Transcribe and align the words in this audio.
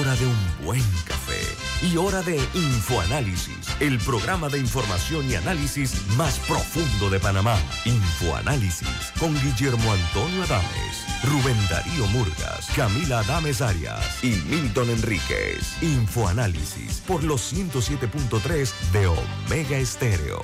hora 0.00 0.14
de 0.16 0.26
un 0.26 0.64
buen 0.64 0.82
café 1.06 1.40
y 1.82 1.96
hora 1.96 2.22
de 2.22 2.36
Infoanálisis, 2.54 3.68
el 3.80 3.98
programa 3.98 4.48
de 4.48 4.58
información 4.58 5.28
y 5.30 5.34
análisis 5.34 6.06
más 6.16 6.38
profundo 6.40 7.10
de 7.10 7.20
Panamá. 7.20 7.58
Infoanálisis 7.84 9.12
con 9.18 9.34
Guillermo 9.42 9.92
Antonio 9.92 10.44
Adames, 10.44 11.04
Rubén 11.24 11.56
Darío 11.68 12.06
Murgas, 12.06 12.68
Camila 12.74 13.20
Adames 13.20 13.60
Arias 13.60 14.22
y 14.24 14.30
Milton 14.48 14.90
Enríquez. 14.90 15.82
Infoanálisis 15.82 17.02
por 17.06 17.22
los 17.22 17.52
107.3 17.52 18.72
de 18.92 19.06
Omega 19.06 19.76
Estéreo. 19.76 20.40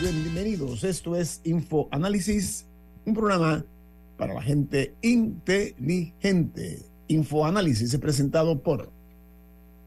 Bienvenidos. 0.00 0.82
Esto 0.82 1.14
es 1.14 1.40
Info 1.44 1.88
Análisis, 1.92 2.66
un 3.06 3.14
programa 3.14 3.64
para 4.18 4.34
la 4.34 4.42
gente 4.42 4.92
inteligente. 5.02 6.80
Info 7.06 7.46
Análisis 7.46 7.94
es 7.94 8.00
presentado 8.00 8.60
por 8.60 8.90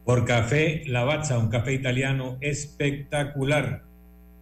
Por 0.06 0.24
Café 0.24 0.82
Lavazza, 0.86 1.38
un 1.38 1.48
café 1.48 1.74
italiano 1.74 2.38
espectacular. 2.40 3.84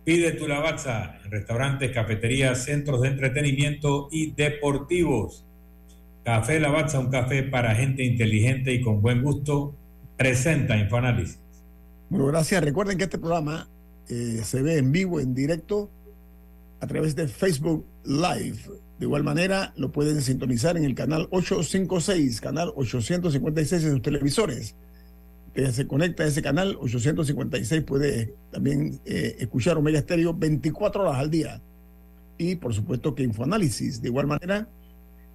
Pide 0.04 0.32
tu 0.32 0.46
Lavazza 0.46 1.18
en 1.24 1.32
restaurantes, 1.32 1.90
cafeterías, 1.90 2.62
centros 2.62 3.02
de 3.02 3.08
entretenimiento 3.08 4.08
y 4.12 4.30
deportivos. 4.32 5.44
Café 6.22 6.60
Lavazza, 6.60 7.00
un 7.00 7.10
café 7.10 7.42
para 7.42 7.74
gente 7.74 8.04
inteligente 8.04 8.72
y 8.72 8.80
con 8.80 9.02
buen 9.02 9.20
gusto, 9.20 9.74
presenta 10.16 10.76
Infoanálisis. 10.76 11.40
Bueno, 12.08 12.26
gracias. 12.26 12.62
Recuerden 12.62 12.98
que 12.98 13.04
este 13.04 13.18
programa 13.18 13.68
eh, 14.08 14.40
se 14.44 14.62
ve 14.62 14.78
en 14.78 14.92
vivo, 14.92 15.20
en 15.20 15.34
directo, 15.34 15.90
a 16.80 16.86
través 16.86 17.16
de 17.16 17.28
Facebook 17.28 17.84
Live. 18.04 18.58
De 18.98 19.04
igual 19.04 19.24
manera, 19.24 19.74
lo 19.76 19.92
pueden 19.92 20.22
sintonizar 20.22 20.76
en 20.76 20.84
el 20.84 20.94
canal 20.94 21.28
856, 21.30 22.40
canal 22.40 22.72
856 22.74 23.84
en 23.84 23.92
sus 23.92 24.02
televisores. 24.02 24.74
Usted 25.48 25.70
se 25.70 25.86
conecta 25.86 26.22
a 26.22 26.26
ese 26.26 26.42
canal 26.42 26.76
856, 26.80 27.82
puede 27.84 28.34
también 28.50 29.00
eh, 29.04 29.36
escuchar 29.38 29.76
Omega 29.76 30.00
Stereo 30.00 30.34
24 30.34 31.02
horas 31.02 31.16
al 31.16 31.30
día. 31.30 31.62
Y 32.38 32.56
por 32.56 32.74
supuesto 32.74 33.14
que 33.14 33.22
Infoanálisis, 33.22 34.02
de 34.02 34.08
igual 34.08 34.26
manera, 34.26 34.68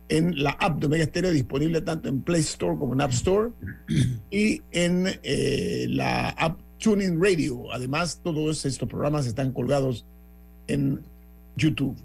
en 0.10 0.44
la 0.44 0.52
app 0.52 0.80
de 0.80 0.88
Omega 0.88 1.06
Stereo, 1.06 1.32
disponible 1.32 1.82
tanto 1.82 2.10
en 2.10 2.22
Play 2.22 2.42
Store 2.42 2.78
como 2.78 2.94
en 2.94 3.02
App 3.02 3.12
Store, 3.12 3.52
y 4.32 4.62
en 4.72 5.08
eh, 5.24 5.86
la 5.90 6.30
app 6.30 6.60
Tuning 6.80 7.22
Radio. 7.22 7.72
Además, 7.72 8.20
todos 8.24 8.66
estos 8.66 8.90
programas 8.90 9.28
están 9.28 9.54
colgados 9.54 10.06
en 10.68 11.02
YouTube. 11.56 11.96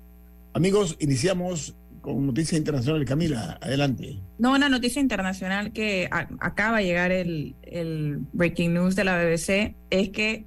Amigos, 0.52 0.96
iniciamos 1.00 1.74
con 2.00 2.26
Noticia 2.26 2.56
Internacional. 2.56 3.04
Camila, 3.04 3.58
adelante. 3.60 4.20
No, 4.38 4.52
una 4.52 4.68
noticia 4.68 5.00
internacional 5.00 5.72
que 5.72 6.08
acaba 6.10 6.78
de 6.78 6.84
llegar 6.84 7.10
el, 7.10 7.56
el 7.62 8.18
breaking 8.32 8.74
news 8.74 8.94
de 8.94 9.04
la 9.04 9.18
BBC 9.18 9.74
es 9.90 10.10
que 10.10 10.44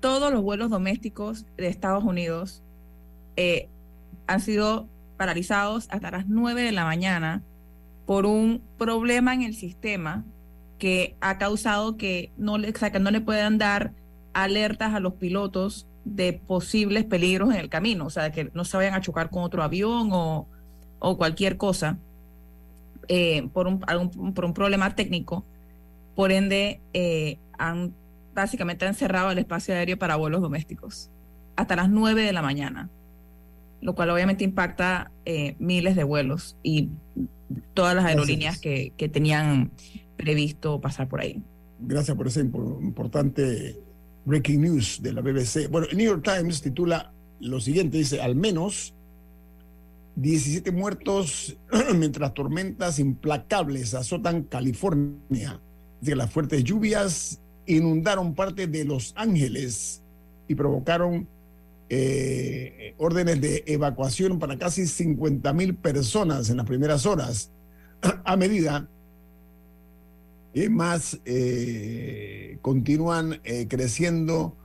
todos 0.00 0.32
los 0.32 0.42
vuelos 0.42 0.70
domésticos 0.70 1.46
de 1.56 1.66
Estados 1.66 2.04
Unidos 2.04 2.62
eh, 3.36 3.68
han 4.28 4.40
sido 4.40 4.88
paralizados 5.16 5.86
hasta 5.90 6.10
las 6.10 6.28
9 6.28 6.62
de 6.62 6.72
la 6.72 6.84
mañana 6.84 7.42
por 8.06 8.26
un 8.26 8.62
problema 8.78 9.34
en 9.34 9.42
el 9.42 9.54
sistema 9.54 10.24
que 10.78 11.16
ha 11.20 11.38
causado 11.38 11.96
que 11.96 12.30
no 12.36 12.58
le, 12.58 12.70
o 12.70 12.76
sea, 12.76 12.92
que 12.92 13.00
no 13.00 13.10
le 13.10 13.20
puedan 13.20 13.58
dar 13.58 13.92
alertas 14.34 14.94
a 14.94 15.00
los 15.00 15.14
pilotos 15.14 15.86
de 16.04 16.34
posibles 16.34 17.04
peligros 17.04 17.50
en 17.52 17.56
el 17.60 17.68
camino, 17.68 18.06
o 18.06 18.10
sea, 18.10 18.30
que 18.30 18.50
no 18.54 18.64
se 18.64 18.76
vayan 18.76 18.94
a 18.94 19.00
chocar 19.00 19.30
con 19.30 19.42
otro 19.42 19.62
avión 19.62 20.10
o, 20.12 20.46
cualquier 21.16 21.56
cosa 21.56 21.98
eh, 23.08 23.48
por, 23.52 23.66
un, 23.68 23.80
algún- 23.86 24.34
por 24.34 24.44
un 24.44 24.54
problema 24.54 24.94
técnico. 24.94 25.44
Por 26.14 26.32
ende, 26.32 26.80
eh, 26.92 27.38
han 27.58 27.94
básicamente 28.34 28.86
han 28.86 28.94
cerrado 28.94 29.30
el 29.30 29.38
espacio 29.38 29.74
aéreo 29.74 29.98
para 29.98 30.16
vuelos 30.16 30.42
domésticos 30.42 31.10
hasta 31.56 31.74
las 31.76 31.88
9 31.88 32.22
de 32.22 32.32
la 32.34 32.42
mañana, 32.42 32.90
lo 33.80 33.94
cual 33.94 34.10
obviamente 34.10 34.44
impacta 34.44 35.10
eh, 35.24 35.54
miles 35.58 35.96
de 35.96 36.04
vuelos 36.04 36.56
y 36.62 36.90
todas 37.74 37.94
las 37.94 38.04
aerolíneas 38.04 38.58
que, 38.58 38.92
que 38.96 39.08
tenían 39.08 39.70
previsto 40.16 40.80
pasar 40.80 41.08
por 41.08 41.20
ahí. 41.20 41.42
Gracias 41.80 42.16
por 42.16 42.26
ese 42.26 42.44
impor- 42.44 42.80
importante 42.82 43.76
breaking 44.24 44.60
news 44.62 45.00
de 45.02 45.12
la 45.12 45.20
BBC. 45.20 45.68
Bueno, 45.70 45.86
el 45.90 45.96
New 45.96 46.06
York 46.06 46.24
Times 46.24 46.62
titula 46.62 47.12
lo 47.40 47.60
siguiente, 47.60 47.98
dice, 47.98 48.20
al 48.20 48.34
menos 48.34 48.94
17 50.16 50.72
muertos 50.72 51.56
mientras 51.94 52.32
tormentas 52.34 52.98
implacables 52.98 53.94
azotan 53.94 54.42
California. 54.44 55.60
Que 56.04 56.14
las 56.16 56.30
fuertes 56.30 56.62
lluvias 56.64 57.40
inundaron 57.66 58.34
parte 58.34 58.66
de 58.66 58.84
Los 58.84 59.12
Ángeles 59.16 60.02
y 60.48 60.54
provocaron 60.54 61.26
eh, 61.88 62.94
órdenes 62.98 63.40
de 63.40 63.62
evacuación 63.66 64.40
para 64.40 64.58
casi 64.58 64.88
50 64.88 65.52
mil 65.52 65.76
personas 65.76 66.50
en 66.50 66.56
las 66.56 66.66
primeras 66.66 67.06
horas, 67.06 67.52
a 68.24 68.36
medida 68.36 68.88
que 70.52 70.68
más 70.68 71.20
eh, 71.24 72.58
continúan 72.60 73.40
eh, 73.44 73.66
creciendo 73.68 74.56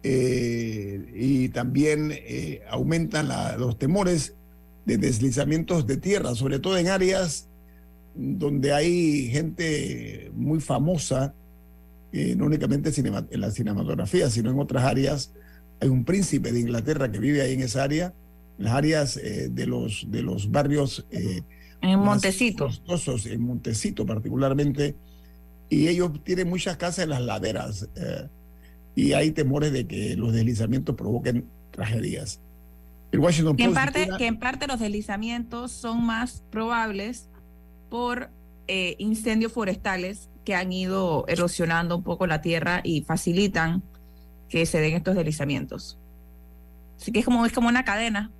y 0.00 1.48
también 1.50 2.14
aumentan 2.70 3.28
los 3.58 3.78
temores 3.78 4.36
de 4.86 4.96
deslizamientos 4.96 5.86
de 5.86 5.98
tierra, 5.98 6.34
sobre 6.34 6.60
todo 6.60 6.78
en 6.78 6.88
áreas 6.88 7.48
donde 8.14 8.72
hay 8.72 9.28
gente 9.28 10.30
muy 10.34 10.60
famosa, 10.60 11.34
no 12.12 12.46
únicamente 12.46 12.90
en 12.96 13.40
la 13.40 13.50
cinematografía, 13.50 14.30
sino 14.30 14.50
en 14.50 14.60
otras 14.60 14.84
áreas. 14.84 15.34
Hay 15.80 15.88
un 15.88 16.04
príncipe 16.04 16.52
de 16.52 16.60
Inglaterra 16.60 17.10
que 17.10 17.18
vive 17.18 17.40
ahí 17.42 17.52
en 17.54 17.60
esa 17.62 17.84
área, 17.84 18.12
en 18.58 18.64
las 18.64 18.74
áreas 18.74 19.16
eh, 19.16 19.48
de, 19.50 19.66
los, 19.66 20.06
de 20.08 20.22
los 20.22 20.50
barrios 20.50 21.06
eh, 21.10 21.42
En 21.80 22.00
Montecito. 22.00 22.66
costosos, 22.66 23.26
en 23.26 23.40
Montecito 23.42 24.04
particularmente, 24.04 24.96
y 25.70 25.86
ellos 25.88 26.10
tienen 26.24 26.48
muchas 26.48 26.76
casas 26.76 27.04
en 27.04 27.10
las 27.10 27.20
laderas 27.20 27.88
eh, 27.94 28.28
y 28.96 29.12
hay 29.12 29.30
temores 29.30 29.72
de 29.72 29.86
que 29.86 30.16
los 30.16 30.32
deslizamientos 30.32 30.96
provoquen 30.96 31.44
tragedias. 31.70 32.40
El 33.12 33.20
Washington 33.20 33.56
Que 33.56 33.64
en, 33.64 33.70
Post 33.70 33.84
parte, 33.84 34.00
titula- 34.00 34.18
que 34.18 34.26
en 34.26 34.38
parte 34.38 34.66
los 34.66 34.80
deslizamientos 34.80 35.70
son 35.72 36.04
más 36.04 36.42
probables 36.50 37.28
por 37.90 38.30
eh, 38.66 38.96
incendios 38.98 39.52
forestales 39.52 40.28
que 40.44 40.54
han 40.54 40.72
ido 40.72 41.24
erosionando 41.28 41.96
un 41.98 42.02
poco 42.02 42.26
la 42.26 42.40
tierra 42.40 42.80
y 42.82 43.02
facilitan 43.02 43.82
que 44.48 44.64
se 44.66 44.80
den 44.80 44.94
estos 44.94 45.14
deslizamientos. 45.14 45.98
Así 47.00 47.12
que 47.12 47.20
es 47.20 47.24
como, 47.24 47.44
es 47.46 47.52
como 47.52 47.68
una 47.68 47.84
cadena, 47.84 48.30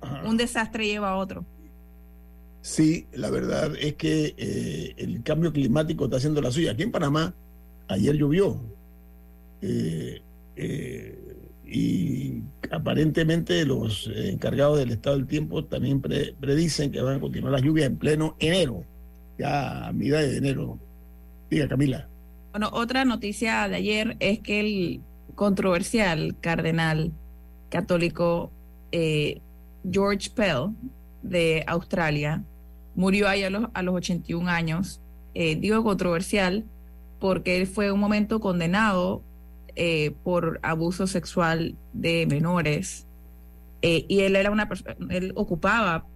Ajá. 0.00 0.22
un 0.28 0.36
desastre 0.36 0.86
lleva 0.86 1.10
a 1.10 1.16
otro. 1.16 1.44
Sí, 2.60 3.06
la 3.12 3.30
verdad 3.30 3.72
es 3.78 3.94
que 3.94 4.34
eh, 4.38 4.94
el 4.96 5.22
cambio 5.22 5.52
climático 5.52 6.04
está 6.04 6.16
haciendo 6.16 6.40
la 6.40 6.50
suya. 6.50 6.72
Aquí 6.72 6.82
en 6.82 6.92
Panamá, 6.92 7.34
ayer 7.88 8.14
llovió. 8.16 8.58
Eh, 9.60 10.22
eh, 10.56 11.18
y 11.66 12.42
aparentemente 12.70 13.64
los 13.64 14.10
encargados 14.14 14.78
del 14.78 14.90
estado 14.92 15.16
del 15.16 15.26
tiempo 15.26 15.64
también 15.64 16.00
pre- 16.00 16.34
predicen 16.38 16.90
que 16.90 17.00
van 17.00 17.16
a 17.16 17.20
continuar 17.20 17.52
las 17.52 17.62
lluvias 17.62 17.86
en 17.86 17.96
pleno 17.96 18.36
enero, 18.38 18.84
ya 19.38 19.88
a 19.88 19.92
mitad 19.92 20.18
de 20.18 20.36
enero. 20.36 20.78
Diga, 21.50 21.68
Camila. 21.68 22.08
Bueno, 22.52 22.70
otra 22.72 23.04
noticia 23.04 23.66
de 23.68 23.76
ayer 23.76 24.16
es 24.20 24.40
que 24.40 24.60
el 24.60 25.00
controversial 25.34 26.36
cardenal 26.40 27.12
católico 27.68 28.50
eh, 28.92 29.40
George 29.90 30.30
Pell 30.30 30.70
de 31.22 31.64
Australia 31.66 32.42
murió 32.94 33.28
ahí 33.28 33.42
a 33.42 33.50
los, 33.50 33.68
a 33.74 33.82
los 33.82 33.94
81 33.94 34.48
años. 34.48 35.00
Eh, 35.34 35.56
digo 35.56 35.82
controversial 35.82 36.64
porque 37.18 37.56
él 37.56 37.66
fue 37.66 37.90
un 37.90 37.98
momento 37.98 38.38
condenado 38.38 39.22
eh, 39.74 40.14
por 40.22 40.60
abuso 40.62 41.06
sexual 41.06 41.74
de 41.92 42.26
menores 42.26 43.06
Eh, 43.82 44.06
y 44.08 44.20
él 44.20 44.34
era 44.36 44.50
una 44.50 44.66
persona, 44.66 44.96
él 45.10 45.32
ocupaba 45.34 46.06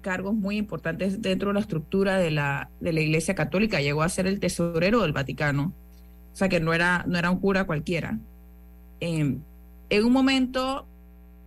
cargos 0.00 0.34
muy 0.34 0.56
importantes 0.56 1.20
dentro 1.20 1.50
de 1.50 1.54
la 1.54 1.60
estructura 1.60 2.16
de 2.16 2.30
la, 2.30 2.70
de 2.80 2.94
la 2.94 3.00
Iglesia 3.00 3.34
Católica. 3.34 3.80
Llegó 3.80 4.02
a 4.02 4.08
ser 4.08 4.26
el 4.26 4.40
tesorero 4.40 5.02
del 5.02 5.12
Vaticano. 5.12 5.74
O 6.32 6.36
sea 6.36 6.48
que 6.48 6.60
no 6.60 6.72
era, 6.72 7.04
no 7.06 7.18
era 7.18 7.30
un 7.30 7.38
cura 7.38 7.64
cualquiera. 7.64 8.18
Em, 9.00 9.40
en 9.90 10.04
un 10.04 10.12
momento 10.12 10.86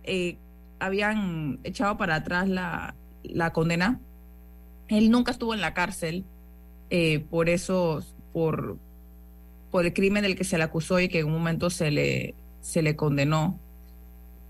eh, 0.04 0.38
habían 0.78 1.60
echado 1.64 1.96
para 1.96 2.16
atrás 2.16 2.48
la, 2.48 2.94
la, 3.22 3.52
condena. 3.52 4.00
Él 4.88 5.10
nunca 5.10 5.32
estuvo 5.32 5.54
en 5.54 5.60
la 5.60 5.74
cárcel 5.74 6.24
por 7.30 7.48
eso, 7.48 8.02
por, 8.32 8.76
por 9.70 9.86
el 9.86 9.92
crimen 9.92 10.22
del 10.22 10.36
que 10.36 10.44
se 10.44 10.58
le 10.58 10.64
acusó 10.64 10.98
y 10.98 11.08
que 11.08 11.20
en 11.20 11.26
un 11.26 11.32
momento 11.32 11.70
se 11.70 11.90
le, 11.90 12.34
se 12.60 12.82
le 12.82 12.96
condenó. 12.96 13.58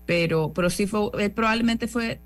Pero, 0.05 0.51
pero 0.53 0.69
sí 0.69 0.87
fue, 0.87 1.09
él 1.19 1.31
probablemente 1.31 1.87
fue 1.87 2.19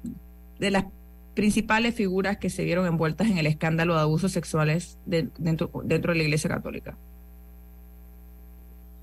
de 0.59 0.71
las 0.71 0.85
principales 1.33 1.93
figuras 1.93 2.37
que 2.37 2.49
se 2.49 2.63
vieron 2.63 2.87
envueltas 2.87 3.27
en 3.27 3.37
el 3.37 3.45
escándalo 3.45 3.95
de 3.95 4.01
abusos 4.01 4.31
sexuales 4.31 4.97
dentro, 5.05 5.69
dentro 5.83 6.13
de 6.13 6.17
la 6.17 6.23
Iglesia 6.23 6.49
Católica. 6.49 6.97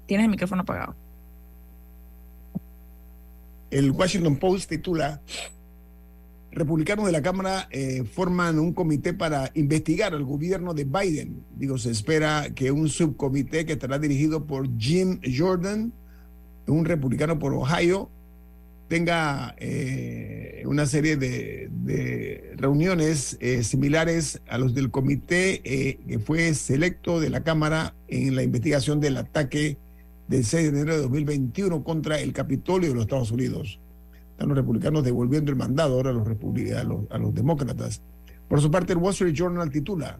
Tienes 0.06 0.24
el 0.24 0.30
micrófono 0.30 0.62
apagado. 0.62 0.96
El 3.72 3.90
Washington 3.90 4.36
Post 4.36 4.68
titula 4.68 5.22
republicanos 6.50 7.06
de 7.06 7.12
la 7.12 7.22
Cámara 7.22 7.68
eh, 7.70 8.04
forman 8.04 8.58
un 8.58 8.74
comité 8.74 9.14
para 9.14 9.50
investigar 9.54 10.12
al 10.12 10.24
gobierno 10.24 10.74
de 10.74 10.84
Biden. 10.84 11.42
Digo, 11.56 11.78
se 11.78 11.90
espera 11.90 12.50
que 12.54 12.70
un 12.70 12.90
subcomité 12.90 13.64
que 13.64 13.72
estará 13.72 13.98
dirigido 13.98 14.46
por 14.46 14.68
Jim 14.78 15.20
Jordan, 15.24 15.90
un 16.66 16.84
republicano 16.84 17.38
por 17.38 17.54
Ohio, 17.54 18.10
tenga 18.88 19.54
eh, 19.56 20.64
una 20.66 20.84
serie 20.84 21.16
de, 21.16 21.70
reuniones 22.58 23.38
eh, 23.40 23.64
similares 23.64 24.42
a 24.48 24.58
los 24.58 24.74
del 24.74 24.90
comité 24.90 25.62
que 25.62 26.18
fue 26.18 26.52
selecto 26.52 27.20
de 27.20 27.30
la 27.30 27.42
Cámara 27.42 27.94
en 28.08 28.36
la 28.36 28.42
investigación 28.42 29.00
del 29.00 29.16
ataque 29.16 29.78
del 30.32 30.44
6 30.44 30.72
de 30.72 30.80
enero 30.80 30.96
de 30.96 31.02
2021 31.02 31.84
contra 31.84 32.18
el 32.18 32.32
Capitolio 32.32 32.88
de 32.88 32.94
los 32.94 33.04
Estados 33.04 33.30
Unidos 33.30 33.78
los 34.46 34.56
republicanos 34.56 35.04
devolviendo 35.04 35.50
el 35.50 35.56
mandado 35.56 35.94
ahora 35.94 36.10
a 36.10 36.12
los, 36.12 37.10
a 37.10 37.18
los, 37.18 37.34
demócratas. 37.34 38.02
Por 38.48 38.60
su 38.60 38.70
parte, 38.70 38.92
el 38.92 38.98
Wall 38.98 39.12
Street 39.12 39.34
Journal 39.34 39.70
titula, 39.70 40.18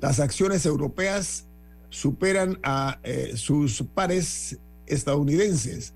las 0.00 0.20
acciones 0.20 0.66
europeas 0.66 1.46
superan 1.90 2.58
a 2.62 2.98
eh, 3.02 3.32
sus 3.36 3.82
pares 3.94 4.58
estadounidenses. 4.86 5.94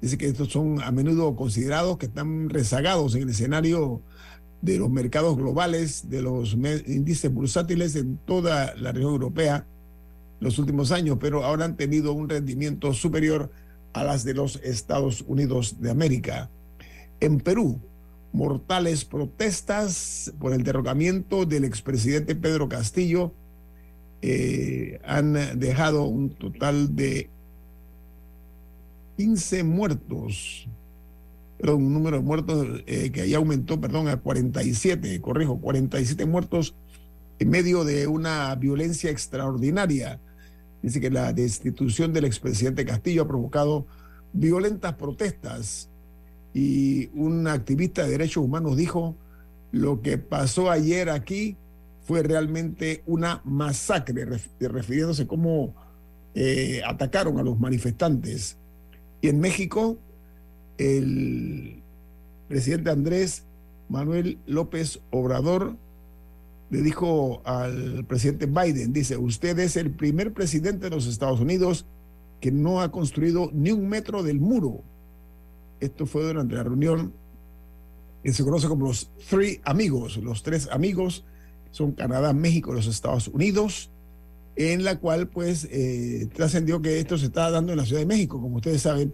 Dice 0.00 0.18
que 0.18 0.26
estos 0.26 0.48
son 0.48 0.82
a 0.82 0.90
menudo 0.90 1.34
considerados 1.36 1.96
que 1.98 2.06
están 2.06 2.50
rezagados 2.50 3.14
en 3.14 3.22
el 3.22 3.30
escenario 3.30 4.02
de 4.60 4.78
los 4.78 4.90
mercados 4.90 5.36
globales, 5.36 6.08
de 6.08 6.22
los 6.22 6.54
índices 6.86 7.32
bursátiles 7.32 7.96
en 7.96 8.18
toda 8.18 8.74
la 8.76 8.92
región 8.92 9.12
europea 9.12 9.66
los 10.40 10.58
últimos 10.58 10.92
años, 10.92 11.18
pero 11.20 11.44
ahora 11.44 11.64
han 11.64 11.76
tenido 11.76 12.12
un 12.12 12.28
rendimiento 12.28 12.92
superior 12.92 13.50
a 13.92 14.04
las 14.04 14.24
de 14.24 14.34
los 14.34 14.56
Estados 14.56 15.24
Unidos 15.26 15.80
de 15.80 15.90
América. 15.90 16.50
En 17.20 17.40
Perú, 17.40 17.80
mortales 18.32 19.04
protestas 19.04 20.32
por 20.38 20.52
el 20.52 20.62
derrocamiento 20.62 21.46
del 21.46 21.64
expresidente 21.64 22.34
Pedro 22.34 22.68
Castillo 22.68 23.32
eh, 24.20 25.00
han 25.04 25.58
dejado 25.58 26.04
un 26.04 26.30
total 26.30 26.94
de 26.94 27.30
15 29.16 29.64
muertos, 29.64 30.68
pero 31.58 31.76
un 31.76 31.92
número 31.94 32.18
de 32.18 32.22
muertos 32.22 32.82
eh, 32.86 33.10
que 33.10 33.28
ya 33.28 33.38
aumentó, 33.38 33.80
perdón, 33.80 34.08
a 34.08 34.18
47, 34.18 35.20
corrijo, 35.22 35.58
47 35.58 36.26
muertos 36.26 36.74
en 37.38 37.50
medio 37.50 37.84
de 37.84 38.06
una 38.06 38.54
violencia 38.54 39.10
extraordinaria 39.10 40.20
Dice 40.86 41.00
que 41.00 41.10
la 41.10 41.32
destitución 41.32 42.12
del 42.12 42.26
expresidente 42.26 42.84
Castillo 42.84 43.22
ha 43.22 43.26
provocado 43.26 43.88
violentas 44.32 44.94
protestas 44.94 45.90
y 46.54 47.08
un 47.08 47.48
activista 47.48 48.04
de 48.04 48.10
derechos 48.10 48.44
humanos 48.44 48.76
dijo, 48.76 49.16
lo 49.72 50.00
que 50.00 50.16
pasó 50.16 50.70
ayer 50.70 51.10
aquí 51.10 51.56
fue 52.02 52.22
realmente 52.22 53.02
una 53.04 53.40
masacre, 53.44 54.26
refiriéndose 54.60 55.26
cómo 55.26 55.74
eh, 56.36 56.82
atacaron 56.86 57.40
a 57.40 57.42
los 57.42 57.58
manifestantes. 57.58 58.56
Y 59.20 59.30
en 59.30 59.40
México, 59.40 59.98
el 60.78 61.82
presidente 62.46 62.90
Andrés 62.90 63.42
Manuel 63.88 64.38
López 64.46 65.00
Obrador 65.10 65.76
le 66.70 66.82
dijo 66.82 67.42
al 67.44 68.04
presidente 68.06 68.46
Biden, 68.46 68.92
dice, 68.92 69.16
usted 69.16 69.58
es 69.58 69.76
el 69.76 69.90
primer 69.90 70.32
presidente 70.32 70.90
de 70.90 70.96
los 70.96 71.06
Estados 71.06 71.40
Unidos 71.40 71.86
que 72.40 72.50
no 72.50 72.80
ha 72.80 72.90
construido 72.90 73.50
ni 73.52 73.70
un 73.70 73.88
metro 73.88 74.22
del 74.22 74.40
muro. 74.40 74.82
Esto 75.80 76.06
fue 76.06 76.24
durante 76.24 76.54
la 76.54 76.64
reunión 76.64 77.12
que 78.22 78.32
se 78.32 78.42
conoce 78.42 78.66
como 78.66 78.86
los 78.86 79.10
Three 79.28 79.60
Amigos, 79.64 80.16
los 80.16 80.42
tres 80.42 80.68
amigos, 80.72 81.24
son 81.70 81.92
Canadá, 81.92 82.32
México 82.32 82.72
y 82.72 82.76
los 82.76 82.86
Estados 82.86 83.28
Unidos, 83.28 83.90
en 84.56 84.82
la 84.82 84.98
cual 84.98 85.28
pues 85.28 85.68
eh, 85.70 86.28
trascendió 86.34 86.80
que 86.80 86.98
esto 86.98 87.18
se 87.18 87.26
está 87.26 87.50
dando 87.50 87.72
en 87.72 87.78
la 87.78 87.84
Ciudad 87.84 88.00
de 88.00 88.06
México, 88.06 88.40
como 88.40 88.56
ustedes 88.56 88.82
saben, 88.82 89.12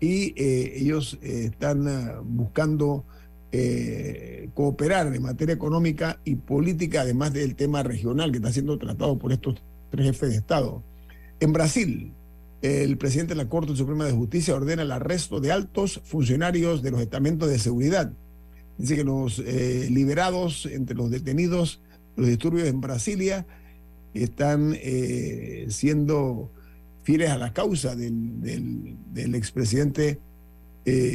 y 0.00 0.32
eh, 0.40 0.72
ellos 0.76 1.18
eh, 1.22 1.50
están 1.50 1.86
ah, 1.88 2.20
buscando 2.24 3.04
eh, 3.52 4.48
cooperar 4.54 5.12
en 5.12 5.22
materia 5.22 5.54
económica 5.54 6.20
y 6.24 6.36
política, 6.36 7.00
además 7.00 7.32
del 7.32 7.56
tema 7.56 7.82
regional 7.82 8.30
que 8.30 8.38
está 8.38 8.52
siendo 8.52 8.78
tratado 8.78 9.18
por 9.18 9.32
estos 9.32 9.60
tres 9.90 10.06
jefes 10.06 10.30
de 10.30 10.36
Estado. 10.36 10.84
En 11.40 11.52
Brasil, 11.52 12.12
el 12.62 12.96
presidente 12.96 13.34
de 13.34 13.42
la 13.42 13.48
Corte 13.48 13.74
Suprema 13.74 14.04
de 14.04 14.12
Justicia 14.12 14.54
ordena 14.54 14.82
el 14.82 14.92
arresto 14.92 15.40
de 15.40 15.50
altos 15.50 16.00
funcionarios 16.04 16.80
de 16.80 16.92
los 16.92 17.00
estamentos 17.00 17.48
de 17.48 17.58
seguridad. 17.58 18.12
Dice 18.78 18.94
que 18.94 19.04
los 19.04 19.40
eh, 19.40 19.88
liberados 19.90 20.66
entre 20.66 20.94
los 20.94 21.10
detenidos, 21.10 21.80
los 22.16 22.28
disturbios 22.28 22.68
en 22.68 22.80
Brasilia, 22.80 23.46
están 24.14 24.76
eh, 24.76 25.66
siendo 25.70 26.52
fieles 27.02 27.30
a 27.30 27.38
la 27.38 27.52
causa 27.52 27.96
del, 27.96 28.40
del, 29.12 29.34
expresidente 29.34 30.20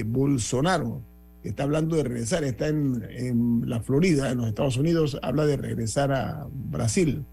Bolsonaro 0.06 1.01
está 1.48 1.64
hablando 1.64 1.96
de 1.96 2.04
regresar, 2.04 2.44
está 2.44 2.68
en, 2.68 3.64
la 3.66 3.82
Florida, 3.82 4.32
en 4.32 4.38
los 4.38 4.48
Estados 4.48 4.78
Unidos, 4.78 5.20
habla 5.22 5.46
de 5.46 5.58
regresar 5.58 6.12
a 6.12 6.48
Brasil. 6.52 7.25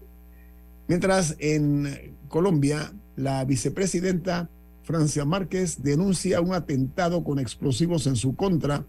Mientras 0.87 1.35
en 1.39 2.15
Colombia, 2.27 2.93
la 3.15 3.43
vicepresidenta 3.45 4.49
Francia 4.83 5.25
Márquez 5.25 5.81
denuncia 5.81 6.41
un 6.41 6.53
atentado 6.53 7.23
con 7.23 7.39
explosivos 7.39 8.05
en 8.07 8.15
su 8.15 8.35
contra 8.35 8.85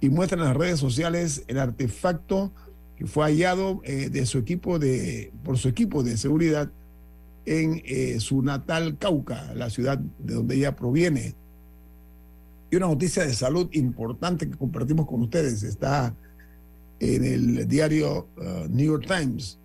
y 0.00 0.08
muestra 0.08 0.38
en 0.38 0.44
las 0.44 0.56
redes 0.56 0.78
sociales 0.78 1.42
el 1.48 1.58
artefacto 1.58 2.52
que 2.96 3.06
fue 3.06 3.24
hallado 3.24 3.80
eh, 3.84 4.08
de 4.08 4.24
su 4.24 4.38
equipo 4.38 4.78
de, 4.78 5.32
por 5.44 5.58
su 5.58 5.68
equipo 5.68 6.02
de 6.02 6.16
seguridad 6.16 6.70
en 7.44 7.82
eh, 7.84 8.18
su 8.20 8.42
natal 8.42 8.98
Cauca, 8.98 9.52
la 9.54 9.70
ciudad 9.70 9.98
de 9.98 10.34
donde 10.34 10.56
ella 10.56 10.74
proviene. 10.74 11.34
Una 12.76 12.88
noticia 12.88 13.24
de 13.24 13.32
salud 13.32 13.70
importante 13.72 14.50
que 14.50 14.54
compartimos 14.54 15.06
con 15.06 15.22
ustedes 15.22 15.62
está 15.62 16.14
en 17.00 17.24
el 17.24 17.66
diario 17.66 18.28
uh, 18.36 18.68
New 18.68 18.84
York 18.84 19.06
Times. 19.06 19.58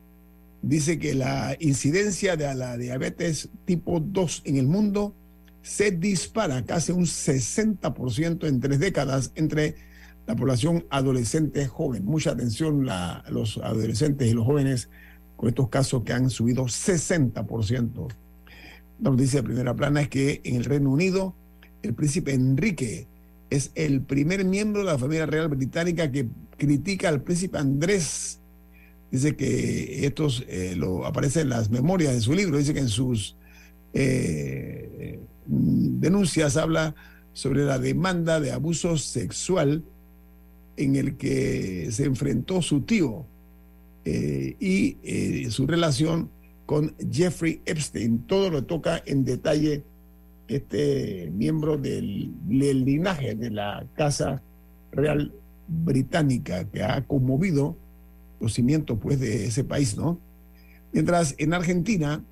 Dice 0.61 0.97
que 0.97 1.13
la 1.13 1.57
incidencia 1.59 2.37
de 2.37 2.55
la 2.55 2.77
diabetes 2.77 3.49
tipo 3.65 3.99
2 3.99 4.43
en 4.45 4.55
el 4.55 4.67
mundo 4.67 5.13
se 5.61 5.91
dispara 5.91 6.63
casi 6.63 6.93
un 6.93 7.03
60% 7.03 8.47
en 8.47 8.59
tres 8.61 8.79
décadas 8.79 9.33
entre 9.35 9.75
la 10.25 10.37
población 10.37 10.85
adolescente 10.89 11.67
joven. 11.67 12.05
Mucha 12.05 12.31
atención 12.31 12.87
los 13.29 13.57
adolescentes 13.57 14.29
y 14.29 14.33
los 14.33 14.45
jóvenes 14.45 14.89
con 15.35 15.49
estos 15.49 15.67
casos 15.67 16.03
que 16.03 16.13
han 16.13 16.29
subido 16.29 16.63
60%. 16.63 18.07
La 19.01 19.09
noticia 19.09 19.41
de 19.41 19.47
primera 19.47 19.75
plana 19.75 19.99
es 19.99 20.07
que 20.07 20.39
en 20.45 20.55
el 20.55 20.63
Reino 20.63 20.89
Unido 20.89 21.35
el 21.83 21.93
príncipe 21.93 22.33
Enrique 22.33 23.07
es 23.49 23.71
el 23.75 24.01
primer 24.01 24.45
miembro 24.45 24.81
de 24.81 24.87
la 24.87 24.97
familia 24.97 25.25
real 25.25 25.49
británica 25.49 26.11
que 26.11 26.27
critica 26.57 27.09
al 27.09 27.21
príncipe 27.21 27.57
Andrés. 27.57 28.39
Dice 29.11 29.35
que 29.35 30.05
estos 30.05 30.45
eh, 30.47 30.73
lo 30.77 31.05
aparece 31.05 31.41
en 31.41 31.49
las 31.49 31.69
memorias 31.69 32.13
de 32.13 32.21
su 32.21 32.33
libro. 32.33 32.57
Dice 32.57 32.73
que 32.73 32.79
en 32.79 32.87
sus 32.87 33.35
eh, 33.93 35.19
denuncias 35.45 36.55
habla 36.55 36.95
sobre 37.33 37.65
la 37.65 37.77
demanda 37.77 38.39
de 38.39 38.51
abuso 38.51 38.97
sexual 38.97 39.83
en 40.77 40.95
el 40.95 41.17
que 41.17 41.89
se 41.91 42.05
enfrentó 42.05 42.61
su 42.61 42.81
tío 42.81 43.25
eh, 44.05 44.55
y 44.59 45.49
su 45.49 45.67
relación 45.67 46.29
con 46.65 46.95
Jeffrey 47.11 47.61
Epstein. 47.65 48.19
Todo 48.27 48.49
lo 48.49 48.63
toca 48.63 49.03
en 49.05 49.25
detalle 49.25 49.83
este 50.55 51.31
miembro 51.33 51.77
del, 51.77 52.33
linaje 52.47 53.35
de 53.35 53.49
la 53.49 53.85
Casa 53.95 54.41
Real 54.91 55.33
Británica 55.67 56.65
que 56.65 56.83
ha 56.83 57.05
conmovido 57.05 57.77
los 58.39 58.53
cimientos 58.53 58.97
pues, 59.01 59.19
de 59.19 59.45
ese 59.45 59.63
país, 59.63 59.95
¿no? 59.97 60.19
Mientras 60.91 61.35
en 61.37 61.53
Argentina, 61.53 62.23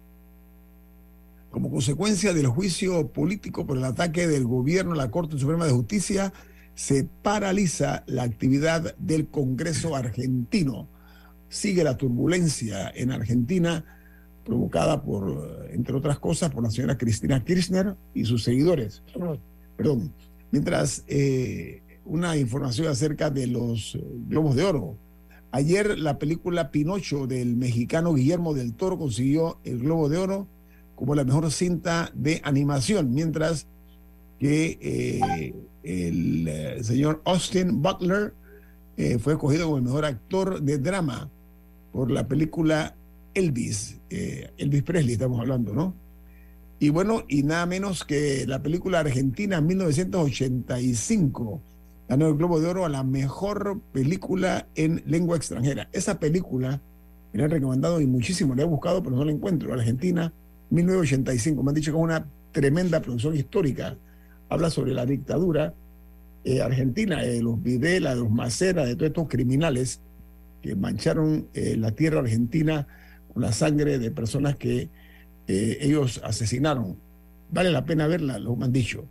como 1.50 1.70
consecuencia 1.70 2.34
del 2.34 2.48
juicio 2.48 3.08
político 3.08 3.66
por 3.66 3.78
el 3.78 3.86
ataque 3.86 4.28
del 4.28 4.46
gobierno 4.46 4.94
a 4.94 4.98
la 4.98 5.12
Corte 5.12 5.38
Suprema 5.38 5.66
de 5.66 5.72
Justicia, 5.72 6.34
se 6.76 7.04
paraliza 7.04 8.04
la 8.08 8.24
actividad 8.24 8.96
del 8.98 9.28
Congreso 9.28 9.96
argentino. 9.96 10.88
Sigue 11.48 11.84
la 11.84 11.98
turbulencia 11.98 12.92
en 12.94 13.12
Argentina 13.12 13.99
provocada 14.50 15.02
por, 15.04 15.68
entre 15.72 15.96
otras 15.96 16.18
cosas, 16.18 16.50
por 16.50 16.64
la 16.64 16.72
señora 16.72 16.98
Cristina 16.98 17.44
Kirchner 17.44 17.96
y 18.16 18.26
sus 18.26 18.44
seguidores. 18.44 19.04
Perdón. 19.78 20.12
Mientras 20.52 21.04
eh, 21.08 21.84
una 22.04 22.36
información 22.36 22.88
acerca 22.88 23.30
de 23.30 23.46
los 23.46 23.94
eh, 23.94 24.04
Globos 24.28 24.56
de 24.56 24.64
Oro. 24.64 24.98
Ayer 25.52 25.98
la 26.00 26.18
película 26.18 26.72
Pinocho 26.72 27.28
del 27.28 27.56
mexicano 27.56 28.14
Guillermo 28.16 28.56
del 28.56 28.74
Toro 28.74 28.98
consiguió 28.98 29.60
el 29.64 29.80
Globo 29.80 30.10
de 30.10 30.18
Oro 30.18 30.48
como 30.96 31.14
la 31.14 31.24
mejor 31.24 31.52
cinta 31.52 32.12
de 32.16 32.42
animación, 32.44 33.14
mientras 33.14 33.68
que 34.40 34.80
eh, 34.82 35.54
el 35.84 36.84
señor 36.84 37.22
Austin 37.26 37.82
Butler 37.82 38.34
fue 39.20 39.34
escogido 39.34 39.66
como 39.66 39.78
el 39.78 39.84
mejor 39.84 40.06
actor 40.06 40.62
de 40.62 40.78
drama 40.78 41.30
por 41.94 42.12
la 42.12 42.28
película 42.28 42.96
Elvis, 43.40 44.00
eh, 44.10 44.52
Elvis 44.58 44.84
Presley 44.84 45.14
estamos 45.14 45.40
hablando, 45.40 45.74
¿no? 45.74 45.96
Y 46.80 46.90
bueno, 46.90 47.24
y 47.28 47.44
nada 47.44 47.66
menos 47.66 48.06
que 48.06 48.46
la 48.48 48.62
película 48.62 49.00
argentina 49.00 49.62
1985 49.62 51.62
ganó 52.08 52.28
el 52.28 52.36
Globo 52.36 52.60
de 52.60 52.68
Oro 52.68 52.86
a 52.86 52.90
la 52.90 53.04
mejor 53.04 53.82
película 53.92 54.68
en 54.76 55.02
lengua 55.06 55.38
extranjera. 55.38 55.90
Esa 55.92 56.20
película 56.20 56.82
me 57.32 57.40
la 57.40 57.46
han 57.46 57.52
recomendado 57.52 58.02
y 58.02 58.08
muchísimo, 58.08 58.56
la 58.56 58.64
he 58.64 58.66
buscado, 58.66 59.04
pero 59.04 59.16
no 59.16 59.26
la 59.26 59.32
encuentro. 59.32 59.74
Argentina 59.74 60.34
1985, 60.70 61.64
me 61.64 61.70
han 61.70 61.76
dicho 61.76 61.92
que 61.92 61.98
es 61.98 62.04
una 62.04 62.26
tremenda 62.52 63.02
producción 63.02 63.36
histórica. 63.36 63.98
Habla 64.50 64.70
sobre 64.70 64.94
la 64.94 65.06
dictadura 65.06 65.74
eh, 66.44 66.62
argentina, 66.62 67.22
de 67.22 67.42
los 67.42 67.62
Videla, 67.62 68.16
de 68.16 68.22
los 68.22 68.32
Macera, 68.32 68.86
de 68.86 68.96
todos 68.96 69.08
estos 69.08 69.28
criminales 69.28 70.02
que 70.62 70.76
mancharon 70.76 71.48
eh, 71.54 71.76
la 71.78 71.92
tierra 71.92 72.20
argentina 72.20 72.88
la 73.36 73.52
sangre 73.52 74.00
de 74.00 74.12
personas 74.12 74.56
que 74.56 74.90
eh, 75.48 75.78
ellos 75.82 76.22
asesinaron. 76.24 76.98
Vale 77.52 77.72
la 77.72 77.86
pena 77.86 78.08
verla, 78.08 78.40
lo 78.40 78.58
han 78.62 78.72
dicho. 78.72 79.06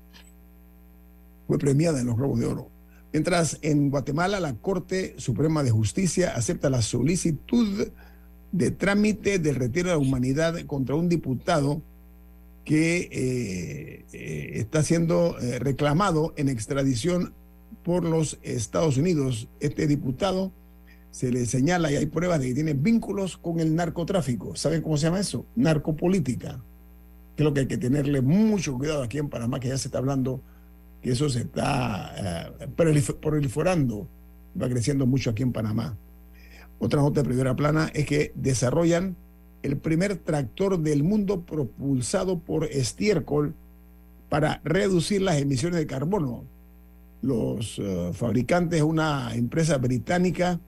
Fue 1.46 1.58
premiada 1.58 2.00
en 2.00 2.06
los 2.06 2.16
Globos 2.16 2.38
de 2.38 2.46
Oro. 2.46 2.70
Mientras 3.12 3.58
en 3.62 3.90
Guatemala 3.90 4.38
la 4.38 4.54
Corte 4.54 5.14
Suprema 5.18 5.62
de 5.62 5.70
Justicia 5.70 6.34
acepta 6.36 6.70
la 6.70 6.82
solicitud 6.82 7.88
de 8.52 8.70
trámite 8.70 9.38
del 9.38 9.56
retiro 9.56 9.88
de 9.88 9.94
la 9.94 9.98
humanidad 9.98 10.58
contra 10.66 10.94
un 10.94 11.08
diputado 11.08 11.82
que 12.64 13.08
eh, 13.10 14.04
eh, 14.12 14.50
está 14.54 14.82
siendo 14.82 15.36
reclamado 15.58 16.34
en 16.36 16.50
extradición 16.50 17.32
por 17.82 18.04
los 18.04 18.38
Estados 18.42 18.98
Unidos. 18.98 19.48
Este 19.60 19.86
diputado 19.86 20.52
se 21.10 21.32
le 21.32 21.46
señala 21.46 21.90
y 21.90 21.96
hay 21.96 22.06
pruebas 22.06 22.40
de 22.40 22.48
que 22.48 22.54
tiene 22.54 22.74
vínculos 22.74 23.36
con 23.36 23.60
el 23.60 23.74
narcotráfico. 23.74 24.54
¿Saben 24.56 24.82
cómo 24.82 24.96
se 24.96 25.06
llama 25.06 25.20
eso? 25.20 25.46
Narcopolítica. 25.56 26.62
Lo 27.36 27.54
que 27.54 27.60
hay 27.60 27.66
que 27.66 27.78
tenerle 27.78 28.20
mucho 28.20 28.76
cuidado 28.76 29.02
aquí 29.02 29.18
en 29.18 29.28
Panamá, 29.28 29.60
que 29.60 29.68
ya 29.68 29.78
se 29.78 29.88
está 29.88 29.98
hablando 29.98 30.42
que 31.02 31.12
eso 31.12 31.28
se 31.28 31.40
está 31.40 32.50
eh, 32.60 32.68
proliferando, 33.20 34.08
va 34.60 34.68
creciendo 34.68 35.06
mucho 35.06 35.30
aquí 35.30 35.42
en 35.42 35.52
Panamá. 35.52 35.96
Otra 36.78 37.00
nota 37.00 37.22
de 37.22 37.28
primera 37.28 37.56
plana 37.56 37.90
es 37.94 38.06
que 38.06 38.32
desarrollan 38.34 39.16
el 39.62 39.76
primer 39.76 40.16
tractor 40.16 40.78
del 40.78 41.02
mundo 41.02 41.44
propulsado 41.44 42.38
por 42.38 42.64
estiércol 42.64 43.54
para 44.28 44.60
reducir 44.64 45.22
las 45.22 45.38
emisiones 45.38 45.78
de 45.78 45.86
carbono. 45.86 46.44
Los 47.22 47.78
uh, 47.78 48.12
fabricantes, 48.12 48.82
una 48.82 49.34
empresa 49.34 49.78
británica, 49.78 50.60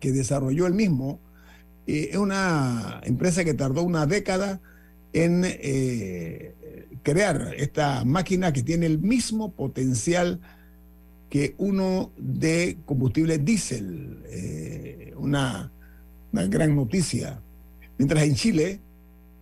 que 0.00 0.12
desarrolló 0.12 0.66
el 0.66 0.74
mismo, 0.74 1.20
eh, 1.86 2.10
es 2.12 2.16
una 2.16 3.00
empresa 3.04 3.44
que 3.44 3.54
tardó 3.54 3.82
una 3.82 4.06
década 4.06 4.60
en 5.12 5.42
eh, 5.44 6.54
crear 7.02 7.54
esta 7.56 8.04
máquina 8.04 8.52
que 8.52 8.62
tiene 8.62 8.86
el 8.86 8.98
mismo 8.98 9.52
potencial 9.52 10.40
que 11.30 11.54
uno 11.58 12.12
de 12.16 12.78
combustible 12.84 13.38
diésel. 13.38 14.22
Eh, 14.28 15.14
una, 15.16 15.72
una 16.32 16.46
gran 16.46 16.76
noticia. 16.76 17.40
Mientras 17.98 18.24
en 18.24 18.34
Chile 18.34 18.80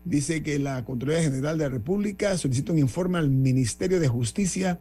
dice 0.05 0.43
que 0.43 0.59
la 0.59 0.85
Contraloría 0.85 1.23
General 1.23 1.59
de 1.59 1.65
la 1.65 1.71
República 1.71 2.37
solicita 2.39 2.73
un 2.73 2.79
informe 2.79 3.19
al 3.19 3.31
Ministerio 3.31 4.01
de 4.01 4.09
Justicia 4.09 4.81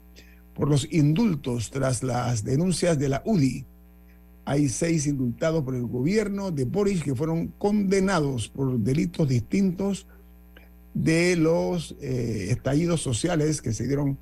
por 0.53 0.69
los 0.69 0.87
indultos 0.91 1.71
tras 1.71 2.03
las 2.03 2.43
denuncias 2.43 2.99
de 2.99 3.09
la 3.09 3.23
UDI 3.25 3.65
hay 4.45 4.67
seis 4.69 5.07
indultados 5.07 5.63
por 5.63 5.75
el 5.75 5.85
gobierno 5.85 6.51
de 6.51 6.65
Boris 6.65 7.03
que 7.03 7.15
fueron 7.15 7.47
condenados 7.57 8.49
por 8.49 8.77
delitos 8.79 9.27
distintos 9.29 10.07
de 10.93 11.35
los 11.35 11.95
eh, 12.01 12.47
estallidos 12.49 13.01
sociales 13.01 13.61
que 13.61 13.73
se 13.73 13.87
dieron 13.87 14.17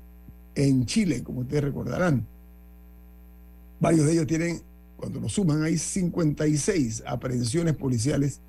en 0.54 0.86
Chile, 0.86 1.22
como 1.22 1.40
ustedes 1.40 1.64
recordarán. 1.64 2.26
Varios 3.80 4.06
de 4.06 4.12
ellos 4.12 4.26
tienen, 4.26 4.62
cuando 4.96 5.20
lo 5.20 5.28
suman, 5.28 5.62
hay 5.62 5.76
56 5.76 7.02
aprehensiones 7.06 7.74
policiales 7.74 8.40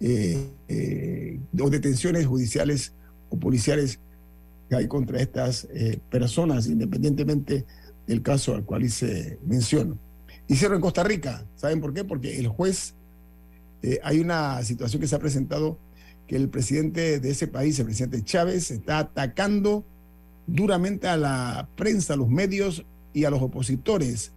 eh, 0.00 0.50
eh, 0.68 1.40
o 1.58 1.70
detenciones 1.70 2.26
judiciales 2.26 2.92
o 3.30 3.38
policiales 3.38 3.98
que 4.68 4.76
hay 4.76 4.86
contra 4.86 5.20
estas 5.20 5.66
personas, 6.10 6.66
independientemente 6.66 7.64
del 8.06 8.20
caso 8.20 8.54
al 8.54 8.64
cual 8.64 8.84
hice 8.84 9.38
mención. 9.46 9.98
Hicieron 10.48 10.76
en 10.76 10.80
Costa 10.80 11.04
Rica. 11.04 11.44
¿Saben 11.56 11.80
por 11.80 11.92
qué? 11.92 12.04
Porque 12.04 12.38
el 12.38 12.48
juez, 12.48 12.94
eh, 13.82 14.00
hay 14.02 14.18
una 14.18 14.62
situación 14.62 15.00
que 15.00 15.06
se 15.06 15.14
ha 15.14 15.18
presentado 15.18 15.78
que 16.26 16.36
el 16.36 16.48
presidente 16.48 17.20
de 17.20 17.30
ese 17.30 17.46
país, 17.46 17.78
el 17.78 17.84
presidente 17.84 18.24
Chávez, 18.24 18.70
está 18.70 18.98
atacando 18.98 19.84
duramente 20.46 21.06
a 21.06 21.18
la 21.18 21.68
prensa, 21.76 22.14
a 22.14 22.16
los 22.16 22.28
medios 22.28 22.84
y 23.12 23.24
a 23.24 23.30
los 23.30 23.42
opositores, 23.42 24.32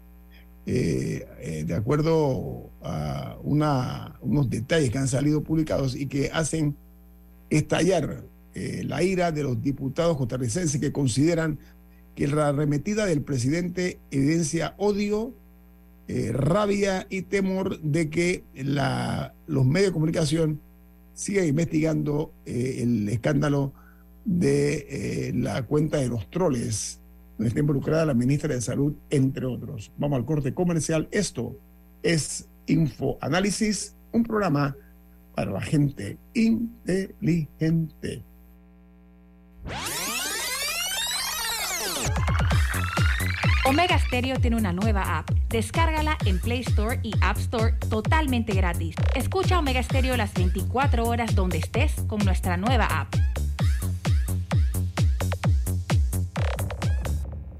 eh, 0.66 1.26
eh, 1.40 1.64
de 1.66 1.74
acuerdo 1.74 2.70
a 2.82 3.38
una, 3.44 4.18
unos 4.22 4.50
detalles 4.50 4.90
que 4.90 4.98
han 4.98 5.08
salido 5.08 5.42
publicados 5.44 5.96
y 5.96 6.08
que 6.08 6.30
hacen 6.32 6.76
estallar 7.50 8.24
la 8.54 9.02
ira 9.02 9.32
de 9.32 9.44
los 9.44 9.62
diputados 9.62 10.18
costarricenses 10.18 10.80
que 10.82 10.92
consideran 10.92 11.58
que 12.16 12.28
la 12.28 12.50
arremetida 12.50 13.06
del 13.06 13.22
presidente 13.22 13.98
evidencia 14.12 14.76
odio 14.78 15.34
eh, 16.14 16.34
rabia 16.34 17.08
y 17.10 17.22
temor 17.22 17.80
de 17.80 18.10
que 18.10 18.44
los 19.48 19.66
medios 19.66 19.92
de 19.92 19.94
comunicación 19.94 20.60
sigan 21.14 21.48
investigando 21.48 22.34
eh, 22.46 22.80
el 22.82 23.08
escándalo 23.08 23.72
de 24.26 24.88
eh, 25.30 25.32
la 25.34 25.64
cuenta 25.64 26.00
de 26.00 26.10
los 26.10 26.30
troles, 26.30 27.00
donde 27.38 27.48
está 27.48 27.62
involucrada 27.62 28.06
la 28.06 28.14
ministra 28.14 28.54
de 28.54 28.60
Salud, 28.60 28.94
entre 29.10 29.46
otros. 29.46 29.94
Vamos 29.98 30.18
al 30.18 30.26
corte 30.26 30.54
comercial. 30.54 31.08
Esto 31.12 31.56
es 32.04 32.50
Info 32.68 33.18
Análisis, 33.22 33.96
un 34.12 34.24
programa 34.24 34.76
para 35.34 35.52
la 35.52 35.62
gente 35.62 36.18
inteligente. 36.34 38.22
Omega 43.72 43.98
Stereo 43.98 44.38
tiene 44.38 44.58
una 44.58 44.74
nueva 44.74 45.18
app. 45.18 45.30
Descárgala 45.48 46.18
en 46.26 46.40
Play 46.40 46.60
Store 46.60 47.00
y 47.04 47.14
App 47.22 47.38
Store 47.38 47.72
totalmente 47.90 48.52
gratis. 48.52 48.96
Escucha 49.16 49.60
Omega 49.60 49.82
Stereo 49.82 50.18
las 50.18 50.34
24 50.34 51.06
horas 51.06 51.36
donde 51.36 51.60
estés 51.60 51.94
con 52.06 52.20
nuestra 52.26 52.58
nueva 52.58 52.84
app. 52.88 53.16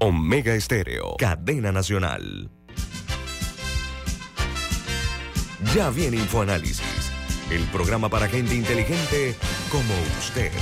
Omega 0.00 0.60
Stereo, 0.60 1.16
cadena 1.16 1.72
nacional. 1.72 2.50
Ya 5.74 5.88
viene 5.88 6.18
InfoAnálisis, 6.18 7.10
el 7.50 7.62
programa 7.68 8.10
para 8.10 8.28
gente 8.28 8.54
inteligente 8.54 9.34
como 9.70 9.94
usted. 10.20 10.52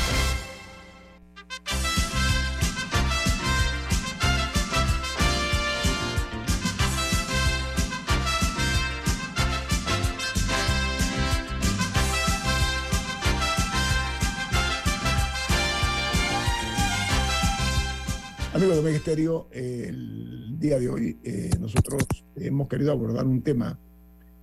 Amigos 18.60 18.76
de 18.76 18.90
Ministerio, 18.90 19.48
el 19.52 20.58
día 20.58 20.78
de 20.78 20.90
hoy 20.90 21.18
eh, 21.24 21.48
nosotros 21.58 22.04
hemos 22.36 22.68
querido 22.68 22.92
abordar 22.92 23.24
un 23.24 23.40
tema 23.40 23.78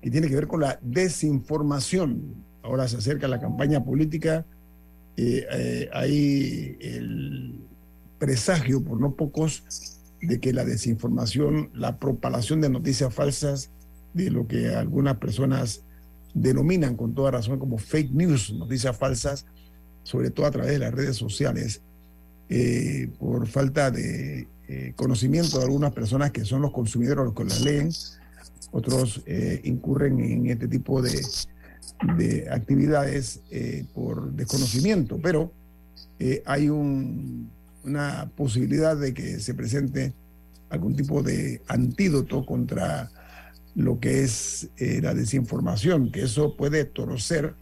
que 0.02 0.10
tiene 0.10 0.28
que 0.28 0.34
ver 0.34 0.48
con 0.48 0.60
la 0.60 0.80
desinformación. 0.82 2.34
Ahora 2.64 2.88
se 2.88 2.98
acerca 2.98 3.28
la 3.28 3.40
campaña 3.40 3.86
política, 3.86 4.44
eh, 5.18 5.46
eh, 5.52 5.90
hay 5.94 6.78
el 6.82 7.60
presagio 8.18 8.84
por 8.84 9.00
no 9.00 9.14
pocos 9.14 9.64
de 10.20 10.40
que 10.40 10.52
la 10.52 10.66
desinformación, 10.66 11.70
la 11.76 12.00
propalación 12.00 12.60
de 12.60 12.72
noticias 12.72 13.14
falsas, 13.14 13.70
de 14.16 14.32
lo 14.32 14.48
que 14.48 14.70
algunas 14.70 15.18
personas 15.18 15.84
denominan 16.34 16.98
con 16.98 17.14
toda 17.14 17.30
razón 17.30 17.60
como 17.60 17.78
fake 17.78 18.14
news, 18.14 18.52
noticias 18.52 18.98
falsas, 18.98 19.46
sobre 20.02 20.32
todo 20.32 20.48
a 20.48 20.52
través 20.52 20.72
de 20.72 20.80
las 20.80 20.92
redes 20.92 21.18
sociales, 21.18 21.84
eh, 22.50 23.10
por 23.20 23.46
falta 23.48 23.92
de 23.92 24.48
eh, 24.70 24.94
conocimiento 24.96 25.58
de 25.58 25.66
algunas 25.66 25.92
personas 25.92 26.32
que 26.32 26.46
son 26.46 26.62
los 26.62 26.72
consumidores 26.72 27.26
los 27.26 27.34
que 27.34 27.44
las 27.44 27.62
leen, 27.62 27.90
otros 28.72 29.22
eh, 29.26 29.62
incurren 29.66 30.20
en 30.20 30.48
este 30.48 30.68
tipo 30.68 31.02
de, 31.02 31.22
de 32.18 32.50
actividades 32.50 33.42
por 33.94 34.32
desconocimiento, 34.32 35.20
pero 35.22 35.52
hay 36.46 36.70
un, 36.70 37.52
una 37.84 38.32
posibilidad 38.36 38.98
de 38.98 39.14
que 39.14 39.40
se 39.40 39.54
presente 39.54 40.14
algún 40.70 40.96
tipo 40.96 41.22
de 41.22 41.62
antídoto 41.68 42.46
contra 42.46 43.10
lo 43.76 44.00
que 44.00 44.24
es 44.24 44.70
la 44.78 45.14
desinformación, 45.14 46.12
que 46.12 46.24
eso 46.24 46.58
puede 46.58 46.86
torcer 46.86 47.56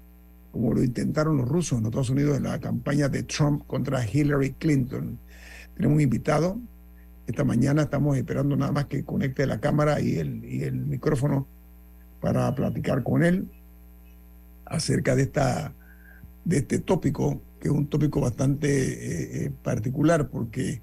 como 0.56 0.74
lo 0.74 0.82
intentaron 0.82 1.36
los 1.36 1.50
rusos 1.50 1.78
en 1.78 1.84
los 1.84 1.90
Estados 1.90 2.10
Unidos 2.12 2.38
en 2.38 2.44
la 2.44 2.58
campaña 2.62 3.10
de 3.10 3.24
Trump 3.24 3.68
contra 3.68 4.10
Hillary 4.10 4.54
Clinton. 4.54 5.20
Tenemos 5.76 5.96
un 5.96 6.02
invitado. 6.02 6.58
Esta 7.28 7.44
mañana 7.44 7.82
estamos 7.82 8.16
esperando 8.16 8.56
nada 8.56 8.72
más 8.72 8.86
que 8.86 9.04
conecte 9.04 9.46
la 9.48 9.60
cámara 9.60 10.00
y 10.00 10.16
el, 10.16 10.46
y 10.46 10.64
el 10.64 10.86
micrófono 10.86 11.46
para 12.22 12.56
platicar 12.56 13.04
con 13.04 13.26
él 13.26 13.52
acerca 14.64 15.14
de, 15.18 15.24
esta, 15.24 15.74
de 16.46 16.60
este 16.60 16.80
tópico, 16.80 17.42
que 17.60 17.68
es 17.68 17.74
un 17.74 17.88
tópico 17.88 18.22
bastante 18.22 18.70
eh, 18.70 19.46
eh, 19.48 19.52
particular 19.62 20.30
porque 20.30 20.82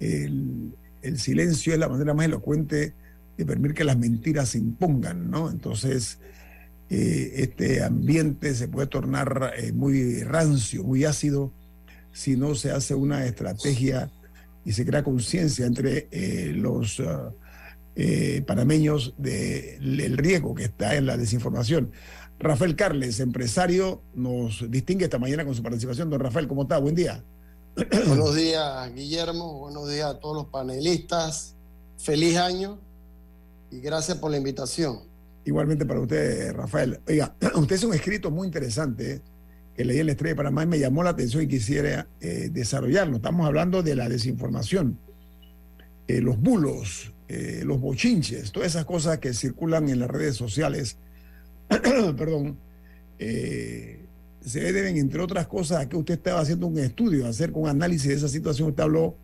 el, 0.00 0.74
el, 1.00 1.18
silencio 1.18 1.72
es 1.72 1.78
la 1.78 1.88
manera 1.88 2.12
más 2.12 2.26
elocuente 2.26 2.92
de 3.38 3.46
permitir 3.46 3.74
que 3.74 3.84
las 3.84 3.96
mentiras 3.96 4.50
se 4.50 4.58
impongan, 4.58 5.30
¿no? 5.30 5.48
Entonces, 5.48 6.18
eh, 6.90 7.32
este 7.42 7.82
ambiente 7.82 8.54
se 8.54 8.68
puede 8.68 8.86
tornar 8.86 9.52
eh, 9.56 9.72
muy 9.72 10.22
rancio, 10.22 10.84
muy 10.84 11.04
ácido, 11.04 11.52
si 12.12 12.36
no 12.36 12.54
se 12.54 12.70
hace 12.70 12.94
una 12.94 13.26
estrategia 13.26 14.10
y 14.64 14.72
se 14.72 14.86
crea 14.86 15.04
conciencia 15.04 15.66
entre 15.66 16.08
eh, 16.10 16.52
los 16.54 16.98
uh, 17.00 17.32
panameños 18.46 19.14
del 19.18 20.16
riesgo 20.16 20.54
que 20.54 20.64
está 20.64 20.94
en 20.96 21.06
la 21.06 21.16
desinformación. 21.16 21.90
Rafael 22.38 22.76
Carles, 22.76 23.18
empresario, 23.18 24.02
nos 24.14 24.70
distingue 24.70 25.04
esta 25.04 25.18
mañana 25.18 25.44
con 25.44 25.54
su 25.54 25.62
participación. 25.62 26.08
Don 26.08 26.20
Rafael, 26.20 26.46
¿cómo 26.46 26.62
está? 26.62 26.78
Buen 26.78 26.94
día. 26.94 27.24
Buenos 28.06 28.34
días, 28.34 28.94
Guillermo. 28.94 29.58
Buenos 29.58 29.90
días 29.90 30.06
a 30.06 30.18
todos 30.20 30.36
los 30.36 30.46
panelistas. 30.46 31.56
Feliz 31.96 32.36
año 32.36 32.78
y 33.70 33.80
gracias 33.80 34.18
por 34.18 34.30
la 34.30 34.36
invitación. 34.36 35.07
Igualmente 35.48 35.86
para 35.86 36.00
usted, 36.00 36.52
Rafael. 36.52 37.00
Oiga, 37.08 37.34
usted 37.54 37.76
es 37.76 37.82
un 37.82 37.94
escrito 37.94 38.30
muy 38.30 38.46
interesante 38.46 39.22
que 39.74 39.82
leí 39.82 39.98
en 39.98 40.04
la 40.04 40.12
Estrella 40.12 40.32
de 40.32 40.36
Panamá 40.36 40.64
y 40.64 40.66
me 40.66 40.78
llamó 40.78 41.02
la 41.02 41.10
atención 41.10 41.42
y 41.42 41.48
quisiera 41.48 42.06
eh, 42.20 42.50
desarrollarlo. 42.52 43.16
Estamos 43.16 43.46
hablando 43.46 43.82
de 43.82 43.94
la 43.94 44.10
desinformación, 44.10 44.98
eh, 46.06 46.20
los 46.20 46.38
bulos, 46.38 47.14
eh, 47.28 47.62
los 47.64 47.80
bochinches, 47.80 48.52
todas 48.52 48.68
esas 48.68 48.84
cosas 48.84 49.20
que 49.20 49.32
circulan 49.32 49.88
en 49.88 50.00
las 50.00 50.10
redes 50.10 50.36
sociales, 50.36 50.98
perdón, 51.68 52.58
se 53.18 54.60
deben, 54.60 54.98
entre 54.98 55.22
otras 55.22 55.46
cosas, 55.46 55.80
a 55.80 55.88
que 55.88 55.96
usted 55.96 56.14
estaba 56.14 56.40
haciendo 56.40 56.66
un 56.66 56.78
estudio, 56.78 57.26
hacer 57.26 57.52
un 57.54 57.70
análisis 57.70 58.08
de 58.08 58.14
esa 58.16 58.28
situación. 58.28 58.68
Usted 58.68 58.82
habló, 58.82 59.16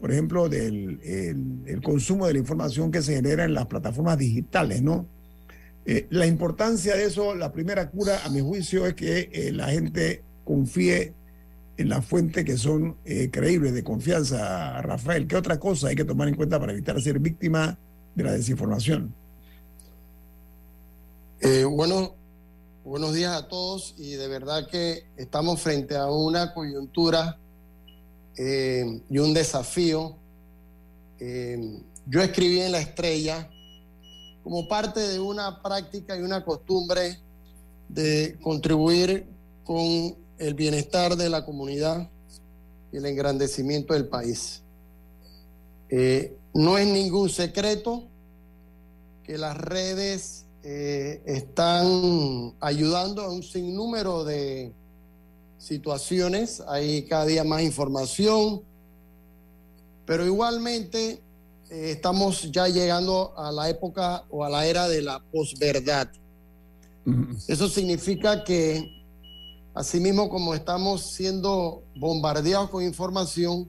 por 0.00 0.12
ejemplo, 0.12 0.48
del 0.48 1.00
el 1.66 1.82
consumo 1.82 2.28
de 2.28 2.34
la 2.34 2.38
información 2.38 2.92
que 2.92 3.02
se 3.02 3.16
genera 3.16 3.44
en 3.44 3.54
las 3.54 3.66
plataformas 3.66 4.18
digitales, 4.18 4.82
¿no? 4.82 5.17
Eh, 5.90 6.06
la 6.10 6.26
importancia 6.26 6.94
de 6.94 7.06
eso, 7.06 7.34
la 7.34 7.50
primera 7.50 7.88
cura, 7.88 8.22
a 8.22 8.28
mi 8.28 8.42
juicio, 8.42 8.84
es 8.86 8.92
que 8.92 9.30
eh, 9.32 9.52
la 9.52 9.68
gente 9.68 10.22
confíe 10.44 11.14
en 11.78 11.88
las 11.88 12.04
fuentes 12.04 12.44
que 12.44 12.58
son 12.58 12.98
eh, 13.06 13.30
creíbles, 13.32 13.72
de 13.72 13.82
confianza. 13.82 14.82
Rafael, 14.82 15.26
¿qué 15.26 15.34
otra 15.34 15.58
cosa 15.58 15.88
hay 15.88 15.96
que 15.96 16.04
tomar 16.04 16.28
en 16.28 16.34
cuenta 16.34 16.60
para 16.60 16.72
evitar 16.72 17.00
ser 17.00 17.18
víctima 17.18 17.78
de 18.14 18.22
la 18.22 18.32
desinformación? 18.32 19.14
bueno, 21.70 22.14
buenos 22.84 23.14
días 23.14 23.34
a 23.34 23.48
todos 23.48 23.94
y 23.96 24.14
de 24.14 24.26
verdad 24.28 24.68
que 24.68 25.04
estamos 25.16 25.60
frente 25.62 25.96
a 25.96 26.06
una 26.10 26.52
coyuntura 26.52 27.38
y 28.36 29.18
un 29.18 29.32
desafío. 29.32 30.16
yo 31.18 32.20
escribí 32.20 32.60
en 32.60 32.72
La 32.72 32.80
Estrella 32.80 33.48
como 34.48 34.66
parte 34.66 35.00
de 35.00 35.20
una 35.20 35.60
práctica 35.62 36.16
y 36.16 36.22
una 36.22 36.42
costumbre 36.42 37.20
de 37.86 38.38
contribuir 38.40 39.26
con 39.62 40.16
el 40.38 40.54
bienestar 40.54 41.16
de 41.16 41.28
la 41.28 41.44
comunidad 41.44 42.08
y 42.90 42.96
el 42.96 43.04
engrandecimiento 43.04 43.92
del 43.92 44.08
país. 44.08 44.62
Eh, 45.90 46.34
no 46.54 46.78
es 46.78 46.86
ningún 46.86 47.28
secreto 47.28 48.04
que 49.22 49.36
las 49.36 49.54
redes 49.54 50.46
eh, 50.62 51.20
están 51.26 52.54
ayudando 52.58 53.20
a 53.20 53.30
un 53.30 53.42
sinnúmero 53.42 54.24
de 54.24 54.72
situaciones, 55.58 56.62
hay 56.66 57.02
cada 57.02 57.26
día 57.26 57.44
más 57.44 57.60
información, 57.60 58.62
pero 60.06 60.24
igualmente 60.24 61.20
eh, 61.70 61.90
estamos 61.92 62.50
ya 62.50 62.66
llegando 62.68 63.34
a 63.36 63.52
la 63.52 63.68
época 63.68 64.24
o 64.30 64.44
a 64.44 64.48
la 64.48 64.66
era 64.66 64.88
de 64.88 65.02
la 65.02 65.20
posverdad. 65.20 66.08
Eso 67.46 67.68
significa 67.68 68.44
que, 68.44 69.02
asimismo 69.74 70.28
como 70.28 70.54
estamos 70.54 71.10
siendo 71.12 71.82
bombardeados 71.96 72.68
con 72.68 72.82
información, 72.82 73.68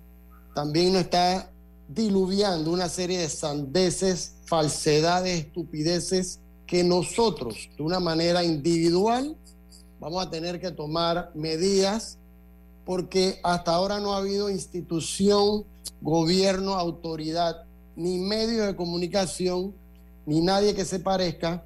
también 0.54 0.92
nos 0.92 1.04
está 1.04 1.50
diluviando 1.88 2.72
una 2.72 2.90
serie 2.90 3.20
de 3.20 3.30
sandeces, 3.30 4.36
falsedades, 4.46 5.46
estupideces 5.46 6.40
que 6.68 6.84
nosotros, 6.84 7.70
de 7.78 7.84
una 7.84 8.00
manera 8.00 8.44
individual, 8.44 9.38
vamos 10.00 10.26
a 10.26 10.30
tener 10.30 10.60
que 10.60 10.72
tomar 10.72 11.32
medidas 11.34 12.18
porque 12.86 13.40
hasta 13.44 13.74
ahora 13.74 14.00
no 14.00 14.14
ha 14.14 14.18
habido 14.18 14.50
institución, 14.50 15.64
gobierno, 16.02 16.74
autoridad 16.74 17.69
ni 18.00 18.18
medio 18.18 18.66
de 18.66 18.78
comunicación, 18.78 19.76
ni 20.26 20.40
nadie 20.40 20.74
que 20.74 20.86
se 20.86 21.00
parezca 21.00 21.66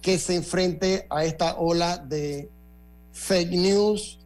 que 0.00 0.18
se 0.18 0.34
enfrente 0.34 1.06
a 1.08 1.24
esta 1.24 1.56
ola 1.56 1.98
de 1.98 2.50
fake 3.12 3.52
news, 3.52 4.18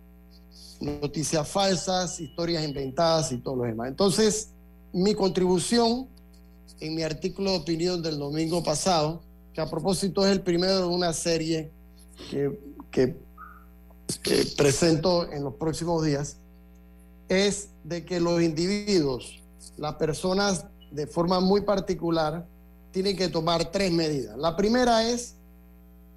noticias 0.81 1.47
falsas, 1.47 2.19
historias 2.21 2.65
inventadas 2.65 3.33
y 3.33 3.37
todo 3.37 3.57
lo 3.57 3.65
demás. 3.65 3.89
Entonces, 3.89 4.49
mi 4.95 5.15
contribución 5.15 6.09
en 6.81 6.95
mi 6.95 7.03
artículo 7.03 7.51
de 7.51 7.59
opinión 7.59 8.03
del 8.03 8.19
domingo 8.19 8.65
pasado, 8.65 9.21
que 9.53 9.61
a 9.61 9.69
propósito 9.69 10.25
es 10.25 10.33
el 10.33 10.41
primero 10.41 10.79
de 10.79 10.87
una 10.87 11.13
serie 11.13 11.71
que, 12.31 12.59
que 12.91 13.15
presento 14.57 15.31
en 15.31 15.45
los 15.45 15.55
próximos 15.57 16.03
días, 16.03 16.39
es 17.29 17.69
de 17.85 18.07
que 18.07 18.21
los 18.21 18.41
individuos, 18.41 19.43
las 19.77 19.97
personas 19.97 20.65
de 20.97 21.07
forma 21.07 21.41
muy 21.41 21.61
particular, 21.61 22.47
tienen 22.91 23.17
que 23.17 23.29
tomar 23.29 23.71
tres 23.71 23.93
medidas. 23.93 24.37
La 24.39 24.57
primera 24.57 25.07
es 25.07 25.35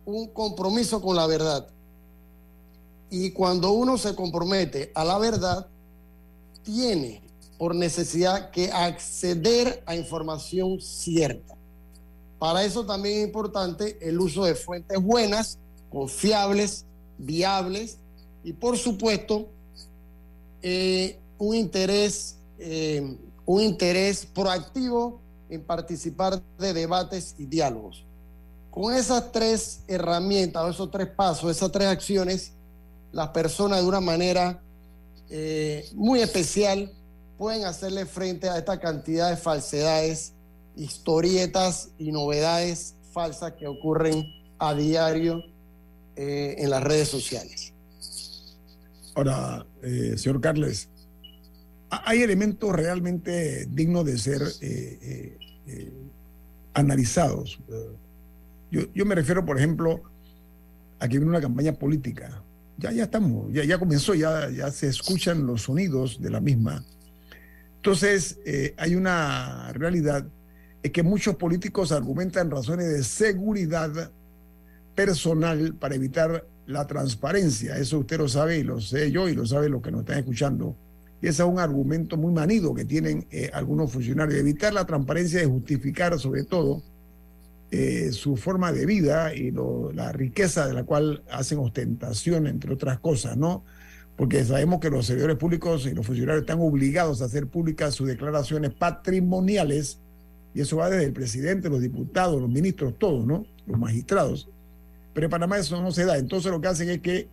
un 0.06 0.30
compromiso 0.30 1.02
con 1.02 1.18
la 1.18 1.28
verdad. 1.28 1.68
Y 3.10 3.32
cuando 3.32 3.74
uno 3.74 3.98
se 3.98 4.16
compromete 4.16 4.92
a 4.96 5.04
la 5.04 5.18
verdad, 5.18 5.68
tiene 6.64 7.22
por 7.58 7.76
necesidad 7.76 8.52
que 8.52 8.72
acceder 8.72 9.84
a 9.86 9.98
información 9.98 10.80
cierta. 10.80 11.58
Para 12.38 12.64
eso 12.64 12.86
también 12.86 13.20
es 13.20 13.26
importante 13.26 13.98
el 14.02 14.18
uso 14.18 14.46
de 14.46 14.56
fuentes 14.56 14.98
buenas, 15.02 15.60
confiables, 15.90 16.86
viables 17.18 17.98
y 18.46 18.54
por 18.54 18.78
supuesto 18.78 19.50
eh, 20.62 21.20
un 21.38 21.56
interés 21.56 22.38
eh, 22.60 23.18
un 23.50 23.64
interés 23.64 24.28
proactivo 24.28 25.20
en 25.50 25.64
participar 25.64 26.40
de 26.60 26.72
debates 26.72 27.34
y 27.40 27.48
diálogos. 27.48 28.06
Con 28.70 28.94
esas 28.94 29.32
tres 29.32 29.80
herramientas, 29.88 30.70
esos 30.70 30.92
tres 30.92 31.08
pasos, 31.08 31.50
esas 31.50 31.72
tres 31.72 31.88
acciones, 31.88 32.54
las 33.12 33.30
personas 33.30 33.82
de 33.82 33.88
una 33.88 34.02
manera 34.02 34.62
eh, 35.32 35.90
muy 35.96 36.20
especial 36.20 36.92
pueden 37.40 37.66
hacerle 37.66 38.06
frente 38.06 38.48
a 38.48 38.56
esta 38.60 38.80
cantidad 38.80 39.32
de 39.32 39.38
falsedades, 39.38 40.34
historietas 40.76 41.90
y 41.98 42.12
novedades 42.12 42.94
falsas 43.12 43.54
que 43.54 43.66
ocurren 43.66 44.28
a 44.60 44.76
diario 44.76 45.42
eh, 46.16 46.54
en 46.60 46.70
las 46.70 46.84
redes 46.84 47.08
sociales. 47.08 47.74
Ahora, 49.16 49.66
eh, 49.82 50.14
señor 50.18 50.40
Carles, 50.40 50.88
hay 51.90 52.22
elementos 52.22 52.72
realmente 52.76 53.66
dignos 53.70 54.06
de 54.06 54.18
ser 54.18 54.42
eh, 54.62 55.38
analizados. 56.74 57.60
Yo, 58.72 58.82
yo, 58.94 59.06
me 59.06 59.16
refiero, 59.16 59.46
por 59.46 59.58
ejemplo, 59.58 60.04
a 61.00 61.08
que 61.08 61.18
viene 61.18 61.30
una 61.30 61.42
campaña 61.42 61.74
política. 61.74 62.44
Ya, 62.78 62.92
ya 62.92 63.04
estamos, 63.04 63.52
ya, 63.52 63.64
ya 63.64 63.78
comenzó, 63.78 64.14
ya, 64.14 64.50
ya 64.50 64.72
se 64.72 64.88
escuchan 64.88 65.46
los 65.46 65.64
sonidos 65.64 66.22
de 66.22 66.30
la 66.30 66.40
misma. 66.40 66.86
Entonces, 67.78 68.40
hay 68.78 68.96
una 68.96 69.72
realidad, 69.74 70.26
es 70.84 70.92
que 70.92 71.04
muchos 71.04 71.36
políticos 71.36 71.92
argumentan 71.92 72.52
razones 72.52 72.88
de 72.88 73.04
seguridad 73.04 74.12
personal 74.96 75.76
para 75.76 75.96
evitar 75.96 76.46
la 76.68 76.86
transparencia. 76.86 77.78
Eso 77.78 78.00
usted 78.00 78.18
lo 78.18 78.28
sabe 78.28 78.60
y 78.60 78.64
lo 78.64 78.80
sé 78.80 79.12
yo 79.12 79.28
y 79.28 79.34
lo 79.34 79.46
sabe 79.46 79.70
los 79.70 79.82
que 79.82 79.92
nos 79.92 80.02
están 80.02 80.20
escuchando. 80.20 80.76
Y 81.22 81.28
ese 81.28 81.44
es 81.44 81.50
un 81.50 81.60
argumento 81.60 82.18
muy 82.18 82.32
manido 82.32 82.74
que 82.74 82.86
tienen 82.86 83.28
eh, 83.32 83.50
algunos 83.54 83.92
funcionarios. 83.92 84.40
Evitar 84.40 84.74
la 84.74 84.86
transparencia 84.86 85.44
y 85.44 85.46
justificar 85.46 86.18
sobre 86.18 86.44
todo 86.44 86.82
eh, 87.72 88.12
su 88.12 88.36
forma 88.36 88.72
de 88.72 88.86
vida 88.86 89.36
y 89.36 89.52
la 89.94 90.12
riqueza 90.12 90.68
de 90.68 90.74
la 90.74 90.86
cual 90.86 91.24
hacen 91.30 91.60
ostentación, 91.60 92.48
entre 92.48 92.74
otras 92.74 93.00
cosas, 93.00 93.38
¿no? 93.38 93.64
Porque 94.16 94.44
sabemos 94.44 94.80
que 94.80 94.90
los 94.90 95.06
servidores 95.06 95.38
públicos 95.38 95.86
y 95.86 95.94
los 95.94 96.06
funcionarios 96.06 96.42
están 96.42 96.60
obligados 96.62 97.22
a 97.22 97.26
hacer 97.26 97.48
públicas 97.48 97.94
sus 97.94 98.08
declaraciones 98.08 98.74
patrimoniales, 98.74 100.00
y 100.56 100.62
eso 100.62 100.78
va 100.78 100.90
desde 100.90 101.06
el 101.06 101.14
presidente, 101.14 101.70
los 101.70 101.82
diputados, 101.82 102.42
los 102.42 102.50
ministros, 102.50 102.98
todos, 102.98 103.26
¿no? 103.28 103.46
Los 103.68 103.78
magistrados. 103.78 104.50
Pero 105.14 105.26
en 105.26 105.32
Panamá 105.32 105.60
eso 105.60 105.80
no 105.82 105.92
se 105.92 106.06
da. 106.06 106.18
Entonces 106.18 106.52
lo 106.52 106.60
que 106.60 106.70
hacen 106.70 106.90
es 106.90 107.02
que 107.02 107.30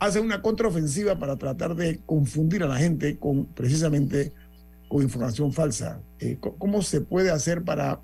hacen 0.00 0.24
una 0.24 0.42
contraofensiva 0.42 1.18
para 1.18 1.36
tratar 1.36 1.76
de 1.76 2.00
confundir 2.06 2.62
a 2.62 2.66
la 2.66 2.76
gente 2.76 3.18
con 3.18 3.44
precisamente 3.44 4.32
con 4.88 5.02
información 5.02 5.52
falsa. 5.52 6.00
Eh, 6.18 6.38
¿Cómo 6.58 6.82
se 6.82 7.00
puede 7.02 7.30
hacer 7.30 7.62
para 7.62 8.00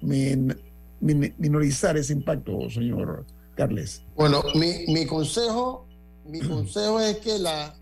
minorizar 1.01 1.97
ese 1.97 2.13
impacto, 2.13 2.71
señor 2.71 3.27
Carles? 3.57 4.03
Bueno, 4.15 4.45
mi, 4.55 5.07
consejo, 5.07 5.87
mi 6.27 6.41
consejo 6.41 7.01
es 7.01 7.17
que 7.17 7.39
la, 7.39 7.75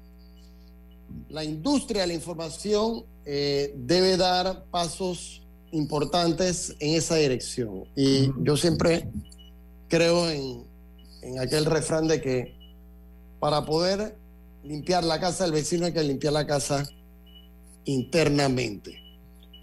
la 1.28 1.44
industria 1.44 2.02
de 2.02 2.06
la 2.06 2.14
información 2.14 3.04
eh, 3.26 3.74
debe 3.76 4.16
dar 4.16 4.64
pasos 4.70 5.42
importantes 5.72 6.74
en 6.78 6.94
esa 6.94 7.16
dirección. 7.16 7.84
Y 7.96 8.30
yo 8.42 8.56
siempre 8.56 9.10
creo 9.88 10.30
en, 10.30 10.64
en 11.22 11.40
aquel 11.40 11.64
refrán 11.66 12.06
de 12.06 12.22
que 12.22 12.53
para 13.44 13.62
poder 13.62 14.16
limpiar 14.62 15.04
la 15.04 15.20
casa 15.20 15.44
del 15.44 15.52
vecino 15.52 15.84
hay 15.84 15.92
que 15.92 16.02
limpiar 16.02 16.32
la 16.32 16.46
casa 16.46 16.88
internamente. 17.84 18.98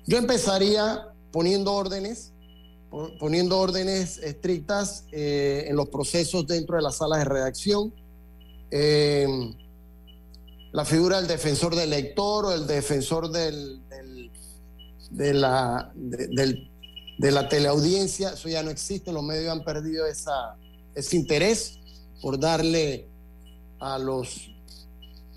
Yo 0.06 0.20
empezaría 0.20 1.08
poniendo 1.32 1.74
órdenes, 1.74 2.32
poniendo 3.20 3.58
órdenes 3.58 4.20
estrictas 4.20 5.06
eh, 5.12 5.66
en 5.68 5.76
los 5.76 5.90
procesos 5.90 6.46
dentro 6.46 6.76
de 6.76 6.84
las 6.84 6.98
salas 6.98 7.18
de 7.18 7.26
redacción. 7.26 7.92
Eh, 8.70 9.28
la 10.74 10.86
figura 10.86 11.18
del 11.18 11.28
defensor 11.28 11.76
del 11.76 11.90
lector 11.90 12.46
o 12.46 12.54
el 12.54 12.68
defensor 12.68 13.32
del, 13.32 13.82
de, 15.10 15.34
la, 15.34 15.92
de 15.96 17.32
la 17.32 17.50
teleaudiencia, 17.50 18.34
eso 18.34 18.48
ya 18.48 18.62
no 18.62 18.70
existe, 18.70 19.12
los 19.12 19.24
medios 19.24 19.52
han 19.52 19.64
perdido 19.64 20.06
esa, 20.06 20.56
ese 20.94 21.16
interés 21.16 21.80
por 22.22 22.40
darle 22.40 23.10
a 23.82 23.98
los 23.98 24.50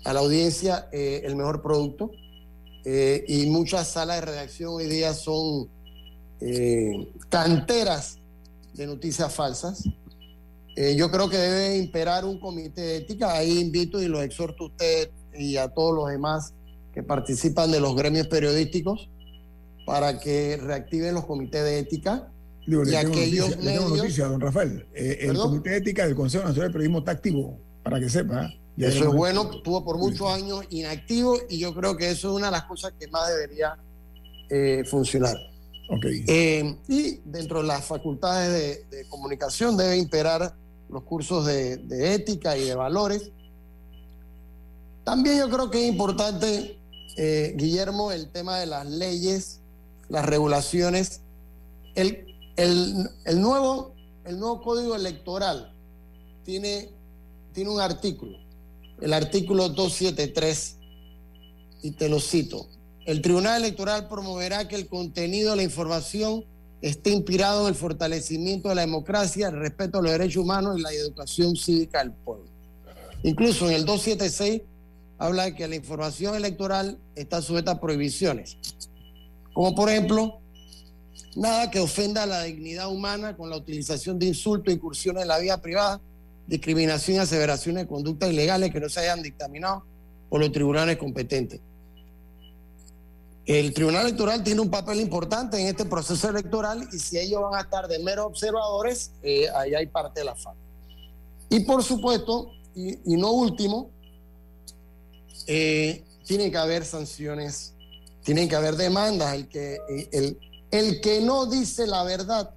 a 0.05 0.13
la 0.13 0.19
audiencia 0.19 0.87
eh, 0.91 1.23
el 1.25 1.35
mejor 1.35 1.63
producto 1.63 2.11
eh, 2.85 3.25
y 3.27 3.47
muchas 3.47 3.87
salas 3.87 4.19
de 4.19 4.27
redacción 4.27 4.73
hoy 4.75 4.85
día 4.85 5.13
son 5.13 5.67
eh, 6.39 7.11
canteras 7.27 8.19
de 8.75 8.85
noticias 8.85 9.33
falsas. 9.33 9.83
yo 10.95 11.09
creo 11.09 11.27
que 11.27 11.37
debe 11.37 11.77
imperar 11.77 12.25
un 12.25 12.39
comité 12.39 12.81
de 12.81 12.97
ética. 12.97 13.33
Ahí 13.33 13.59
invito 13.59 14.01
y 14.01 14.07
lo 14.07 14.21
exhorto 14.21 14.65
a 14.65 14.67
usted 14.67 15.09
y 15.33 15.57
a 15.57 15.69
todos 15.69 15.95
los 15.95 16.09
demás 16.09 16.53
que 16.93 17.01
participan 17.01 17.71
de 17.71 17.79
los 17.79 17.95
gremios 17.95 18.27
periodísticos 18.27 19.09
para 19.85 20.19
que 20.19 20.57
reactiven 20.57 21.15
los 21.15 21.25
comités 21.25 21.63
de 21.63 21.79
ética 21.79 22.29
Digo, 22.65 22.83
le, 22.83 22.91
tengo 22.91 23.95
noticia, 23.95 24.25
don 24.25 24.41
Rafael. 24.41 24.87
Eh, 24.93 25.19
el 25.21 25.37
Comité 25.37 25.69
de 25.71 25.77
Ética 25.77 26.05
del 26.05 26.15
Consejo 26.15 26.45
Nacional 26.45 26.69
de 26.69 26.73
Periodismo 26.73 26.99
está 26.99 27.11
activo, 27.11 27.59
para 27.85 27.99
que 27.99 28.09
sepa. 28.09 28.51
eso 28.77 29.09
es 29.09 29.13
bueno, 29.13 29.51
estuvo 29.53 29.85
por 29.85 29.99
muchos 29.99 30.27
años 30.27 30.65
inactivo 30.71 31.37
y 31.47 31.59
yo 31.59 31.73
creo 31.75 31.95
que 31.95 32.09
eso 32.09 32.31
es 32.31 32.37
una 32.37 32.47
de 32.47 32.53
las 32.53 32.63
cosas 32.63 32.93
que 32.99 33.07
más 33.07 33.29
debería 33.29 33.77
eh, 34.49 34.83
funcionar. 34.89 35.37
Okay. 35.87 36.25
Eh, 36.27 36.77
y 36.87 37.19
dentro 37.25 37.61
de 37.61 37.67
las 37.67 37.85
facultades 37.85 38.89
de, 38.89 39.07
comunicación 39.07 39.77
debe 39.77 39.97
imperar 39.97 40.55
los 40.89 41.03
cursos 41.03 41.45
de, 41.45 41.77
de, 41.77 42.15
ética 42.15 42.57
y 42.57 42.63
de 42.63 42.73
valores. 42.73 43.31
También 45.03 45.37
yo 45.37 45.49
creo 45.51 45.69
que 45.69 45.83
es 45.83 45.91
importante, 45.91 46.79
Guillermo, 47.55 48.11
el 48.11 48.31
tema 48.31 48.57
de 48.57 48.65
las 48.65 48.87
leyes, 48.87 49.61
las 50.09 50.25
regulaciones. 50.25 51.21
El, 51.93 52.25
el, 52.55 53.41
nuevo, 53.41 53.93
el 54.25 54.39
nuevo 54.39 54.63
código 54.63 54.95
electoral 54.95 55.71
tiene, 56.43 56.89
tiene 57.55 57.69
un 57.71 57.79
artículo, 57.79 58.37
el 59.01 59.13
artículo 59.13 59.69
273, 59.69 60.75
y 61.83 61.91
te 61.91 62.09
lo 62.09 62.19
cito. 62.19 62.67
El 63.05 63.21
Tribunal 63.21 63.63
Electoral 63.63 64.09
promoverá 64.09 64.67
que 64.67 64.75
el 64.75 64.87
contenido 64.87 65.51
de 65.51 65.55
la 65.55 65.63
información 65.63 66.43
esté 66.81 67.11
inspirado 67.11 67.61
en 67.61 67.69
el 67.69 67.75
fortalecimiento 67.75 68.69
de 68.69 68.75
la 68.75 68.81
democracia, 68.81 69.47
el 69.47 69.57
respeto 69.57 69.99
a 69.99 70.01
los 70.01 70.11
derechos 70.11 70.43
humanos 70.43 70.77
y 70.77 70.81
la 70.81 70.91
educación 70.91 71.55
cívica 71.55 71.99
del 71.99 72.11
pueblo. 72.11 72.45
Incluso 73.23 73.69
en 73.69 73.75
el 73.75 73.85
276 73.85 74.61
habla 75.17 75.45
de 75.45 75.55
que 75.55 75.67
la 75.67 75.75
información 75.75 76.35
electoral 76.35 76.99
está 77.15 77.41
sujeta 77.41 77.71
a 77.71 77.79
prohibiciones, 77.79 78.57
como 79.53 79.73
por 79.73 79.89
ejemplo 79.89 80.41
nada 81.37 81.71
que 81.71 81.79
ofenda 81.79 82.23
a 82.23 82.25
la 82.25 82.43
dignidad 82.43 82.91
humana 82.91 83.37
con 83.37 83.49
la 83.49 83.55
utilización 83.55 84.19
de 84.19 84.25
insultos, 84.25 84.73
incursiones 84.73 85.21
en 85.21 85.29
la 85.29 85.39
vida 85.39 85.61
privada, 85.61 86.01
discriminación 86.47 87.17
y 87.17 87.19
aseveraciones 87.19 87.83
de 87.83 87.87
conductas 87.87 88.29
ilegales 88.29 88.71
que 88.71 88.79
no 88.79 88.89
se 88.89 89.01
hayan 89.01 89.21
dictaminado 89.21 89.83
por 90.29 90.39
los 90.39 90.51
tribunales 90.51 90.97
competentes. 90.97 91.59
El 93.45 93.73
Tribunal 93.73 94.07
Electoral 94.07 94.43
tiene 94.43 94.61
un 94.61 94.71
papel 94.71 94.99
importante 94.99 95.59
en 95.59 95.67
este 95.67 95.85
proceso 95.85 96.29
electoral 96.29 96.87
y 96.91 96.97
si 96.97 97.19
ellos 97.19 97.41
van 97.43 97.55
a 97.55 97.61
estar 97.61 97.87
de 97.87 97.99
meros 97.99 98.25
observadores, 98.25 99.11
eh, 99.21 99.47
ahí 99.55 99.75
hay 99.75 99.85
parte 99.85 100.21
de 100.21 100.25
la 100.25 100.35
falta. 100.35 100.59
Y 101.49 101.59
por 101.59 101.83
supuesto, 101.83 102.51
y, 102.73 102.97
no 103.17 103.31
último, 103.31 103.91
eh, 105.45 106.03
tiene 106.25 106.49
que 106.49 106.57
haber 106.57 106.85
sanciones, 106.85 107.75
tienen 108.23 108.49
que 108.49 108.55
haber 108.55 108.77
demandas. 108.77 109.35
El 109.35 109.47
que 109.47 109.77
el, 110.11 110.39
el 110.71 111.01
que 111.01 111.21
no 111.21 111.45
dice 111.45 111.85
la 111.85 112.03
verdad 112.03 112.51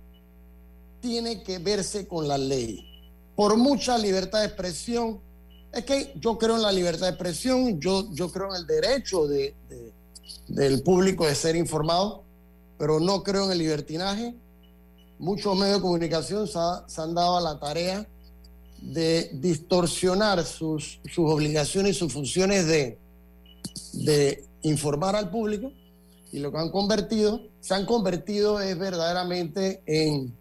tiene 1.01 1.43
que 1.43 1.59
verse 1.59 2.09
con 2.09 2.27
la 2.27 2.39
ley. 2.39 2.88
Por 3.39 3.57
mucha 3.57 3.97
libertad 3.97 4.41
de 4.41 4.47
expresión, 4.47 5.21
es 5.73 5.85
que 5.85 6.13
yo 6.17 6.37
creo 6.39 6.57
en 6.57 6.63
la 6.63 6.73
libertad 6.73 7.07
de 7.07 7.11
expresión, 7.11 7.79
yo, 7.79 8.13
yo 8.13 8.33
creo 8.33 8.49
en 8.49 8.57
el 8.57 8.67
derecho 8.67 9.29
de, 9.29 9.55
del 10.49 10.83
público 10.83 11.25
de 11.25 11.37
ser 11.37 11.55
informado, 11.55 12.25
pero 12.79 12.99
no 12.99 13.23
creo 13.23 13.45
en 13.45 13.53
el 13.53 13.59
libertinaje. 13.59 14.35
Muchos 15.21 15.57
medios 15.57 15.77
de 15.77 15.83
comunicación 15.83 16.49
se, 16.49 17.01
han 17.01 17.15
dado 17.15 17.37
a 17.37 17.41
la 17.41 17.61
tarea 17.61 18.09
de 18.83 19.31
distorsionar 19.35 20.45
sus, 20.45 20.99
sus 21.05 21.31
obligaciones 21.31 21.95
y 21.95 21.99
sus 22.01 22.13
funciones 22.13 22.67
de, 22.67 22.99
de 23.93 24.49
informar 24.63 25.15
al 25.15 25.31
público 25.31 25.71
y 26.33 26.41
lo 26.41 26.51
que 26.51 26.59
han 26.59 26.71
convertido, 26.71 27.41
se 27.61 27.73
han 27.73 27.87
convertido 27.87 28.61
es 28.61 28.77
verdaderamente 28.77 29.81
en, 29.87 30.35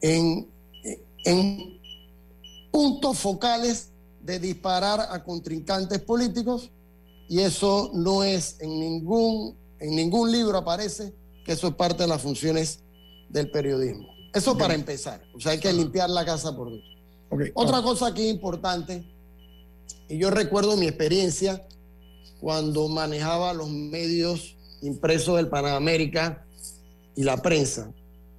en, 0.00 0.50
en 1.24 1.80
puntos 2.70 3.18
focales 3.18 3.90
de 4.22 4.38
disparar 4.38 5.00
a 5.10 5.22
contrincantes 5.24 6.00
políticos 6.00 6.70
y 7.28 7.40
eso 7.40 7.90
no 7.94 8.24
es 8.24 8.56
en 8.60 8.78
ningún, 8.78 9.56
en 9.80 9.96
ningún 9.96 10.30
libro 10.30 10.58
aparece 10.58 11.12
que 11.44 11.52
eso 11.52 11.68
es 11.68 11.74
parte 11.74 12.04
de 12.04 12.08
las 12.08 12.22
funciones 12.22 12.80
del 13.28 13.50
periodismo. 13.50 14.08
Eso 14.32 14.56
para 14.56 14.74
empezar, 14.74 15.22
o 15.34 15.40
sea, 15.40 15.52
hay 15.52 15.58
que 15.58 15.72
limpiar 15.72 16.08
la 16.08 16.24
casa 16.24 16.56
por 16.56 16.70
dentro. 16.70 16.92
Otra 17.54 17.82
cosa 17.82 18.12
que 18.12 18.28
es 18.28 18.34
importante, 18.34 19.04
y 20.08 20.18
yo 20.18 20.30
recuerdo 20.30 20.76
mi 20.76 20.86
experiencia 20.86 21.66
cuando 22.40 22.88
manejaba 22.88 23.52
los 23.52 23.68
medios 23.70 24.56
impresos 24.82 25.36
del 25.36 25.48
Panamérica 25.48 26.44
y 27.14 27.22
la 27.22 27.36
prensa. 27.36 27.92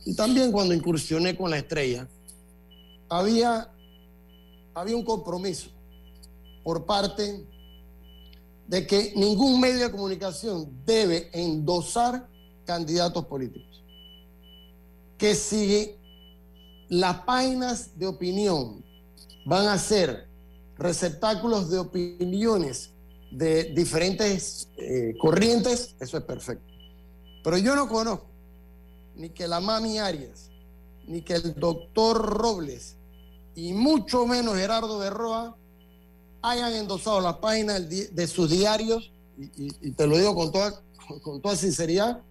Y 0.05 0.15
también 0.15 0.51
cuando 0.51 0.73
incursioné 0.73 1.35
con 1.35 1.49
la 1.49 1.57
estrella, 1.57 2.07
había, 3.17 3.71
había 4.73 4.95
un 4.95 5.05
compromiso 5.05 5.69
por 6.63 6.85
parte 6.85 7.45
de 8.67 8.87
que 8.87 9.13
ningún 9.15 9.59
medio 9.59 9.85
de 9.85 9.91
comunicación 9.91 10.69
debe 10.85 11.29
endosar 11.33 12.27
candidatos 12.65 13.25
políticos. 13.25 13.83
Que 15.17 15.35
si 15.35 15.95
las 16.89 17.19
páginas 17.21 17.97
de 17.97 18.07
opinión 18.07 18.83
van 19.45 19.67
a 19.67 19.77
ser 19.77 20.27
receptáculos 20.77 21.69
de 21.69 21.79
opiniones 21.79 22.91
de 23.31 23.65
diferentes 23.65 24.69
eh, 24.77 25.13
corrientes, 25.19 25.95
eso 25.99 26.17
es 26.17 26.23
perfecto. 26.23 26.73
Pero 27.43 27.57
yo 27.57 27.75
no 27.75 27.87
conozco 27.87 28.27
ni 29.15 29.29
que 29.29 29.47
la 29.47 29.59
mami 29.59 29.99
Arias, 29.99 30.49
ni 31.05 31.21
que 31.21 31.33
el 31.35 31.53
doctor 31.55 32.17
Robles, 32.17 32.95
y 33.55 33.73
mucho 33.73 34.25
menos 34.25 34.55
Gerardo 34.55 34.97
Berroa, 34.99 35.55
hayan 36.41 36.73
endosado 36.73 37.21
las 37.21 37.37
páginas 37.37 37.87
de 37.89 38.27
sus 38.27 38.49
diarios, 38.49 39.11
y, 39.37 39.91
te 39.91 40.07
lo 40.07 40.17
digo 40.17 40.35
con 40.35 40.51
toda, 40.51 40.81
con 41.23 41.41
toda 41.41 41.55
sinceridad, 41.55 42.21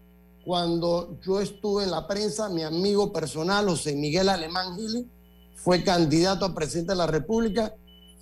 cuando 0.44 1.18
yo 1.24 1.40
estuve 1.40 1.84
en 1.84 1.90
la 1.90 2.06
prensa, 2.06 2.48
mi 2.48 2.62
amigo 2.62 3.12
personal, 3.12 3.68
José 3.68 3.94
Miguel 3.94 4.28
Alemán 4.28 4.76
Gili, 4.76 5.08
fue 5.54 5.84
candidato 5.84 6.44
a 6.44 6.54
presidente 6.54 6.92
de 6.92 6.98
la 6.98 7.06
República. 7.06 7.74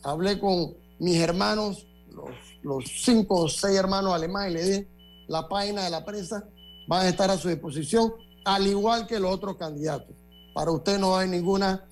Hablé 0.02 0.38
con 0.38 0.74
mis 0.98 1.16
hermanos, 1.16 1.86
los, 2.10 2.30
los 2.62 2.84
cinco 3.02 3.36
o 3.36 3.48
seis 3.48 3.76
hermanos 3.76 4.12
alemanes, 4.12 4.50
y 4.50 4.54
le 4.54 4.64
dije, 4.64 4.88
la 5.28 5.48
página 5.48 5.84
de 5.84 5.90
la 5.90 6.04
prensa 6.04 6.46
va 6.90 7.00
a 7.00 7.08
estar 7.08 7.30
a 7.30 7.38
su 7.38 7.48
disposición, 7.48 8.12
al 8.44 8.66
igual 8.66 9.06
que 9.06 9.18
los 9.18 9.32
otros 9.32 9.56
candidatos. 9.56 10.14
Para 10.54 10.72
usted 10.72 10.98
no 10.98 11.16
hay 11.16 11.28
ninguna 11.28 11.88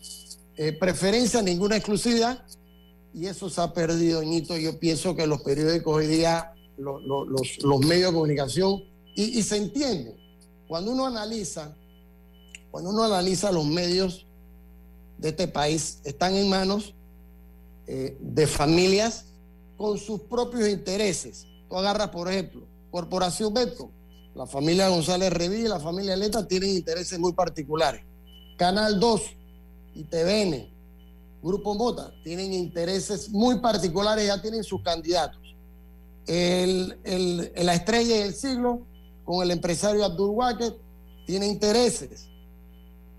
eh, 0.58 0.72
preferencia, 0.72 1.40
ninguna 1.40 1.76
exclusividad, 1.76 2.44
y 3.14 3.26
eso 3.26 3.48
se 3.48 3.60
ha 3.60 3.72
perdido, 3.72 4.24
Ñito. 4.24 4.56
Yo 4.56 4.78
pienso 4.80 5.14
que 5.14 5.24
los 5.24 5.42
periódicos 5.42 5.94
hoy 5.96 6.08
día, 6.08 6.52
los, 6.76 7.00
los 7.62 7.80
medios 7.86 8.10
de 8.10 8.14
comunicación, 8.14 8.82
y, 9.14 9.40
se 9.42 9.56
entiende. 9.56 10.16
Cuando 10.66 10.90
uno 10.90 11.06
analiza, 11.06 11.76
cuando 12.72 12.90
uno 12.90 13.04
analiza 13.04 13.52
los 13.52 13.66
medios 13.66 14.26
de 15.18 15.28
este 15.28 15.46
país, 15.46 16.00
están 16.04 16.34
en 16.34 16.48
manos 16.48 16.94
eh, 17.86 18.16
de 18.20 18.46
familias 18.48 19.26
con 19.76 19.96
sus 19.96 20.22
propios 20.22 20.68
intereses. 20.68 21.46
Tú 21.68 21.76
agarras, 21.76 22.10
por 22.10 22.30
ejemplo, 22.30 22.66
Corporación 22.90 23.54
Beto, 23.54 23.90
la 24.34 24.46
familia 24.46 24.88
González 24.88 25.32
Reví 25.32 25.60
y 25.60 25.68
la 25.68 25.80
familia 25.80 26.16
Leta 26.16 26.46
tienen 26.46 26.70
intereses 26.70 27.18
muy 27.18 27.32
particulares. 27.32 28.02
Canal 28.56 28.98
2 28.98 29.37
y 29.94 30.04
TVN, 30.04 30.68
Grupo 31.42 31.74
Mota, 31.74 32.12
tienen 32.24 32.52
intereses 32.52 33.30
muy 33.30 33.60
particulares, 33.60 34.26
ya 34.26 34.40
tienen 34.40 34.64
sus 34.64 34.82
candidatos. 34.82 35.40
El, 36.26 36.98
la 37.56 37.74
estrella 37.74 38.16
del 38.16 38.34
siglo 38.34 38.82
con 39.24 39.42
el 39.42 39.50
empresario 39.50 40.04
Abdul 40.04 40.30
Wacker, 40.30 40.74
tiene 41.26 41.46
intereses. 41.46 42.28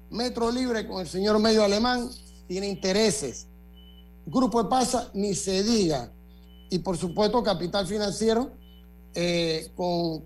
Metro 0.10 0.52
Libre 0.52 0.88
con 0.88 1.02
el 1.02 1.08
señor 1.08 1.38
medio 1.40 1.64
alemán, 1.64 2.10
tiene 2.48 2.68
intereses. 2.68 3.48
Grupo 4.26 4.64
de 4.64 4.70
Pasa, 4.70 5.12
ni 5.14 5.36
se 5.36 5.64
diga. 5.64 6.12
Y 6.72 6.80
por 6.80 6.98
supuesto, 6.98 7.44
capital 7.44 7.86
financiero 7.86 8.52
eh, 9.14 9.72
con, 9.76 10.24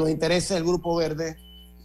los 0.00 0.10
intereses 0.10 0.50
del 0.50 0.64
Grupo 0.64 0.96
Verde 0.96 1.36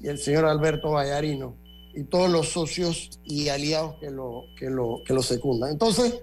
y 0.01 0.07
el 0.07 0.17
señor 0.17 0.45
Alberto 0.45 0.91
Vallarino 0.91 1.55
y 1.93 2.03
todos 2.05 2.29
los 2.29 2.49
socios 2.49 3.19
y 3.23 3.49
aliados 3.49 3.95
que 3.99 4.09
lo, 4.09 4.45
que 4.57 4.69
lo, 4.69 5.01
que 5.05 5.13
lo 5.13 5.21
secundan. 5.21 5.71
Entonces, 5.71 6.21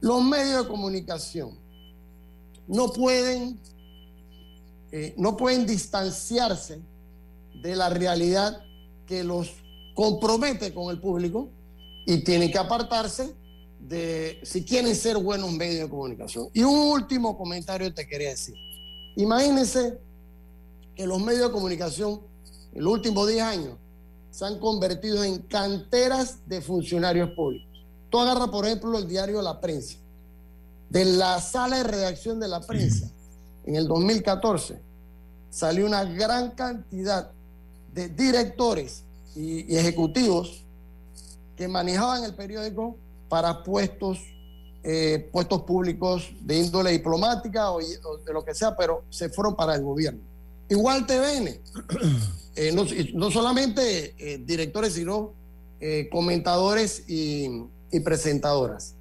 los 0.00 0.22
medios 0.22 0.64
de 0.64 0.68
comunicación 0.70 1.58
no 2.68 2.92
pueden 2.92 3.58
eh, 4.92 5.14
no 5.18 5.36
pueden 5.36 5.66
distanciarse 5.66 6.80
de 7.60 7.76
la 7.76 7.90
realidad 7.90 8.62
que 9.06 9.24
los 9.24 9.50
compromete 9.94 10.72
con 10.72 10.90
el 10.90 11.00
público 11.00 11.50
y 12.06 12.22
tienen 12.22 12.52
que 12.52 12.58
apartarse 12.58 13.34
de 13.80 14.40
si 14.42 14.64
quieren 14.64 14.94
ser 14.94 15.18
buenos 15.18 15.52
medios 15.52 15.82
de 15.82 15.90
comunicación. 15.90 16.48
Y 16.54 16.62
un 16.62 16.92
último 16.92 17.36
comentario 17.36 17.92
te 17.92 18.06
quería 18.06 18.30
decir. 18.30 18.54
Imagínense 19.16 19.98
que 20.94 21.06
los 21.06 21.20
medios 21.20 21.48
de 21.48 21.52
comunicación 21.52 22.20
en 22.72 22.84
los 22.84 22.92
últimos 22.92 23.28
10 23.28 23.42
años 23.42 23.76
se 24.36 24.44
han 24.44 24.58
convertido 24.58 25.24
en 25.24 25.38
canteras 25.38 26.40
de 26.46 26.60
funcionarios 26.60 27.30
públicos. 27.30 27.82
Tú 28.10 28.18
agarras, 28.18 28.48
por 28.48 28.66
ejemplo, 28.66 28.98
el 28.98 29.08
diario 29.08 29.40
La 29.40 29.62
Prensa. 29.62 29.96
De 30.90 31.06
la 31.06 31.40
sala 31.40 31.78
de 31.78 31.84
redacción 31.84 32.38
de 32.38 32.46
la 32.46 32.60
prensa, 32.60 33.10
en 33.64 33.76
el 33.76 33.88
2014 33.88 34.78
salió 35.48 35.86
una 35.86 36.04
gran 36.04 36.50
cantidad 36.50 37.30
de 37.94 38.10
directores 38.10 39.04
y, 39.34 39.74
ejecutivos 39.74 40.62
que 41.56 41.66
manejaban 41.66 42.22
el 42.22 42.34
periódico 42.34 42.94
para 43.30 43.62
puestos, 43.62 44.18
eh, 44.82 45.30
públicos 45.66 46.28
de 46.42 46.58
índole 46.58 46.90
diplomática 46.90 47.70
o, 47.70 47.78
de 47.80 48.32
lo 48.34 48.44
que 48.44 48.54
sea, 48.54 48.76
pero 48.76 49.02
se 49.08 49.30
fueron 49.30 49.56
para 49.56 49.76
el 49.76 49.82
gobierno. 49.82 50.20
Igual 50.68 51.06
TVN, 51.06 51.58
eh, 52.56 53.12
no, 53.14 53.30
solamente 53.30 54.14
eh, 54.18 54.38
directores, 54.38 54.94
sino 54.94 55.34
comentadores 56.10 57.04
y, 57.06 57.50
y 57.92 58.00
presentadoras. 58.00 58.94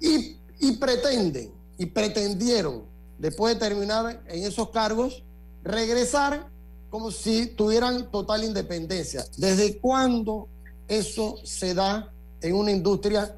Y, 0.00 0.36
y 0.58 0.72
pretenden, 0.72 1.52
y 1.76 1.86
pretendieron 1.86 2.84
después 3.18 3.54
de 3.54 3.60
terminar 3.60 4.22
en 4.26 4.44
esos 4.44 4.70
cargos, 4.70 5.22
regresar 5.62 6.48
como 6.90 7.10
si 7.10 7.46
tuvieran 7.46 8.10
total 8.10 8.44
independencia. 8.44 9.24
¿Desde 9.36 9.78
cuándo 9.78 10.48
eso 10.88 11.36
se 11.44 11.74
da 11.74 12.12
en 12.40 12.54
una 12.54 12.70
industria 12.70 13.36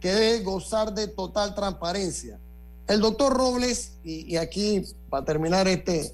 que 0.00 0.12
debe 0.12 0.42
gozar 0.42 0.94
de 0.94 1.08
total 1.08 1.54
transparencia? 1.54 2.38
El 2.86 3.00
doctor 3.00 3.32
Robles, 3.32 3.92
y, 4.04 4.36
aquí 4.36 4.82
para 5.08 5.24
terminar 5.24 5.68
este, 5.68 6.12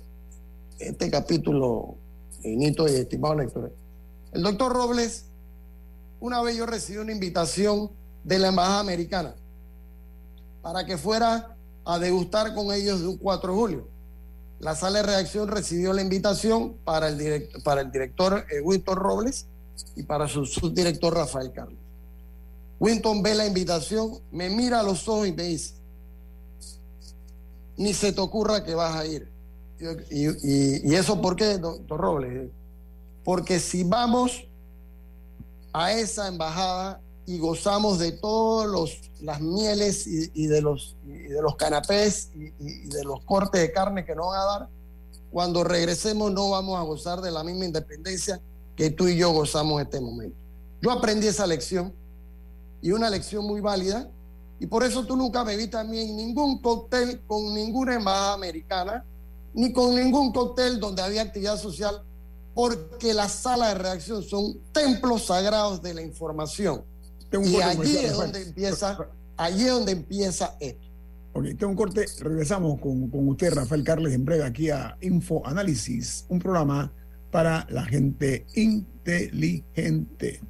este 0.79 1.11
capítulo, 1.11 1.97
Nito 2.43 2.87
y 2.89 2.93
estimado 2.93 3.35
lector, 3.35 3.73
el 4.33 4.43
doctor 4.43 4.73
Robles, 4.73 5.25
una 6.21 6.43
vez 6.43 6.57
yo 6.57 6.67
recibí 6.67 6.99
una 6.99 7.13
invitación 7.13 7.91
de 8.25 8.39
la 8.39 8.49
Embajada 8.49 8.81
Americana 8.81 9.35
para 10.63 10.85
que 10.85 10.99
fuera 10.99 11.57
a 11.85 11.99
degustar 11.99 12.55
con 12.55 12.73
ellos 12.73 13.01
de 13.01 13.07
un 13.07 13.17
4 13.17 13.53
de 13.53 13.59
julio. 13.59 13.89
La 14.59 14.75
sala 14.75 14.99
de 14.99 15.07
redacción 15.07 15.49
recibió 15.49 15.93
la 15.93 16.03
invitación 16.03 16.77
para 16.85 17.09
el, 17.09 17.49
para 17.63 17.83
el 17.83 17.91
director 17.91 18.45
eh, 18.51 18.61
Winton 18.61 18.97
Robles 18.97 19.47
y 19.95 20.03
para 20.03 20.27
su 20.29 20.45
subdirector 20.47 21.15
Rafael 21.15 21.53
Carlos. 21.53 21.79
Winton 22.81 23.23
ve 23.23 23.35
la 23.35 23.47
invitación, 23.47 24.19
me 24.33 24.51
mira 24.51 24.81
a 24.81 24.83
los 24.83 25.09
ojos 25.09 25.29
y 25.29 25.33
me 25.33 25.45
dice, 25.45 25.75
ni 27.77 27.95
se 27.95 28.13
te 28.13 28.21
ocurra 28.21 28.65
que 28.65 28.75
vas 28.75 28.97
a 28.97 29.07
ir. 29.07 29.31
Y, 30.11 30.91
y 30.91 30.95
eso 30.95 31.21
por 31.21 31.37
qué, 31.37 31.59
doctor 31.59 32.01
Robles? 32.01 32.51
Porque 33.25 33.61
si 33.61 33.85
vamos 33.85 34.47
a 35.73 35.93
esa 35.93 36.29
embajada 36.29 37.03
y 37.27 37.39
gozamos 37.39 37.99
de 37.99 38.13
todas 38.13 38.99
las 39.21 39.41
mieles 39.41 40.07
y, 40.07 40.47
de 40.47 40.63
los, 40.63 40.97
de 41.05 41.43
los 41.43 41.57
canapés 41.57 42.31
y, 42.35 42.51
de 42.89 43.05
los 43.05 43.21
cortes 43.25 43.61
de 43.61 43.73
carne 43.73 44.05
que 44.05 44.15
nos 44.15 44.29
van 44.29 44.41
a 44.41 44.45
dar. 44.45 44.69
Cuando 45.31 45.65
regresemos 45.65 46.33
no 46.33 46.51
vamos 46.51 46.79
a 46.79 46.83
gozar 46.83 47.21
de 47.21 47.33
la 47.33 47.43
misma 47.43 47.65
independencia 47.65 48.41
que 48.77 48.91
tú 48.91 49.09
y 49.09 49.17
yo 49.17 49.33
gozamos 49.33 49.81
en 49.81 49.87
este 49.87 50.01
momento. 50.01 50.37
Yo 50.81 50.93
aprendí 50.93 51.27
esa 51.27 51.47
lección 51.47 51.93
y 52.81 52.93
una 52.93 53.11
lección 53.11 53.45
muy 53.45 53.61
válida 53.61 54.09
y 54.61 54.67
por 54.67 54.85
eso 54.85 55.05
tú 55.05 55.17
nunca 55.17 55.45
me 55.45 55.57
viste 55.57 55.77
a 55.77 55.85
mí 55.85 55.99
en 55.99 56.17
ningún 56.17 56.63
cóctel 56.63 57.21
con 57.27 57.53
ninguna 57.53 57.97
embajada 57.97 58.35
americana 58.35 59.05
ni 59.57 59.73
con 59.73 59.97
ningún 59.97 60.33
cóctel 60.33 60.79
donde 60.79 61.03
había 61.03 61.23
actividad 61.23 61.59
social 61.59 62.03
porque 62.55 63.13
las 63.13 63.33
salas 63.33 63.75
de 63.75 63.83
reacción 63.83 64.23
son 64.23 64.61
templos 64.73 65.27
sagrados 65.27 65.83
de 65.83 65.95
la 65.95 66.03
información 66.03 66.85
y 67.33 67.61
allí 67.61 67.97
es 67.97 68.13
donde 68.15 68.43
empieza, 68.43 68.99
allí 69.37 69.65
es 69.65 69.71
donde 69.71 69.93
empieza 69.93 70.57
esto. 70.61 70.87
Ok, 71.33 71.45
tengo 71.59 71.69
un 71.69 71.77
corte. 71.77 72.07
Regresamos 72.21 72.81
con, 72.81 73.11
con 73.11 73.29
usted, 73.29 73.53
Rafael 73.53 73.85
Carles, 73.85 74.15
en 74.15 74.25
breve 74.25 74.45
aquí 74.45 74.71
a 74.71 74.97
Info 75.03 75.47
Análisis, 75.47 76.25
un 76.29 76.39
programa 76.39 76.93
para 77.31 77.67
la 77.69 77.85
gente 77.85 78.47
inteligente. 78.55 80.41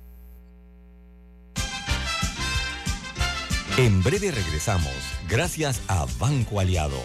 En 3.79 4.03
breve 4.03 4.31
regresamos, 4.31 4.93
gracias 5.29 5.81
a 5.89 6.07
Banco 6.19 6.61
Aliado. 6.61 6.97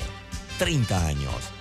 30 0.59 1.07
años. 1.07 1.60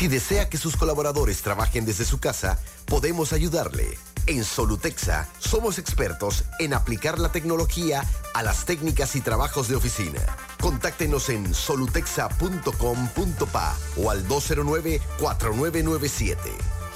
Si 0.00 0.08
desea 0.08 0.48
que 0.48 0.56
sus 0.56 0.76
colaboradores 0.76 1.42
trabajen 1.42 1.84
desde 1.84 2.06
su 2.06 2.20
casa, 2.20 2.58
podemos 2.86 3.34
ayudarle. 3.34 3.98
En 4.26 4.44
Solutexa 4.44 5.28
somos 5.38 5.78
expertos 5.78 6.44
en 6.58 6.72
aplicar 6.72 7.18
la 7.18 7.32
tecnología 7.32 8.02
a 8.32 8.42
las 8.42 8.64
técnicas 8.64 9.14
y 9.14 9.20
trabajos 9.20 9.68
de 9.68 9.76
oficina. 9.76 10.20
Contáctenos 10.58 11.28
en 11.28 11.54
solutexa.com.pa 11.54 13.76
o 13.98 14.10
al 14.10 14.26
209-4997. 14.26 16.38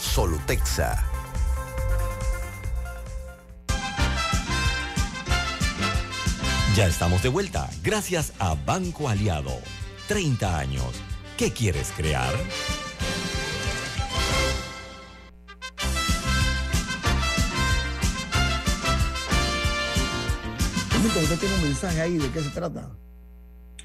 Solutexa. 0.01 1.05
Ya 6.75 6.87
estamos 6.87 7.23
de 7.23 7.29
vuelta, 7.29 7.69
gracias 7.83 8.33
a 8.39 8.55
Banco 8.55 9.11
Aliado. 9.11 9.59
30 10.09 10.59
años. 10.59 10.95
¿Qué 11.37 11.53
quieres 11.53 11.93
crear? 11.95 12.33
Usted 21.25 21.39
tiene 21.39 21.55
un 21.55 21.63
mensaje 21.63 22.01
ahí, 22.01 22.19
¿de 22.19 22.29
qué 22.31 22.41
se 22.41 22.51
trata? 22.51 22.91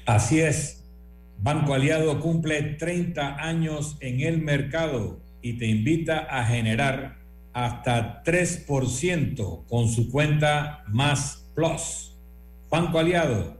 Así 0.06 0.40
es. 0.40 0.84
Banco 1.38 1.72
Aliado 1.72 2.20
cumple 2.20 2.62
30 2.62 3.42
años 3.42 3.96
en 4.00 4.20
el 4.20 4.42
mercado 4.42 5.20
y 5.40 5.54
te 5.54 5.66
invita 5.66 6.18
a 6.18 6.44
generar 6.44 7.18
hasta 7.52 8.22
3% 8.24 9.66
con 9.66 9.88
su 9.88 10.10
cuenta 10.10 10.84
Más 10.88 11.46
Plus. 11.54 12.14
Banco 12.68 12.98
Aliado, 12.98 13.58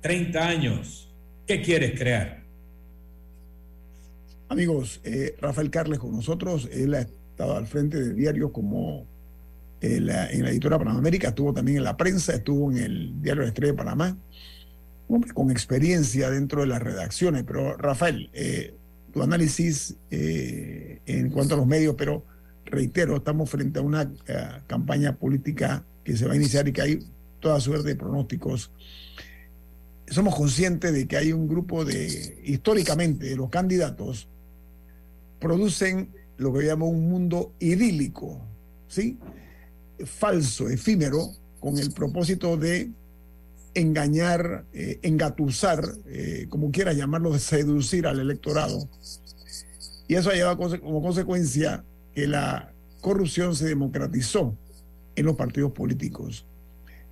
30 0.00 0.46
años. 0.46 1.12
¿Qué 1.46 1.60
quieres 1.60 1.98
crear? 1.98 2.41
Amigos, 4.48 5.00
eh, 5.04 5.34
Rafael 5.40 5.70
Carles 5.70 5.98
con 5.98 6.12
nosotros, 6.12 6.68
él 6.72 6.94
ha 6.94 7.00
estado 7.00 7.56
al 7.56 7.66
frente 7.66 8.00
de 8.00 8.14
diarios 8.14 8.50
como 8.50 9.06
en 9.82 10.06
la, 10.06 10.30
editora 10.30 10.78
Panamérica, 10.78 11.28
estuvo 11.28 11.52
también 11.52 11.78
en 11.78 11.84
la 11.84 11.96
prensa, 11.96 12.34
estuvo 12.34 12.70
en 12.70 12.78
el 12.78 13.22
diario 13.22 13.42
La 13.42 13.48
Estrella 13.48 13.72
de 13.72 13.78
Panamá, 13.78 14.16
con 15.34 15.50
experiencia 15.50 16.30
dentro 16.30 16.60
de 16.60 16.68
las 16.68 16.80
redacciones. 16.80 17.44
Pero 17.44 17.76
Rafael, 17.76 18.30
eh, 18.32 18.74
tu 19.12 19.22
análisis 19.22 19.96
eh, 20.10 21.00
en 21.06 21.30
cuanto 21.30 21.54
a 21.54 21.58
los 21.58 21.66
medios, 21.66 21.94
pero 21.96 22.24
reitero, 22.64 23.16
estamos 23.16 23.50
frente 23.50 23.78
a 23.78 23.82
una 23.82 24.02
eh, 24.02 24.48
campaña 24.66 25.16
política 25.16 25.84
que 26.04 26.16
se 26.16 26.26
va 26.26 26.32
a 26.32 26.36
iniciar 26.36 26.68
y 26.68 26.72
que 26.72 26.82
hay 26.82 26.98
toda 27.40 27.60
suerte 27.60 27.88
de 27.88 27.96
pronósticos. 27.96 28.70
Somos 30.06 30.34
conscientes 30.34 30.92
de 30.92 31.06
que 31.06 31.16
hay 31.16 31.32
un 31.32 31.48
grupo 31.48 31.84
de, 31.84 32.40
históricamente, 32.44 33.26
de 33.26 33.36
los 33.36 33.50
candidatos, 33.50 34.28
producen 35.42 36.08
lo 36.38 36.52
que 36.52 36.62
llamo 36.64 36.88
un 36.88 37.08
mundo 37.10 37.52
idílico, 37.58 38.40
¿sí? 38.88 39.18
falso, 40.06 40.68
efímero, 40.68 41.32
con 41.60 41.78
el 41.78 41.92
propósito 41.92 42.56
de 42.56 42.90
engañar, 43.74 44.64
eh, 44.72 44.98
engatusar, 45.02 45.84
eh, 46.06 46.46
como 46.48 46.70
quieras 46.70 46.96
llamarlo, 46.96 47.38
seducir 47.38 48.06
al 48.06 48.20
electorado. 48.20 48.88
Y 50.08 50.14
eso 50.14 50.30
ha 50.30 50.34
llevado 50.34 50.58
como 50.80 51.02
consecuencia 51.02 51.84
que 52.14 52.26
la 52.26 52.72
corrupción 53.00 53.54
se 53.54 53.66
democratizó 53.66 54.56
en 55.16 55.26
los 55.26 55.36
partidos 55.36 55.72
políticos. 55.72 56.46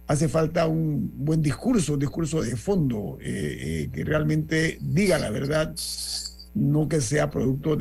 Hace 0.06 0.28
falta 0.28 0.66
un 0.66 1.10
buen 1.24 1.40
discurso, 1.40 1.94
un 1.94 2.00
discurso 2.00 2.42
de 2.42 2.56
fondo, 2.56 3.16
eh, 3.20 3.88
que 3.92 4.04
realmente 4.04 4.78
diga 4.80 5.18
la 5.18 5.30
verdad, 5.30 5.74
no 6.54 6.88
que 6.88 7.00
sea 7.00 7.30
producto 7.30 7.76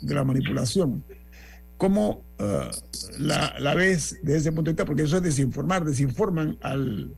de 0.00 0.14
la 0.14 0.24
manipulación. 0.24 1.04
¿Cómo 1.76 2.24
uh, 2.38 2.70
la, 3.18 3.74
ves 3.74 4.18
desde 4.22 4.38
ese 4.38 4.52
punto 4.52 4.70
de 4.70 4.72
vista? 4.72 4.84
Porque 4.84 5.02
eso 5.02 5.18
es 5.18 5.22
desinformar, 5.22 5.84
desinforman 5.84 6.58
al, 6.62 7.14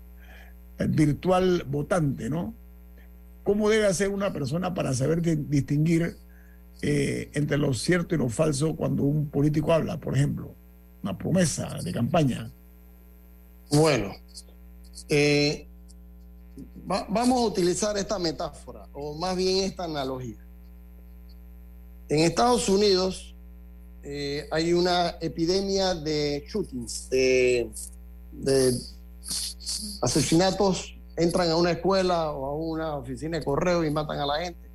virtual 0.89 1.65
votante, 1.67 2.29
¿no? 2.29 2.55
¿Cómo 3.45 3.71
debe 3.71 3.87
hacer 3.87 4.11
una 4.11 4.33
persona 4.33 4.75
para 4.75 4.93
saber 4.95 5.23
distinguir 5.49 6.17
eh, 6.83 7.31
entre 7.35 7.57
lo 7.57 7.73
cierto 7.73 8.15
y 8.15 8.19
lo 8.19 8.29
falso 8.29 8.77
cuando 8.77 9.05
un 9.05 9.29
político 9.29 9.73
habla, 9.73 9.99
por 9.99 10.17
ejemplo? 10.17 10.55
Una 11.03 11.17
promesa 11.17 11.79
de 11.83 11.93
campaña. 11.93 12.53
Bueno, 13.71 14.13
eh, 15.09 15.67
vamos 16.85 17.39
a 17.39 17.47
utilizar 17.47 17.97
esta 17.97 18.19
metáfora, 18.19 18.87
o 18.93 19.17
más 19.19 19.37
bien 19.37 19.65
esta 19.65 19.85
analogía. 19.85 20.48
En 22.09 22.21
Estados 22.21 22.69
Unidos, 22.71 23.35
eh, 24.03 24.49
hay 24.51 24.73
una 24.73 25.17
epidemia 25.21 25.95
de 25.95 26.43
shootings, 26.49 27.11
de, 27.11 27.71
asesinatos, 30.01 30.97
entran 31.17 31.51
a 31.51 31.57
una 31.57 31.73
escuela 31.73 32.31
o 32.33 32.47
a 32.47 32.57
una 32.57 32.97
oficina 32.97 33.39
de 33.39 33.45
correo 33.45 33.85
y 33.85 33.91
matan 33.91 34.19
a 34.21 34.27
la 34.27 34.39
gente. 34.39 34.71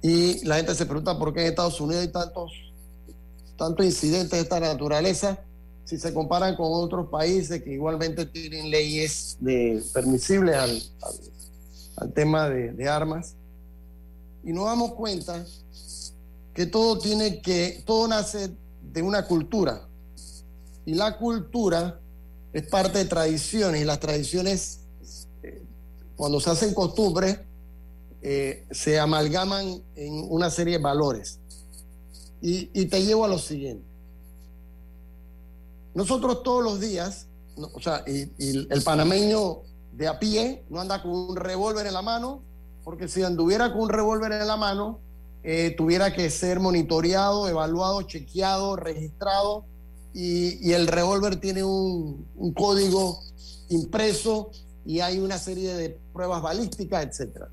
Y 0.00 0.44
la 0.44 0.56
gente 0.56 0.76
se 0.76 0.86
pregunta 0.86 1.18
por 1.18 1.34
qué 1.34 1.40
en 1.40 1.46
Estados 1.48 1.80
Unidos 1.80 2.02
hay 2.02 2.12
tantos, 2.12 2.52
tantos 3.56 3.84
incidentes 3.84 4.30
de 4.30 4.40
esta 4.40 4.60
naturaleza 4.60 5.40
si 5.84 5.98
se 5.98 6.12
comparan 6.14 6.54
con 6.54 6.66
otros 6.70 7.08
países 7.08 7.62
que 7.62 7.72
igualmente 7.72 8.26
tienen 8.26 8.70
leyes 8.70 9.38
de, 9.40 9.82
permisibles 9.92 10.54
al, 11.96 12.12
tema 12.12 12.48
de, 12.48 12.72
de 12.72 12.88
armas. 12.88 13.34
Y 14.44 14.52
nos 14.52 14.66
damos 14.66 14.92
cuenta 14.92 15.44
que 16.58 16.66
todo 16.66 16.98
tiene 16.98 17.40
que, 17.40 17.84
todo 17.86 18.08
nace 18.08 18.50
de 18.82 19.00
una 19.00 19.26
cultura. 19.26 19.86
Y 20.84 20.94
la 20.94 21.16
cultura 21.16 22.00
es 22.52 22.66
parte 22.66 22.98
de 22.98 23.04
tradiciones 23.04 23.80
y 23.80 23.84
las 23.84 24.00
tradiciones, 24.00 24.80
eh, 25.44 25.62
cuando 26.16 26.40
se 26.40 26.50
hacen 26.50 26.74
costumbres, 26.74 27.38
eh, 28.22 28.66
se 28.72 28.98
amalgaman 28.98 29.84
en 29.94 30.26
una 30.28 30.50
serie 30.50 30.78
de 30.78 30.82
valores. 30.82 31.38
Y, 32.40 32.86
te 32.86 33.04
llevo 33.04 33.24
a 33.24 33.28
lo 33.28 33.38
siguiente. 33.38 33.86
Nosotros 35.94 36.42
todos 36.42 36.64
los 36.64 36.80
días, 36.80 37.28
o 37.72 37.80
sea, 37.80 38.02
y, 38.04 38.32
el 38.36 38.82
panameño 38.82 39.58
de 39.92 40.08
a 40.08 40.18
pie 40.18 40.64
no 40.70 40.80
anda 40.80 41.02
con 41.02 41.12
un 41.12 41.36
revólver 41.36 41.86
en 41.86 41.94
la 41.94 42.02
mano, 42.02 42.42
porque 42.82 43.06
si 43.06 43.22
anduviera 43.22 43.72
con 43.72 43.82
un 43.82 43.90
revólver 43.90 44.32
en 44.32 44.48
la 44.48 44.56
mano, 44.56 44.98
eh, 45.42 45.74
tuviera 45.76 46.12
que 46.12 46.30
ser 46.30 46.60
monitoreado, 46.60 47.48
evaluado, 47.48 48.02
chequeado, 48.02 48.76
registrado 48.76 49.64
y, 50.12 50.72
el 50.72 50.88
revólver 50.88 51.36
tiene 51.36 51.62
un, 51.62 52.26
código 52.54 53.20
impreso 53.68 54.50
y 54.84 55.00
hay 55.00 55.18
una 55.18 55.38
serie 55.38 55.74
de 55.74 55.98
pruebas 56.12 56.42
balísticas, 56.42 57.20
etc. 57.20 57.44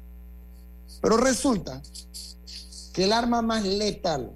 Pero 1.02 1.17
resulta 1.17 1.82
que 2.93 3.04
el 3.04 3.13
arma 3.13 3.41
más 3.41 3.63
letal, 3.63 4.32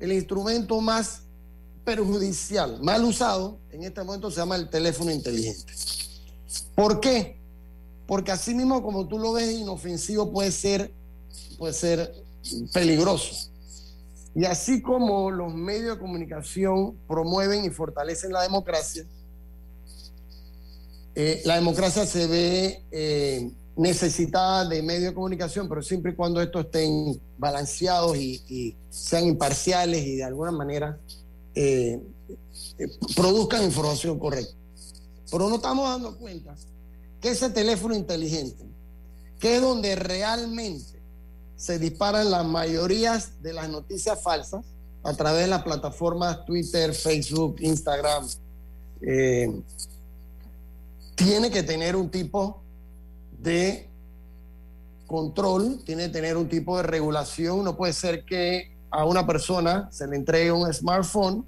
el 0.00 0.12
instrumento 0.12 0.80
más 0.80 1.22
perjudicial, 1.84 2.82
mal 2.82 3.04
usado, 3.04 3.58
en 3.70 3.84
este 3.84 4.02
momento 4.02 4.30
se 4.30 4.38
llama 4.38 4.56
el 4.56 4.68
teléfono 4.70 5.12
inteligente. 5.12 5.72
¿Por 6.74 6.98
qué? 6.98 7.38
Porque 8.06 8.32
así 8.32 8.54
mismo 8.54 8.82
como 8.82 9.06
tú 9.06 9.18
lo 9.18 9.32
ves 9.32 9.52
inofensivo 9.52 10.32
puede 10.32 10.50
ser, 10.50 10.92
puede 11.58 11.74
ser 11.74 12.23
peligroso. 12.72 13.50
Y 14.34 14.44
así 14.44 14.82
como 14.82 15.30
los 15.30 15.54
medios 15.54 15.96
de 15.96 16.00
comunicación 16.00 16.96
promueven 17.06 17.64
y 17.64 17.70
fortalecen 17.70 18.32
la 18.32 18.42
democracia, 18.42 19.04
eh, 21.14 21.42
la 21.44 21.54
democracia 21.54 22.04
se 22.04 22.26
ve 22.26 22.82
eh, 22.90 23.52
necesitada 23.76 24.68
de 24.68 24.82
medios 24.82 25.10
de 25.10 25.14
comunicación, 25.14 25.68
pero 25.68 25.82
siempre 25.82 26.12
y 26.12 26.14
cuando 26.16 26.42
estos 26.42 26.64
estén 26.64 27.20
balanceados 27.38 28.16
y, 28.16 28.76
sean 28.90 29.26
imparciales 29.26 30.04
y 30.04 30.16
de 30.16 30.24
alguna 30.24 30.50
manera 30.50 30.98
eh, 31.54 32.00
produzcan 33.14 33.62
información 33.62 34.18
correcta. 34.18 34.54
Pero 35.30 35.48
no 35.48 35.56
estamos 35.56 35.88
dando 35.88 36.16
cuenta 36.16 36.56
que 37.20 37.30
ese 37.30 37.50
teléfono 37.50 37.94
inteligente, 37.94 38.64
que 39.38 39.56
es 39.56 39.62
donde 39.62 39.94
realmente 39.96 40.93
se 41.56 41.78
disparan 41.78 42.30
las 42.30 42.44
mayorías 42.44 43.42
de 43.42 43.52
las 43.52 43.68
noticias 43.68 44.22
falsas 44.22 44.64
a 45.02 45.14
través 45.14 45.42
de 45.42 45.48
las 45.48 45.62
plataformas 45.62 46.44
Twitter, 46.44 46.94
Facebook, 46.94 47.56
Instagram. 47.60 48.26
Eh, 49.02 49.62
tiene 51.14 51.50
que 51.50 51.62
tener 51.62 51.94
un 51.94 52.10
tipo 52.10 52.62
de 53.38 53.88
control, 55.06 55.82
tiene 55.84 56.06
que 56.06 56.12
tener 56.12 56.36
un 56.36 56.48
tipo 56.48 56.76
de 56.78 56.82
regulación. 56.82 57.64
No 57.64 57.76
puede 57.76 57.92
ser 57.92 58.24
que 58.24 58.74
a 58.90 59.04
una 59.04 59.26
persona 59.26 59.88
se 59.92 60.06
le 60.06 60.16
entregue 60.16 60.52
un 60.52 60.72
smartphone 60.72 61.44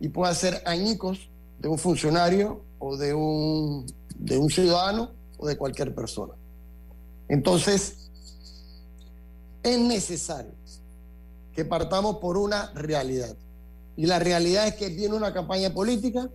y 0.00 0.08
pueda 0.08 0.32
ser 0.34 0.62
añicos 0.64 1.28
de 1.58 1.68
un 1.68 1.78
funcionario 1.78 2.62
o 2.78 2.96
de 2.96 3.14
un, 3.14 3.86
de 4.16 4.38
un 4.38 4.50
ciudadano 4.50 5.10
o 5.38 5.46
de 5.46 5.56
cualquier 5.56 5.94
persona. 5.94 6.34
Entonces, 7.28 8.03
es 9.64 9.78
necesario 9.80 10.52
que 11.52 11.64
partamos 11.64 12.18
por 12.18 12.36
una 12.36 12.70
realidad. 12.74 13.34
Y 13.96 14.06
la 14.06 14.18
realidad 14.18 14.68
es 14.68 14.74
que 14.74 14.90
tiene 14.90 15.14
una 15.14 15.32
campaña 15.32 15.72
política. 15.72 16.28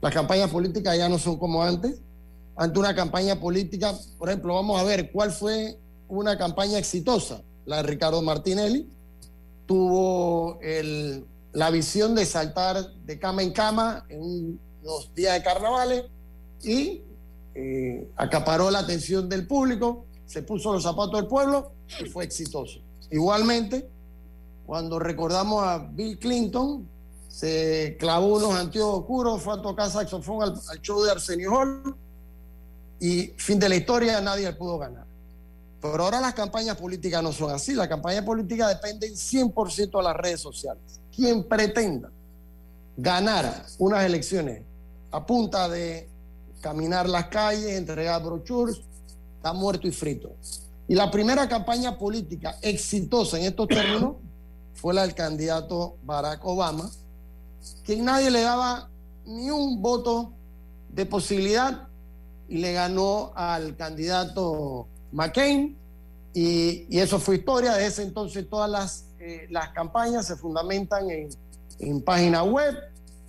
Las 0.00 0.12
campañas 0.12 0.50
políticas 0.50 0.96
ya 0.96 1.08
no 1.08 1.18
son 1.18 1.38
como 1.38 1.62
antes. 1.62 2.00
Ante 2.56 2.78
una 2.78 2.94
campaña 2.94 3.40
política, 3.40 3.94
por 4.18 4.28
ejemplo, 4.28 4.54
vamos 4.54 4.80
a 4.80 4.84
ver 4.84 5.10
cuál 5.10 5.32
fue 5.32 5.78
una 6.08 6.36
campaña 6.36 6.78
exitosa. 6.78 7.42
La 7.66 7.78
de 7.78 7.82
Ricardo 7.84 8.20
Martinelli 8.20 8.88
tuvo 9.66 10.58
el, 10.60 11.24
la 11.52 11.70
visión 11.70 12.14
de 12.14 12.26
saltar 12.26 12.92
de 13.04 13.18
cama 13.18 13.42
en 13.42 13.52
cama 13.52 14.04
en 14.08 14.58
los 14.82 15.14
días 15.14 15.34
de 15.34 15.42
carnavales 15.42 16.04
y 16.62 17.02
eh, 17.54 18.08
acaparó 18.16 18.70
la 18.70 18.80
atención 18.80 19.28
del 19.28 19.46
público, 19.46 20.06
se 20.28 20.42
puso 20.42 20.74
los 20.74 20.82
zapatos 20.82 21.12
del 21.12 21.26
pueblo 21.26 21.72
y 22.00 22.04
fue 22.04 22.24
exitoso. 22.24 22.80
Igualmente, 23.10 23.88
cuando 24.66 24.98
recordamos 24.98 25.64
a 25.64 25.78
Bill 25.78 26.18
Clinton, 26.18 26.86
se 27.28 27.96
clavó 27.98 28.36
unos 28.36 28.54
anteojos 28.54 29.00
oscuros, 29.00 29.42
fue 29.42 29.54
a 29.54 29.62
tocar 29.62 29.90
saxofón 29.90 30.42
al, 30.42 30.80
show 30.82 31.02
de 31.02 31.10
Arsenio 31.10 31.52
Hall 31.52 31.96
y 33.00 33.32
fin 33.38 33.58
de 33.58 33.70
la 33.70 33.76
historia, 33.76 34.20
nadie 34.20 34.52
pudo 34.52 34.78
ganar. 34.78 35.06
Pero 35.80 36.04
ahora 36.04 36.20
las 36.20 36.34
campañas 36.34 36.76
políticas 36.76 37.22
no 37.22 37.32
son 37.32 37.52
así. 37.52 37.72
Las 37.72 37.88
campañas 37.88 38.24
políticas 38.24 38.68
dependen 38.68 39.12
100% 39.12 39.96
de 39.96 40.02
las 40.02 40.16
redes 40.16 40.40
sociales. 40.40 40.82
Quien 41.14 41.44
pretenda 41.44 42.10
ganar 42.96 43.64
unas 43.78 44.04
elecciones 44.04 44.62
a 45.12 45.24
punta 45.24 45.68
de 45.68 46.08
caminar 46.60 47.08
las 47.08 47.28
calles, 47.28 47.78
entregar 47.78 48.22
brochures, 48.22 48.82
está 49.38 49.52
muerto 49.52 49.86
y 49.86 49.92
frito. 49.92 50.34
Y 50.88 50.94
la 50.94 51.10
primera 51.10 51.48
campaña 51.48 51.96
política 51.96 52.56
exitosa 52.60 53.38
en 53.38 53.44
estos 53.44 53.68
términos 53.68 54.16
fue 54.74 54.94
la 54.94 55.02
del 55.02 55.14
candidato 55.14 55.96
Barack 56.02 56.44
Obama, 56.44 56.90
que 57.84 57.96
nadie 57.96 58.30
le 58.30 58.42
daba 58.42 58.90
ni 59.26 59.50
un 59.50 59.80
voto 59.80 60.32
de 60.90 61.06
posibilidad 61.06 61.86
y 62.48 62.58
le 62.58 62.72
ganó 62.72 63.32
al 63.36 63.76
candidato 63.76 64.88
McCain 65.12 65.76
y, 66.34 66.98
eso 66.98 67.20
fue 67.20 67.36
historia. 67.36 67.74
Desde 67.74 67.86
ese 67.86 68.02
entonces 68.02 68.48
todas 68.48 68.70
las, 68.70 69.04
eh, 69.20 69.46
las 69.50 69.68
campañas 69.70 70.26
se 70.26 70.36
fundamentan 70.36 71.10
en, 71.10 71.28
en 71.78 72.02
página 72.02 72.42
web, 72.42 72.74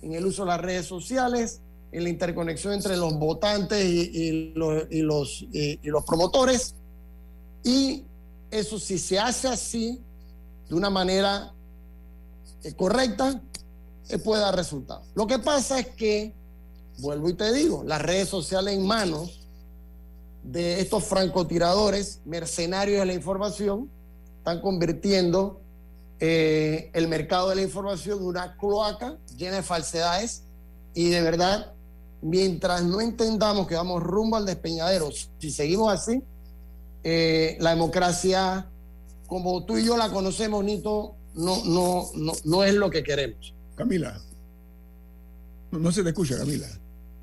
en 0.02 0.14
el 0.14 0.26
uso 0.26 0.42
de 0.42 0.48
las 0.48 0.60
redes 0.60 0.86
sociales, 0.86 1.60
en 1.92 2.04
la 2.04 2.08
interconexión 2.08 2.72
entre 2.72 2.96
los 2.96 3.18
votantes 3.18 3.84
y, 3.84 4.52
los, 4.54 6.04
promotores. 6.06 6.74
Y 7.64 8.04
eso 8.50 8.78
si 8.78 8.98
se 8.98 9.18
hace 9.18 9.48
así, 9.48 10.00
de 10.68 10.74
una 10.74 10.90
manera 10.90 11.52
eh, 12.62 12.72
correcta, 12.74 13.40
eh, 14.08 14.18
puede 14.18 14.42
dar 14.42 14.54
resultados. 14.54 15.06
Lo 15.14 15.26
que 15.26 15.38
pasa 15.38 15.80
es 15.80 15.88
que, 15.88 16.32
vuelvo 16.98 17.28
y 17.28 17.34
te 17.34 17.52
digo, 17.52 17.82
las 17.84 18.00
redes 18.02 18.28
sociales 18.28 18.74
en 18.74 18.86
manos 18.86 19.48
de 20.42 20.80
estos 20.80 21.04
francotiradores, 21.04 22.20
mercenarios 22.24 23.00
de 23.00 23.06
la 23.06 23.14
información, 23.14 23.90
están 24.38 24.60
convirtiendo 24.60 25.60
eh, 26.18 26.90
el 26.92 27.08
mercado 27.08 27.48
de 27.50 27.56
la 27.56 27.62
información 27.62 28.18
en 28.18 28.26
una 28.26 28.56
cloaca 28.56 29.16
llena 29.36 29.56
de 29.56 29.62
falsedades 29.62 30.44
y 30.94 31.10
de 31.10 31.22
verdad, 31.22 31.72
mientras 32.22 32.84
no 32.84 33.00
entendamos 33.00 33.66
que 33.66 33.74
vamos 33.74 34.02
rumbo 34.02 34.36
al 34.36 34.46
despeñadero, 34.46 35.08
si 35.38 35.50
seguimos 35.50 35.92
así, 35.92 36.22
la 37.02 37.70
democracia 37.70 38.68
como 39.30 39.64
tú 39.64 39.78
y 39.78 39.86
yo 39.86 39.96
la 39.96 40.10
conocemos, 40.10 40.64
Nito, 40.64 41.14
no, 41.36 41.64
no, 41.64 42.06
no, 42.16 42.32
no 42.44 42.64
es 42.64 42.74
lo 42.74 42.90
que 42.90 43.04
queremos. 43.04 43.54
Camila. 43.76 44.20
No, 45.70 45.92
se 45.92 46.02
te 46.02 46.08
escucha, 46.08 46.36
Camila. 46.36 46.66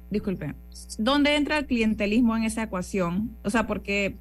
Disculpe. 0.10 0.56
¿Dónde 0.98 1.36
entra 1.36 1.58
el 1.58 1.68
clientelismo 1.68 2.38
en 2.38 2.44
esa 2.44 2.64
ecuación? 2.64 3.36
O 3.44 3.50
sea, 3.50 3.68
porque 3.68 4.16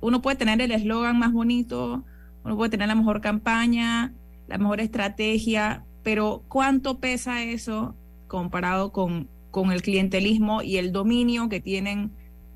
uno 0.00 0.22
puede 0.22 0.38
tener 0.38 0.62
el 0.62 0.72
eslogan 0.72 1.18
más 1.18 1.32
bonito, 1.32 2.04
uno 2.42 2.56
puede 2.56 2.70
tener 2.70 2.88
la 2.88 2.94
mejor 2.94 3.20
campaña, 3.20 4.14
la 4.48 4.56
mejor 4.56 4.80
estrategia, 4.80 5.84
pero 6.02 6.42
¿cuánto 6.48 7.00
pesa 7.00 7.42
eso 7.42 7.94
comparado 8.28 8.92
con, 8.92 9.28
con 9.50 9.72
el 9.72 9.82
clientelismo 9.82 10.62
y 10.62 10.76
el 10.76 10.92
dominio 10.92 11.48
que 11.48 11.60
tienen 11.60 12.10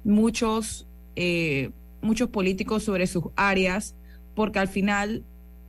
muchos, 0.04 0.86
eh, 1.16 1.70
muchos 2.02 2.28
políticos 2.28 2.84
sobre 2.84 3.06
sus 3.06 3.24
áreas 3.36 3.94
porque 4.34 4.58
al 4.58 4.68
final 4.68 5.24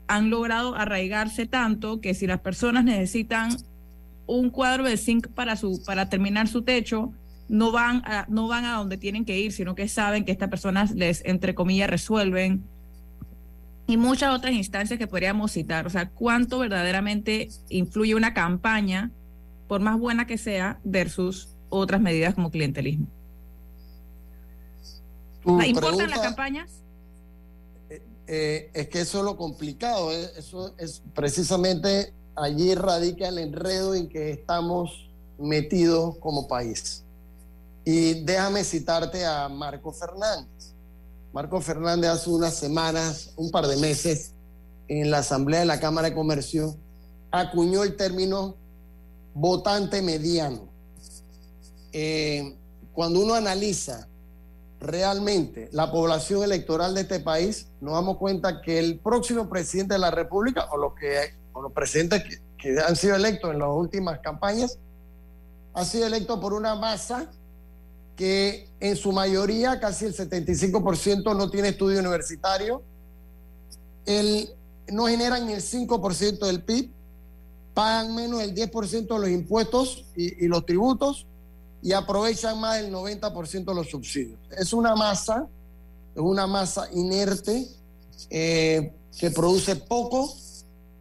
han 0.08 0.30
logrado 0.30 0.76
arraigarse 0.76 1.46
tanto 1.46 2.02
que 2.02 2.14
si 2.14 2.28
las 2.28 2.42
personas 2.42 2.84
necesitan 2.84 3.56
un 4.28 4.50
cuadro 4.50 4.84
de 4.84 4.98
zinc 4.98 5.28
para, 5.28 5.56
su, 5.56 5.82
para 5.86 6.10
terminar 6.10 6.48
su 6.48 6.62
techo, 6.64 7.14
no 7.50 7.72
van, 7.72 8.02
a, 8.06 8.26
no 8.30 8.48
van 8.48 8.66
a 8.66 8.78
donde 8.78 8.98
tienen 8.98 9.26
que 9.26 9.40
ir, 9.40 9.52
sino 9.52 9.76
que 9.76 9.88
saben 9.88 10.24
que 10.24 10.32
estas 10.32 10.50
personas 10.50 10.92
les, 10.92 11.24
entre 11.26 11.54
comillas, 11.54 11.90
resuelven. 11.90 12.64
Y 13.88 13.98
muchas 13.98 14.34
otras 14.34 14.54
instancias 14.54 14.98
que 14.98 15.08
podríamos 15.08 15.52
citar. 15.52 15.86
O 15.86 15.90
sea, 15.90 16.10
cuánto 16.10 16.60
verdaderamente 16.60 17.50
influye 17.68 18.16
una 18.16 18.34
campaña, 18.34 19.12
por 19.72 19.80
más 19.80 19.98
buena 19.98 20.28
que 20.28 20.38
sea, 20.38 20.82
versus 20.84 21.48
otras 21.70 22.02
medidas 22.02 22.36
como 22.36 22.52
clientelismo. 22.52 23.08
¿Importan 25.66 26.10
las 26.10 26.20
campañas? 26.20 26.84
Eh, 28.28 28.70
es 28.74 28.90
que 28.90 29.00
eso 29.00 29.20
es 29.20 29.24
lo 29.24 29.38
complicado, 29.38 30.12
eh, 30.12 30.30
eso 30.38 30.76
es 30.78 31.02
precisamente 31.16 32.14
allí 32.36 32.76
radica 32.76 33.30
el 33.30 33.38
enredo 33.38 33.96
en 33.96 34.10
que 34.10 34.32
estamos 34.32 35.10
metidos 35.40 36.18
como 36.18 36.50
país. 36.50 37.06
Y 37.86 38.26
déjame 38.26 38.66
citarte 38.66 39.26
a 39.26 39.48
Marco 39.48 39.94
Fernández. 39.94 40.74
Marco 41.32 41.62
Fernández 41.62 42.10
hace 42.10 42.30
unas 42.30 42.56
semanas, 42.56 43.32
un 43.38 43.50
par 43.50 43.68
de 43.68 43.78
meses, 43.78 44.34
en 44.90 45.10
la 45.12 45.20
Asamblea 45.20 45.62
de 45.62 45.66
la 45.66 45.80
Cámara 45.80 46.10
de 46.10 46.14
Comercio, 46.14 46.76
acuñó 47.32 47.84
el 47.84 47.96
término 47.96 48.60
votante 49.34 50.02
mediano. 50.02 50.70
Eh, 51.94 52.56
cuando 52.94 53.22
uno 53.22 53.34
analiza 53.34 54.08
realmente 54.80 55.70
la 55.72 55.92
población 55.92 56.44
electoral 56.44 56.96
de 56.96 57.02
este 57.02 57.20
país, 57.20 57.68
nos 57.80 57.94
damos 57.94 58.18
cuenta 58.18 58.62
que 58.62 58.80
el 58.80 59.00
próximo 59.00 59.48
presidente 59.48 59.94
de 59.94 60.00
la 60.00 60.12
República, 60.12 60.68
o 60.72 60.78
los, 60.78 60.96
que, 60.96 61.36
o 61.54 61.62
los 61.62 61.72
presidentes 61.72 62.24
que, 62.58 62.80
han 62.80 62.96
sido 62.96 63.16
electos 63.16 63.52
en 63.52 63.60
las 63.60 63.70
últimas 63.70 64.20
campañas, 64.20 64.78
ha 65.74 65.86
sido 65.86 66.08
electo 66.08 66.40
por 66.40 66.54
una 66.54 66.76
masa 66.76 67.32
que 68.16 68.68
en 68.80 68.96
su 68.96 69.12
mayoría, 69.12 69.80
casi 69.80 70.06
el 70.06 70.16
75%, 70.16 71.36
no 71.36 71.50
tiene 71.50 71.70
estudio 71.70 72.00
universitario, 72.00 72.84
el, 74.06 74.50
no 74.90 75.08
generan 75.08 75.48
ni 75.48 75.54
el 75.54 75.62
5% 75.62 76.40
del 76.40 76.64
PIB, 76.64 76.92
pagan 77.74 78.16
menos 78.16 78.40
del 78.40 78.54
10% 78.54 79.08
de 79.08 79.20
los 79.20 79.30
impuestos 79.30 80.06
y, 80.16 80.46
y 80.46 80.48
los 80.48 80.66
tributos, 80.66 81.26
y 81.82 81.94
aprovechan 81.94 82.60
más 82.60 82.82
del 82.82 82.94
90% 82.94 83.66
de 83.66 83.74
los 83.74 83.90
subsidios. 83.90 84.40
Es 84.58 84.74
una 84.74 84.96
masa, 84.96 85.48
es 86.16 86.22
una 86.22 86.46
masa 86.46 86.88
inerte 86.94 87.68
eh, 88.30 88.94
que 89.18 89.32
produce 89.32 89.76
poco 89.76 90.34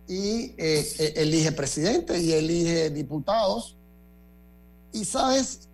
y 0.09 0.55
eh, 0.57 0.87
e, 0.99 1.13
elige 1.17 1.53
presidente 1.53 2.21
y 2.21 2.33
elige 2.33 2.91
diputados. 2.91 3.77
Y 4.93 5.05
sabes, 5.05 5.69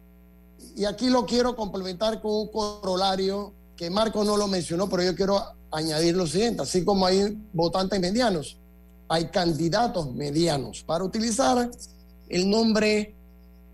y 0.74 0.84
aquí 0.84 1.08
lo 1.08 1.24
quiero 1.24 1.56
complementar 1.56 2.20
con 2.20 2.32
un 2.32 2.48
corolario 2.48 3.52
que 3.76 3.90
Marco 3.90 4.24
no 4.24 4.36
lo 4.36 4.48
mencionó, 4.48 4.88
pero 4.88 5.02
yo 5.02 5.14
quiero 5.14 5.42
añadir 5.70 6.16
lo 6.16 6.26
siguiente, 6.26 6.62
así 6.62 6.84
como 6.84 7.06
hay 7.06 7.36
votantes 7.52 8.00
medianos, 8.00 8.58
hay 9.08 9.26
candidatos 9.26 10.12
medianos, 10.12 10.82
para 10.82 11.04
utilizar 11.04 11.70
el 12.28 12.50
nombre 12.50 13.14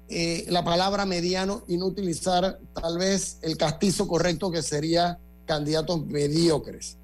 eh, 0.09 0.45
la 0.51 0.62
palabra 0.62 1.07
mediano 1.07 1.62
y 1.66 1.78
no 1.78 1.87
utilizar 1.87 2.59
tal 2.74 2.99
vez 2.99 3.39
el 3.41 3.57
castizo 3.57 4.07
correcto 4.07 4.51
que 4.51 4.62
sería 4.62 5.18
candidatos 5.47 6.05
mediocres. 6.05 6.99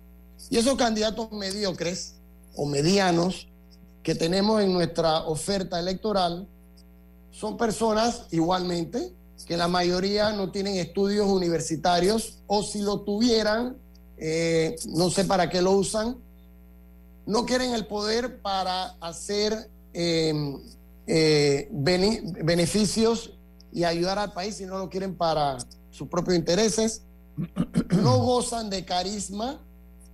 Y 0.50 0.58
esos 0.58 0.76
candidatos 0.76 1.32
mediocres 1.32 2.16
o 2.54 2.66
medianos 2.66 3.48
que 4.02 4.14
tenemos 4.14 4.60
en 4.62 4.74
nuestra 4.74 5.20
oferta 5.22 5.80
electoral 5.80 6.46
son 7.30 7.56
personas 7.56 8.26
igualmente 8.30 9.12
que 9.46 9.56
la 9.56 9.68
mayoría 9.68 10.32
no 10.32 10.50
tienen 10.50 10.76
estudios 10.76 11.26
universitarios 11.28 12.40
o 12.46 12.62
si 12.62 12.82
lo 12.82 13.00
tuvieran, 13.00 13.76
eh, 14.18 14.76
no 14.88 15.08
sé 15.10 15.24
para 15.24 15.48
qué 15.48 15.62
lo 15.62 15.72
usan, 15.72 16.18
no 17.28 17.44
quieren 17.44 17.74
el 17.74 17.86
poder 17.86 18.40
para 18.40 18.96
hacer 19.02 19.70
em, 19.92 20.58
eh, 21.06 21.68
beneficios 21.70 23.34
y 23.70 23.84
ayudar 23.84 24.18
al 24.18 24.32
país, 24.32 24.56
sino 24.56 24.78
lo 24.78 24.88
quieren 24.88 25.14
para 25.14 25.58
sus 25.90 26.08
propios 26.08 26.38
intereses. 26.38 27.02
No 27.94 28.18
gozan 28.18 28.70
de 28.70 28.84
carisma 28.86 29.60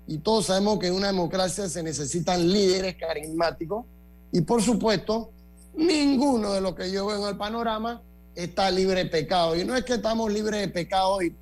y 0.09 0.19
todos 0.19 0.47
sabemos 0.47 0.81
que 0.81 0.89
en 0.89 0.95
una 0.95 1.07
democracia 1.07 1.69
se 1.69 1.85
necesitan 1.85 2.53
líderes 2.53 2.97
carismáticos 2.97 3.87
y 4.33 4.41
por 4.41 4.61
supuesto 4.61 5.31
ninguno 5.77 6.53
de 6.53 6.61
los 6.61 6.75
que 6.75 6.91
yo 6.91 7.07
veo 7.07 7.23
en 7.23 7.29
el 7.29 7.37
panorama 7.37 8.03
está 8.35 8.73
libre 8.73 9.05
de 9.05 9.11
pecado. 9.11 9.55
Y 9.55 9.65
no 9.65 9.77
es 9.77 9.85
que 9.85 9.95
estamos 9.95 10.33
libres 10.33 10.61
de 10.61 10.69
pecado 10.69 11.23
y, 11.23 11.33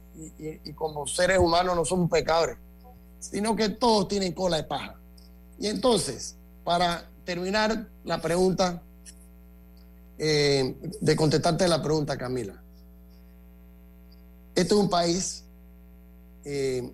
como 0.74 1.06
seres 1.06 1.38
humanos 1.38 1.74
no 1.74 1.86
somos 1.86 2.10
pecadores, 2.10 2.58
sino 3.18 3.56
que 3.56 3.70
todos 3.70 4.06
tienen 4.08 4.32
cola 4.32 4.58
de 4.58 4.64
paja. 4.64 5.01
Y 5.62 5.68
entonces, 5.68 6.34
para 6.64 7.08
terminar 7.24 7.86
la 8.02 8.20
pregunta, 8.20 8.82
eh, 10.18 10.74
de 11.00 11.14
contestarte 11.14 11.68
la 11.68 11.80
pregunta, 11.80 12.18
Camila. 12.18 12.60
Este 14.56 14.74
es 14.74 14.80
un 14.80 14.90
país 14.90 15.44
eh, 16.44 16.92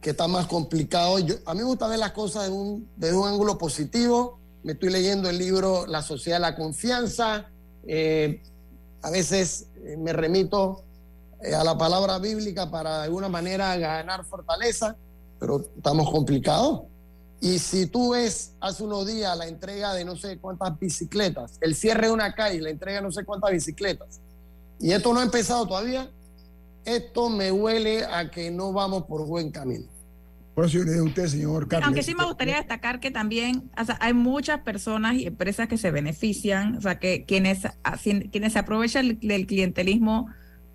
que 0.00 0.10
está 0.10 0.28
más 0.28 0.46
complicado. 0.46 1.16
A 1.46 1.54
mí 1.54 1.58
me 1.58 1.64
gusta 1.64 1.88
ver 1.88 1.98
las 1.98 2.12
cosas 2.12 2.44
desde 2.44 2.56
un, 2.56 2.88
desde 2.94 3.16
un 3.16 3.26
ángulo 3.26 3.58
positivo. 3.58 4.38
Me 4.62 4.74
estoy 4.74 4.90
leyendo 4.90 5.28
el 5.28 5.38
libro 5.38 5.84
La 5.88 6.00
sociedad 6.00 6.36
de 6.36 6.42
la 6.42 6.54
confianza. 6.54 7.50
Eh, 7.88 8.40
a 9.02 9.10
veces 9.10 9.66
me 9.98 10.12
remito 10.12 10.84
a 11.42 11.64
la 11.64 11.76
palabra 11.76 12.20
bíblica 12.20 12.70
para 12.70 12.98
de 12.98 13.04
alguna 13.06 13.28
manera 13.28 13.76
ganar 13.76 14.24
fortaleza, 14.24 14.94
pero 15.40 15.60
estamos 15.76 16.08
complicados. 16.08 16.82
Y 17.40 17.58
si 17.58 17.86
tú 17.86 18.12
ves 18.12 18.54
hace 18.60 18.82
unos 18.82 19.06
días 19.06 19.36
la 19.36 19.46
entrega 19.46 19.92
de 19.92 20.04
no 20.04 20.16
sé 20.16 20.38
cuántas 20.38 20.78
bicicletas, 20.78 21.58
el 21.60 21.74
cierre 21.74 22.06
de 22.06 22.12
una 22.12 22.34
calle, 22.34 22.60
la 22.60 22.70
entrega 22.70 22.98
de 22.98 23.02
no 23.02 23.12
sé 23.12 23.24
cuántas 23.24 23.50
bicicletas, 23.50 24.20
y 24.80 24.92
esto 24.92 25.12
no 25.12 25.20
ha 25.20 25.24
empezado 25.24 25.66
todavía, 25.66 26.10
esto 26.84 27.28
me 27.28 27.52
huele 27.52 28.04
a 28.04 28.30
que 28.30 28.50
no 28.50 28.72
vamos 28.72 29.04
por 29.04 29.26
buen 29.26 29.50
camino. 29.50 29.86
Por 30.54 30.64
eso 30.64 30.78
yo 30.78 30.84
le 30.84 31.02
usted, 31.02 31.26
señor 31.26 31.68
Carlos. 31.68 31.88
Aunque 31.88 32.02
sí 32.02 32.14
me 32.14 32.24
gustaría 32.24 32.56
destacar 32.56 32.98
que 33.00 33.10
también 33.10 33.70
hay 34.00 34.14
muchas 34.14 34.60
personas 34.60 35.16
y 35.16 35.26
empresas 35.26 35.68
que 35.68 35.76
se 35.76 35.90
benefician, 35.90 36.76
o 36.76 36.80
sea, 36.80 36.98
que 36.98 37.26
quienes, 37.26 37.68
quienes 38.32 38.54
se 38.54 38.58
aprovechan 38.58 39.18
del 39.20 39.46
clientelismo 39.46 40.28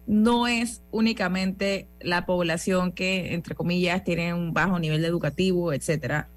no 0.06 0.48
es 0.48 0.84
únicamente 0.92 1.88
la 2.00 2.28
población 2.28 2.92
que, 2.92 3.34
entre 3.34 3.56
comillas, 3.56 4.04
tiene 4.04 4.36
un 4.36 4.54
bajo 4.54 4.78
nivel 4.78 5.04
educativo, 5.04 5.74
etcétera 5.74 6.30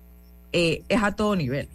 eh, 0.54 0.84
es 0.88 1.02
a 1.02 1.10
todo 1.16 1.34
nivel. 1.34 1.68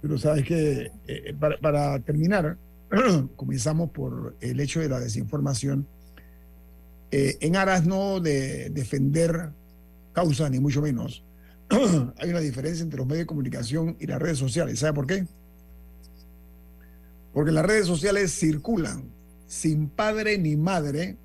Pero 0.00 0.18
sabes 0.18 0.44
que 0.44 0.92
eh, 1.08 1.34
para, 1.60 1.98
terminar, 1.98 2.56
comenzamos 3.36 3.90
por 3.90 4.36
el 4.40 4.60
hecho 4.60 4.78
de 4.78 4.88
la 4.88 5.00
desinformación. 5.00 5.88
Eh, 7.10 7.36
en 7.40 7.56
aras 7.56 7.84
no 7.84 8.20
de 8.20 8.70
defender 8.70 9.50
causa, 10.12 10.48
ni 10.48 10.60
mucho 10.60 10.80
menos, 10.80 11.24
hay 12.18 12.30
una 12.30 12.38
diferencia 12.38 12.84
entre 12.84 12.98
los 12.98 13.06
medios 13.06 13.22
de 13.22 13.26
comunicación 13.26 13.96
y 13.98 14.06
las 14.06 14.22
redes 14.22 14.38
sociales. 14.38 14.78
¿Sabe 14.78 14.92
por 14.92 15.08
qué? 15.08 15.26
Porque 17.32 17.50
las 17.50 17.66
redes 17.66 17.86
sociales 17.86 18.32
circulan 18.32 19.10
sin 19.48 19.88
padre 19.88 20.38
ni 20.38 20.56
madre, 20.56 21.16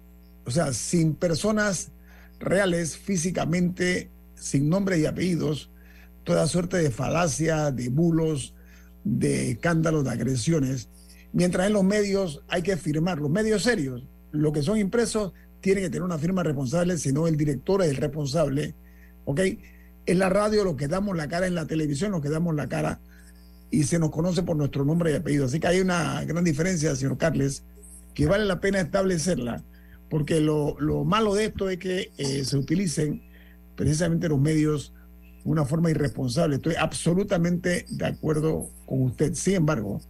o 0.46 0.50
sea, 0.50 0.74
sin 0.74 1.14
personas 1.14 1.92
reales 2.40 2.98
físicamente, 2.98 4.10
sin 4.34 4.70
nombres 4.70 5.00
y 5.00 5.06
apellidos, 5.06 5.70
toda 6.24 6.48
suerte 6.48 6.78
de 6.78 6.92
falacias, 6.92 7.76
de 7.76 7.90
bulos, 7.90 8.54
de 9.04 9.52
escándalos, 9.52 10.04
de 10.04 10.12
agresiones, 10.12 10.90
mientras 11.34 11.68
en 11.68 11.74
los 11.74 11.84
medios 11.84 12.44
hay 12.48 12.62
que 12.62 12.78
firmar, 12.78 13.20
los 13.20 13.30
medios 13.30 13.64
serios, 13.64 14.08
lo 14.32 14.52
que 14.52 14.64
son 14.64 14.78
impresos, 14.78 15.34
tienen 15.62 15.84
que 15.84 15.90
tener 15.90 16.04
una 16.04 16.18
firma 16.18 16.44
responsable, 16.44 16.98
sino 16.98 17.28
el 17.28 17.38
director 17.38 17.82
es 17.82 17.90
el 17.90 17.98
responsable, 17.98 18.76
¿ok? 19.26 19.42
En 20.06 20.20
la 20.20 20.30
radio 20.30 20.64
lo 20.64 20.76
que 20.76 20.88
damos 20.88 21.16
la 21.16 21.28
cara, 21.28 21.48
en 21.48 21.56
la 21.56 21.66
televisión 21.66 22.12
lo 22.12 22.22
que 22.22 22.30
damos 22.30 22.56
la 22.56 22.68
cara 22.68 23.00
y 23.72 23.84
se 23.84 23.98
nos 23.98 24.12
conoce 24.12 24.44
por 24.44 24.56
nuestro 24.56 24.86
nombre 24.86 25.12
y 25.12 25.16
apellido. 25.16 25.46
Así 25.46 25.60
que 25.60 25.68
hay 25.68 25.80
una 25.80 26.24
gran 26.26 26.44
diferencia, 26.44 26.96
señor 26.96 27.18
Carles, 27.18 27.64
que 28.14 28.28
vale 28.28 28.46
la 28.46 28.60
pena 28.60 28.80
establecerla, 28.80 29.64
porque 30.10 30.42
lo, 30.42 30.76
malo 31.06 31.34
de 31.34 31.46
esto 31.46 31.70
es 31.70 31.80
que 31.80 32.12
eh, 32.18 32.44
se 32.44 32.58
utilicen 32.58 33.24
precisamente 33.76 34.30
los 34.30 34.40
medios 34.40 34.94
una 35.44 35.66
forma 35.66 35.92
irresponsable. 35.92 36.56
Estoy 36.56 36.76
absolutamente 36.76 37.86
de 37.90 38.06
acuerdo 38.06 38.70
con 38.86 39.02
usted. 39.04 39.34
Sin 39.34 39.56
embargo, 39.56 40.02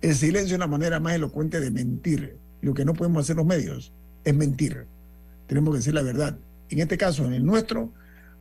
el 0.00 0.14
silencio 0.14 0.54
es 0.54 0.58
una 0.58 0.66
manera 0.66 1.00
más 1.00 1.14
elocuente 1.14 1.60
de 1.60 1.70
mentir. 1.70 2.36
Lo 2.62 2.74
que 2.74 2.84
no 2.84 2.94
podemos 2.94 3.24
hacer 3.24 3.36
los 3.36 3.46
medios 3.46 3.92
es 4.24 4.34
mentir. 4.34 4.86
Tenemos 5.46 5.72
que 5.72 5.78
decir 5.78 5.94
la 5.94 6.02
verdad. 6.02 6.36
En 6.68 6.78
este 6.78 6.96
caso, 6.96 7.24
en 7.24 7.32
el 7.32 7.44
nuestro, 7.44 7.92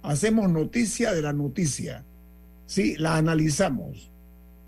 hacemos 0.03 0.49
noticia 0.49 1.13
de 1.13 1.21
la 1.21 1.33
noticia. 1.33 2.03
Sí, 2.65 2.95
la 2.97 3.17
analizamos. 3.17 4.11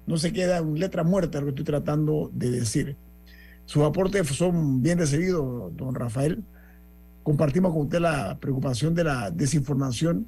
No 0.07 0.17
se 0.17 0.33
queda 0.33 0.57
en 0.57 0.79
letra 0.79 1.03
muerta 1.03 1.39
lo 1.39 1.45
que 1.45 1.49
estoy 1.51 1.65
tratando 1.65 2.31
de 2.33 2.49
decir. 2.49 2.95
Sus 3.65 3.83
aportes 3.83 4.27
son 4.27 4.81
bien 4.81 4.97
recibidos, 4.97 5.75
don 5.77 5.93
Rafael. 5.93 6.43
Compartimos 7.23 7.71
con 7.71 7.83
usted 7.83 7.99
la 7.99 8.37
preocupación 8.39 8.95
de 8.95 9.03
la 9.03 9.29
desinformación 9.29 10.25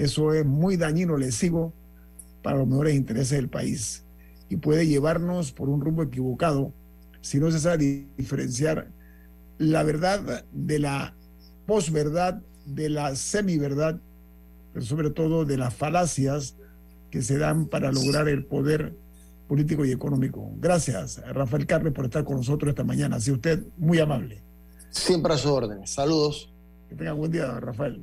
eso 0.00 0.32
es 0.32 0.46
muy 0.46 0.78
dañino, 0.78 1.18
lesivo 1.18 1.74
para 2.42 2.56
los 2.56 2.66
mejores 2.66 2.94
intereses 2.94 3.36
del 3.36 3.50
país 3.50 4.04
y 4.48 4.56
puede 4.56 4.86
llevarnos 4.86 5.52
por 5.52 5.68
un 5.68 5.82
rumbo 5.82 6.02
equivocado 6.02 6.72
si 7.20 7.38
no 7.38 7.50
se 7.50 7.58
sabe 7.58 8.06
diferenciar 8.16 8.88
la 9.58 9.82
verdad 9.82 10.46
de 10.52 10.78
la 10.78 11.14
posverdad, 11.66 12.40
de 12.64 12.88
la 12.88 13.14
semiverdad, 13.14 14.00
pero 14.72 14.86
sobre 14.86 15.10
todo 15.10 15.44
de 15.44 15.58
las 15.58 15.74
falacias 15.74 16.56
que 17.10 17.20
se 17.20 17.36
dan 17.36 17.66
para 17.66 17.92
lograr 17.92 18.26
el 18.26 18.46
poder 18.46 18.96
político 19.48 19.84
y 19.84 19.92
económico. 19.92 20.50
Gracias, 20.56 21.20
Rafael 21.26 21.66
Carles, 21.66 21.92
por 21.92 22.06
estar 22.06 22.24
con 22.24 22.36
nosotros 22.36 22.70
esta 22.70 22.84
mañana. 22.84 23.20
Sido 23.20 23.36
usted 23.36 23.66
muy 23.76 23.98
amable. 23.98 24.42
Siempre 24.88 25.34
a 25.34 25.36
su 25.36 25.52
orden. 25.52 25.86
Saludos. 25.86 26.54
Que 26.88 26.94
tenga 26.94 27.12
buen 27.12 27.30
día, 27.30 27.60
Rafael. 27.60 28.02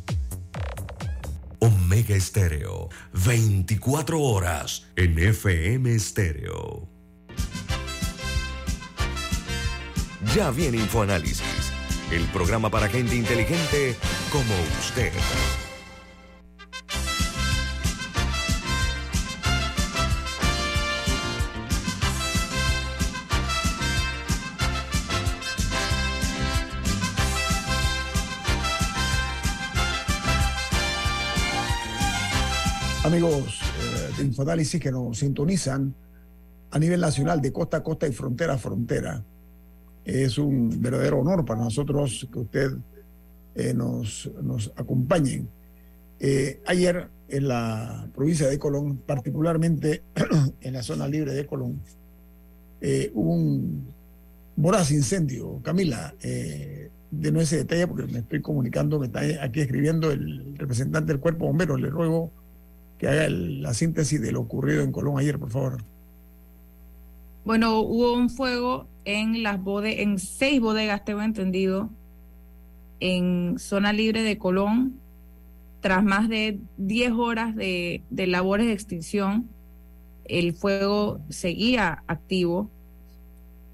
Omega 1.63 2.15
Estéreo, 2.15 2.89
24 3.13 4.19
horas 4.19 4.87
en 4.95 5.19
FM 5.19 5.93
Estéreo. 5.93 6.89
Ya 10.33 10.49
viene 10.49 10.77
InfoAnálisis, 10.77 11.71
el 12.11 12.25
programa 12.29 12.71
para 12.71 12.89
gente 12.89 13.15
inteligente 13.15 13.95
como 14.31 14.55
usted. 14.79 15.11
Amigos 33.21 33.59
eh, 33.61 34.17
de 34.17 34.23
Infoanálisis 34.23 34.81
que 34.81 34.91
nos 34.91 35.19
sintonizan 35.19 35.93
a 36.71 36.79
nivel 36.79 36.99
nacional, 36.99 37.39
de 37.39 37.51
costa 37.51 37.77
a 37.77 37.83
costa 37.83 38.07
y 38.07 38.11
frontera 38.11 38.55
a 38.55 38.57
frontera. 38.57 39.23
Es 40.03 40.39
un 40.39 40.81
verdadero 40.81 41.19
honor 41.19 41.45
para 41.45 41.61
nosotros 41.61 42.27
que 42.33 42.39
usted 42.39 42.71
eh, 43.53 43.75
nos, 43.75 44.31
nos 44.41 44.71
acompañen. 44.75 45.47
Eh, 46.19 46.61
ayer 46.65 47.09
en 47.29 47.47
la 47.47 48.09
provincia 48.11 48.47
de 48.47 48.57
Colón, 48.57 48.97
particularmente 49.05 50.01
en 50.61 50.73
la 50.73 50.81
zona 50.81 51.07
libre 51.07 51.33
de 51.33 51.45
Colón, 51.45 51.79
hubo 53.13 53.33
un 53.33 53.93
voraz 54.55 54.89
incendio. 54.89 55.59
Camila, 55.61 56.15
de 56.19 57.31
no 57.31 57.39
ese 57.39 57.57
detalle 57.57 57.85
porque 57.85 58.11
me 58.11 58.19
estoy 58.19 58.41
comunicando, 58.41 58.99
me 58.99 59.05
está 59.05 59.21
aquí 59.43 59.59
escribiendo 59.61 60.09
el 60.09 60.57
representante 60.57 61.13
del 61.13 61.21
cuerpo 61.21 61.45
bombero. 61.45 61.77
Le 61.77 61.89
ruego 61.89 62.31
que 63.01 63.07
haga 63.07 63.29
la 63.29 63.73
síntesis 63.73 64.21
de 64.21 64.31
lo 64.31 64.41
ocurrido 64.41 64.83
en 64.83 64.91
Colón 64.91 65.17
ayer, 65.17 65.39
por 65.39 65.49
favor. 65.49 65.83
Bueno, 67.43 67.79
hubo 67.79 68.13
un 68.13 68.29
fuego 68.29 68.85
en 69.05 69.41
las 69.41 69.59
bodegas, 69.59 70.01
en 70.01 70.19
seis 70.19 70.61
bodegas, 70.61 71.03
tengo 71.03 71.23
entendido, 71.23 71.89
en 72.99 73.57
zona 73.57 73.91
libre 73.91 74.21
de 74.21 74.37
Colón, 74.37 74.99
tras 75.79 76.03
más 76.03 76.29
de 76.29 76.59
10 76.77 77.13
horas 77.13 77.55
de, 77.55 78.03
de 78.11 78.27
labores 78.27 78.67
de 78.67 78.73
extinción, 78.73 79.49
el 80.25 80.53
fuego 80.53 81.21
seguía 81.29 82.03
activo. 82.05 82.69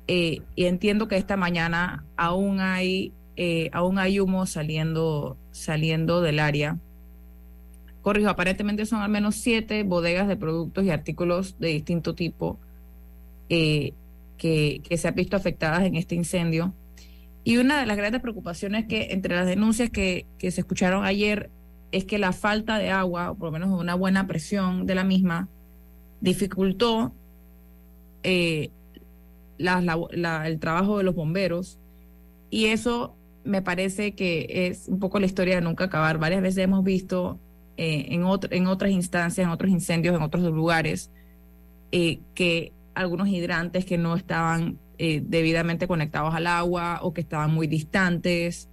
Eh, 0.07 0.41
y 0.55 0.67
entiendo 0.67 1.09
que 1.09 1.17
esta 1.17 1.35
mañana 1.35 2.05
aún 2.15 2.61
hay, 2.61 3.11
eh, 3.35 3.69
aún 3.73 3.99
hay 3.99 4.21
humo 4.21 4.45
saliendo, 4.45 5.35
saliendo 5.51 6.21
del 6.21 6.39
área. 6.39 6.79
Corrijo, 8.07 8.29
aparentemente 8.29 8.85
son 8.85 9.01
al 9.01 9.09
menos 9.09 9.35
siete 9.35 9.83
bodegas 9.83 10.29
de 10.29 10.37
productos 10.37 10.85
y 10.85 10.91
artículos 10.91 11.59
de 11.59 11.67
distinto 11.67 12.15
tipo 12.15 12.57
eh, 13.49 13.91
que, 14.37 14.81
se 14.95 15.09
han 15.09 15.13
visto 15.13 15.35
afectadas 15.35 15.83
en 15.83 15.95
este 15.95 16.15
incendio. 16.15 16.73
Y 17.43 17.57
una 17.57 17.81
de 17.81 17.85
las 17.85 17.97
grandes 17.97 18.21
preocupaciones 18.21 18.85
que 18.85 19.09
entre 19.11 19.35
las 19.35 19.45
denuncias 19.45 19.89
que, 19.89 20.25
que 20.37 20.51
se 20.51 20.61
escucharon 20.61 21.03
ayer 21.03 21.49
es 21.91 22.05
que 22.05 22.17
la 22.17 22.31
falta 22.31 22.77
de 22.77 22.91
agua, 22.91 23.31
o 23.31 23.35
por 23.35 23.47
lo 23.47 23.59
menos 23.59 23.77
una 23.77 23.93
buena 23.93 24.25
presión 24.25 24.85
de 24.85 24.95
la 24.95 25.03
misma, 25.03 25.49
dificultó 26.21 27.13
eh, 28.23 28.69
el 29.57 30.59
trabajo 30.61 30.97
de 30.97 31.03
los 31.03 31.13
bomberos. 31.13 31.77
Y 32.49 32.67
eso 32.67 33.17
me 33.43 33.61
parece 33.61 34.15
que 34.15 34.69
es 34.69 34.87
un 34.87 34.99
poco 34.99 35.19
la 35.19 35.25
historia 35.25 35.55
de 35.55 35.61
nunca 35.61 35.83
acabar. 35.83 36.19
Varias 36.19 36.41
veces 36.41 36.63
hemos 36.63 36.85
visto 36.85 37.41
eh, 37.77 38.07
en, 38.09 38.25
en 38.51 38.67
otras 38.67 38.91
instancias, 38.91 39.45
en 39.45 39.51
otros 39.51 39.71
incendios, 39.71 40.15
en 40.15 40.21
otros 40.21 40.43
lugares, 40.43 41.11
eh, 41.91 42.19
que 42.35 42.73
algunos 42.95 43.27
hidrantes 43.27 43.85
que 43.85 43.97
no 43.97 44.15
estaban 44.15 44.77
eh, 44.97 45.21
debidamente 45.23 45.87
conectados 45.87 46.33
al 46.33 46.47
agua 46.47 46.99
o 47.03 47.13
que 47.13 47.21
estaban 47.21 47.53
muy 47.53 47.67
distantes 47.67 48.67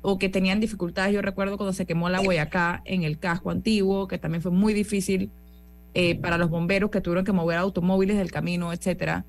o 0.00 0.18
que 0.18 0.28
tenían 0.30 0.60
dificultades. 0.60 1.12
Yo 1.12 1.20
recuerdo 1.20 1.58
cuando 1.58 1.74
se 1.74 1.84
quemó 1.84 2.08
la 2.08 2.22
acá 2.40 2.82
en 2.86 3.02
el 3.02 3.18
casco 3.18 3.50
antiguo, 3.50 4.08
que 4.08 4.18
también 4.18 4.40
fue 4.40 4.50
muy 4.50 4.72
difícil 4.72 5.30
eh, 5.92 6.14
para 6.14 6.38
los 6.38 6.48
bomberos 6.48 6.90
que 6.90 7.00
tuvieron 7.02 7.24
que 7.24 7.32
mover 7.32 7.58
automóviles 7.58 8.16
del 8.16 8.30
camino, 8.30 8.72
etcétera. 8.72 9.26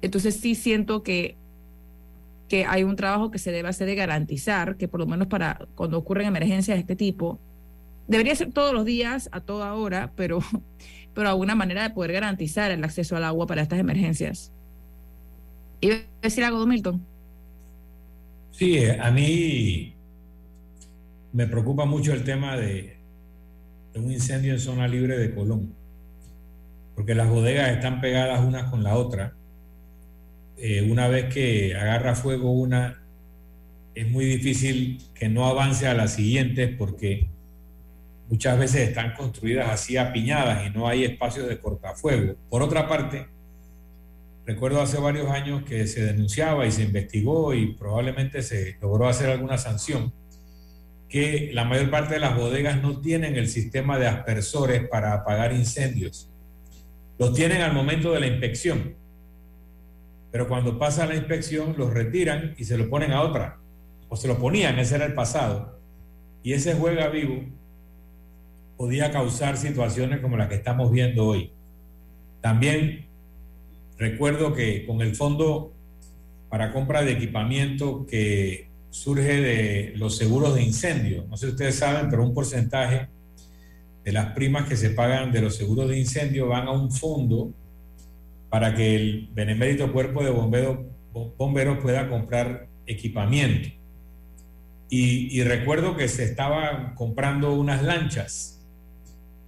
Entonces 0.00 0.36
sí 0.36 0.54
siento 0.54 1.02
que, 1.02 1.36
que 2.48 2.64
hay 2.64 2.82
un 2.84 2.96
trabajo 2.96 3.30
que 3.30 3.38
se 3.38 3.52
debe 3.52 3.68
hacer 3.68 3.86
de 3.86 3.94
garantizar 3.94 4.76
que 4.76 4.88
por 4.88 5.00
lo 5.00 5.06
menos 5.06 5.28
para 5.28 5.66
cuando 5.74 5.98
ocurren 5.98 6.26
emergencias 6.26 6.76
de 6.76 6.80
este 6.80 6.96
tipo, 6.96 7.38
debería 8.06 8.34
ser 8.34 8.52
todos 8.52 8.72
los 8.72 8.84
días, 8.84 9.28
a 9.32 9.40
toda 9.40 9.74
hora, 9.74 10.12
pero, 10.16 10.40
pero 11.14 11.28
alguna 11.28 11.54
manera 11.54 11.82
de 11.82 11.90
poder 11.90 12.12
garantizar 12.12 12.70
el 12.70 12.84
acceso 12.84 13.16
al 13.16 13.24
agua 13.24 13.46
para 13.46 13.62
estas 13.62 13.78
emergencias. 13.78 14.52
¿Y 15.80 15.90
decir 16.22 16.44
algo, 16.44 16.66
Milton? 16.66 17.04
Sí, 18.52 18.78
eh, 18.78 18.98
a 19.00 19.10
mí 19.10 19.94
me 21.32 21.46
preocupa 21.46 21.84
mucho 21.84 22.12
el 22.12 22.22
tema 22.24 22.56
de, 22.56 22.96
un 23.96 24.10
incendio 24.10 24.52
en 24.52 24.60
zona 24.60 24.88
libre 24.88 25.18
de 25.18 25.34
Colón, 25.34 25.74
porque 26.94 27.14
las 27.14 27.28
bodegas 27.28 27.70
están 27.70 28.00
pegadas 28.00 28.44
unas 28.44 28.70
con 28.70 28.82
la 28.82 28.96
otra. 28.96 29.34
Eh, 30.56 30.88
una 30.88 31.08
vez 31.08 31.32
que 31.34 31.74
agarra 31.74 32.14
fuego 32.14 32.52
una, 32.52 33.02
es 33.94 34.08
muy 34.08 34.24
difícil 34.24 34.98
que 35.14 35.28
no 35.28 35.46
avance 35.46 35.86
a 35.86 35.94
las 35.94 36.14
siguientes 36.14 36.74
porque 36.76 37.28
muchas 38.34 38.58
veces 38.58 38.88
están 38.88 39.14
construidas 39.14 39.70
así 39.70 39.96
apiñadas 39.96 40.66
y 40.66 40.70
no 40.76 40.88
hay 40.88 41.04
espacios 41.04 41.48
de 41.48 41.60
cortafuego. 41.60 42.34
Por 42.50 42.62
otra 42.62 42.88
parte, 42.88 43.28
recuerdo 44.44 44.82
hace 44.82 44.98
varios 44.98 45.30
años 45.30 45.62
que 45.62 45.86
se 45.86 46.04
denunciaba 46.04 46.66
y 46.66 46.72
se 46.72 46.82
investigó 46.82 47.54
y 47.54 47.74
probablemente 47.74 48.42
se 48.42 48.76
logró 48.82 49.06
hacer 49.06 49.30
alguna 49.30 49.56
sanción, 49.56 50.12
que 51.08 51.50
la 51.52 51.64
mayor 51.64 51.90
parte 51.90 52.14
de 52.14 52.20
las 52.20 52.36
bodegas 52.36 52.82
no 52.82 53.00
tienen 53.00 53.36
el 53.36 53.46
sistema 53.46 54.00
de 54.00 54.08
aspersores 54.08 54.88
para 54.88 55.12
apagar 55.12 55.52
incendios. 55.52 56.28
Los 57.16 57.34
tienen 57.34 57.62
al 57.62 57.72
momento 57.72 58.10
de 58.10 58.18
la 58.18 58.26
inspección, 58.26 58.96
pero 60.32 60.48
cuando 60.48 60.76
pasa 60.76 61.06
la 61.06 61.14
inspección 61.14 61.76
los 61.78 61.94
retiran 61.94 62.56
y 62.58 62.64
se 62.64 62.76
lo 62.76 62.90
ponen 62.90 63.12
a 63.12 63.22
otra, 63.22 63.60
o 64.08 64.16
se 64.16 64.26
lo 64.26 64.38
ponían, 64.38 64.76
ese 64.80 64.96
era 64.96 65.04
el 65.04 65.14
pasado. 65.14 65.78
Y 66.42 66.52
ese 66.52 66.74
juega 66.74 67.08
vivo 67.10 67.44
podía 68.76 69.10
causar 69.10 69.56
situaciones 69.56 70.20
como 70.20 70.36
las 70.36 70.48
que 70.48 70.56
estamos 70.56 70.90
viendo 70.90 71.26
hoy. 71.26 71.52
También 72.40 73.06
recuerdo 73.98 74.52
que 74.52 74.84
con 74.86 75.00
el 75.00 75.14
fondo 75.14 75.72
para 76.48 76.72
compra 76.72 77.02
de 77.02 77.12
equipamiento 77.12 78.06
que 78.06 78.68
surge 78.90 79.40
de 79.40 79.92
los 79.96 80.16
seguros 80.16 80.54
de 80.54 80.62
incendio, 80.62 81.26
no 81.28 81.36
sé 81.36 81.46
si 81.46 81.52
ustedes 81.52 81.76
saben, 81.76 82.08
pero 82.10 82.22
un 82.22 82.34
porcentaje 82.34 83.08
de 84.04 84.12
las 84.12 84.32
primas 84.34 84.68
que 84.68 84.76
se 84.76 84.90
pagan 84.90 85.32
de 85.32 85.40
los 85.40 85.56
seguros 85.56 85.88
de 85.88 85.98
incendio 85.98 86.48
van 86.48 86.68
a 86.68 86.72
un 86.72 86.92
fondo 86.92 87.52
para 88.50 88.74
que 88.74 88.94
el 88.94 89.28
benemérito 89.32 89.92
cuerpo 89.92 90.22
de 90.22 90.30
bomberos, 90.30 90.78
bomberos 91.36 91.78
pueda 91.78 92.08
comprar 92.08 92.68
equipamiento. 92.86 93.70
Y, 94.90 95.36
y 95.36 95.42
recuerdo 95.42 95.96
que 95.96 96.06
se 96.06 96.24
estaban 96.24 96.94
comprando 96.94 97.54
unas 97.54 97.82
lanchas 97.82 98.53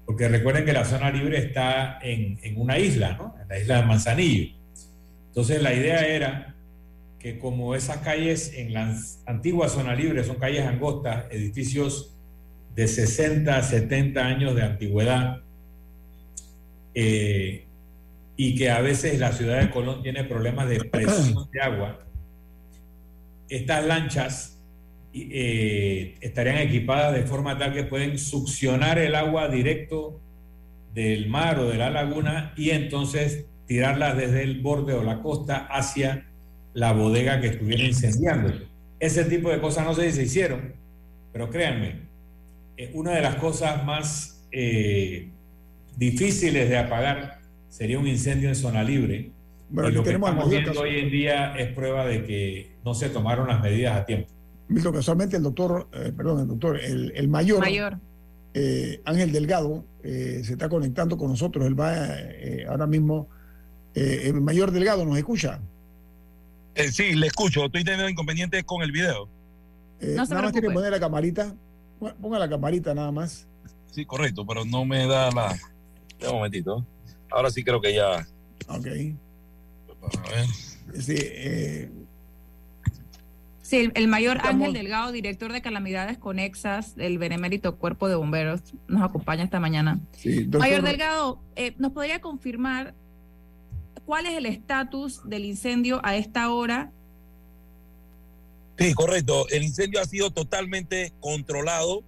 porque 0.06 0.28
recuerden 0.28 0.64
que 0.64 0.72
la 0.72 0.84
zona 0.84 1.10
libre 1.10 1.38
está 1.38 1.98
en, 2.00 2.38
una 2.56 2.78
isla, 2.78 3.16
¿no? 3.18 3.34
En 3.42 3.48
la 3.48 3.58
isla 3.58 3.80
de 3.80 3.86
Manzanillo. 3.86 4.54
Entonces 5.28 5.60
la 5.60 5.74
idea 5.74 6.06
era 6.06 6.54
que 7.18 7.40
como 7.40 7.74
esas 7.74 7.98
calles 7.98 8.54
en 8.54 8.72
la 8.72 8.96
antigua 9.26 9.68
zona 9.68 9.96
libre 9.96 10.22
son 10.22 10.36
calles 10.36 10.64
angostas, 10.64 11.24
edificios 11.30 12.14
de 12.76 12.86
60, 12.86 13.60
70 13.60 14.24
años 14.24 14.54
de 14.54 14.62
antigüedad, 14.62 15.42
eh, 16.94 17.66
y 18.36 18.54
que 18.54 18.70
a 18.70 18.80
veces 18.80 19.18
la 19.18 19.32
ciudad 19.32 19.60
de 19.60 19.70
Colón 19.70 20.02
tiene 20.02 20.22
problemas 20.22 20.68
de 20.68 20.84
presión 20.84 21.48
de 21.50 21.60
agua, 21.60 22.06
estas 23.48 23.84
lanchas 23.84 24.55
eh, 25.30 26.14
estarían 26.20 26.58
equipadas 26.58 27.14
de 27.14 27.22
forma 27.22 27.58
tal 27.58 27.72
que 27.72 27.84
pueden 27.84 28.18
succionar 28.18 28.98
el 28.98 29.14
agua 29.14 29.48
directo 29.48 30.20
del 30.94 31.28
mar 31.28 31.58
o 31.58 31.68
de 31.68 31.76
la 31.76 31.90
laguna 31.90 32.52
y 32.56 32.70
entonces 32.70 33.46
tirarlas 33.66 34.16
desde 34.16 34.42
el 34.42 34.60
borde 34.60 34.94
o 34.94 35.02
la 35.02 35.22
costa 35.22 35.66
hacia 35.70 36.26
la 36.74 36.92
bodega 36.92 37.40
que 37.40 37.48
estuviera 37.48 37.84
incendiando. 37.84 38.52
Ese 38.98 39.24
tipo 39.24 39.50
de 39.50 39.60
cosas 39.60 39.84
no 39.84 39.94
sé 39.94 40.10
si 40.10 40.16
se 40.16 40.22
hicieron, 40.24 40.74
pero 41.32 41.50
créanme, 41.50 42.06
eh, 42.76 42.90
una 42.94 43.12
de 43.12 43.22
las 43.22 43.36
cosas 43.36 43.84
más 43.84 44.46
eh, 44.52 45.30
difíciles 45.96 46.68
de 46.68 46.78
apagar 46.78 47.40
sería 47.68 47.98
un 47.98 48.06
incendio 48.06 48.48
en 48.48 48.54
zona 48.54 48.82
libre. 48.82 49.30
y 49.70 49.90
lo 49.90 50.02
que 50.02 50.10
estamos 50.10 50.50
viendo 50.50 50.80
hoy 50.80 50.98
en 50.98 51.10
día 51.10 51.54
es 51.56 51.72
prueba 51.72 52.06
de 52.06 52.24
que 52.24 52.76
no 52.84 52.94
se 52.94 53.08
tomaron 53.08 53.48
las 53.48 53.60
medidas 53.60 53.96
a 53.98 54.06
tiempo. 54.06 54.35
Milton, 54.68 54.94
casualmente 54.94 55.36
el 55.36 55.42
doctor, 55.42 55.88
eh, 55.92 56.12
perdón, 56.16 56.40
el 56.40 56.48
doctor, 56.48 56.80
el, 56.80 57.28
mayor, 57.28 57.64
eh, 58.54 59.00
Ángel 59.04 59.32
Delgado, 59.32 59.84
eh, 60.02 60.42
se 60.44 60.52
está 60.52 60.68
conectando 60.68 61.16
con 61.16 61.30
nosotros. 61.30 61.66
Él 61.66 61.78
va 61.78 61.94
ahora 62.68 62.86
mismo. 62.86 63.28
el 63.94 64.40
mayor 64.40 64.72
Delgado, 64.72 65.04
¿nos 65.04 65.16
escucha? 65.18 65.60
sí, 66.90 67.14
le 67.14 67.28
escucho. 67.28 67.64
Estoy 67.64 67.84
teniendo 67.84 68.08
inconvenientes 68.08 68.64
con 68.64 68.82
el 68.82 68.92
video. 68.92 69.28
no 70.00 70.24
nada 70.24 70.42
más 70.42 70.52
tiene 70.52 70.68
que 70.68 70.74
poner 70.74 70.90
la 70.90 71.00
camarita. 71.00 71.54
Ponga 72.20 72.38
la 72.38 72.48
camarita 72.48 72.94
nada 72.94 73.10
más. 73.10 73.46
Sí, 73.90 74.04
correcto, 74.04 74.44
pero 74.46 74.64
no 74.64 74.84
me 74.84 75.06
da 75.06 75.30
la. 75.30 75.56
Un 76.28 76.34
momentito. 76.34 76.84
Ahora 77.30 77.50
sí 77.50 77.62
creo 77.62 77.80
que 77.80 77.94
ya. 77.94 78.26
Ok. 78.68 78.86
A 80.02 80.30
ver. 80.30 80.46
Sí, 81.00 81.16
Sí, 83.66 83.90
el, 83.94 84.06
mayor 84.06 84.38
Ángel 84.44 84.72
Delgado, 84.72 85.10
director 85.10 85.52
de 85.52 85.60
calamidades 85.60 86.18
conexas 86.18 86.94
del 86.94 87.18
Benemérito 87.18 87.78
Cuerpo 87.78 88.08
de 88.08 88.14
Bomberos, 88.14 88.60
nos 88.86 89.02
acompaña 89.02 89.42
esta 89.42 89.58
mañana. 89.58 89.98
Mayor 90.56 90.82
Delgado, 90.82 91.40
eh, 91.56 91.74
¿nos 91.76 91.90
podría 91.90 92.20
confirmar 92.20 92.94
cuál 94.04 94.26
es 94.26 94.34
el 94.34 94.46
estatus 94.46 95.28
del 95.28 95.44
incendio 95.44 96.00
a 96.04 96.14
esta 96.14 96.52
hora? 96.52 96.92
Sí, 98.78 98.94
correcto. 98.94 99.48
El 99.48 99.64
incendio 99.64 100.00
ha 100.00 100.04
sido 100.04 100.30
totalmente 100.30 101.12
controlado. 101.18 102.04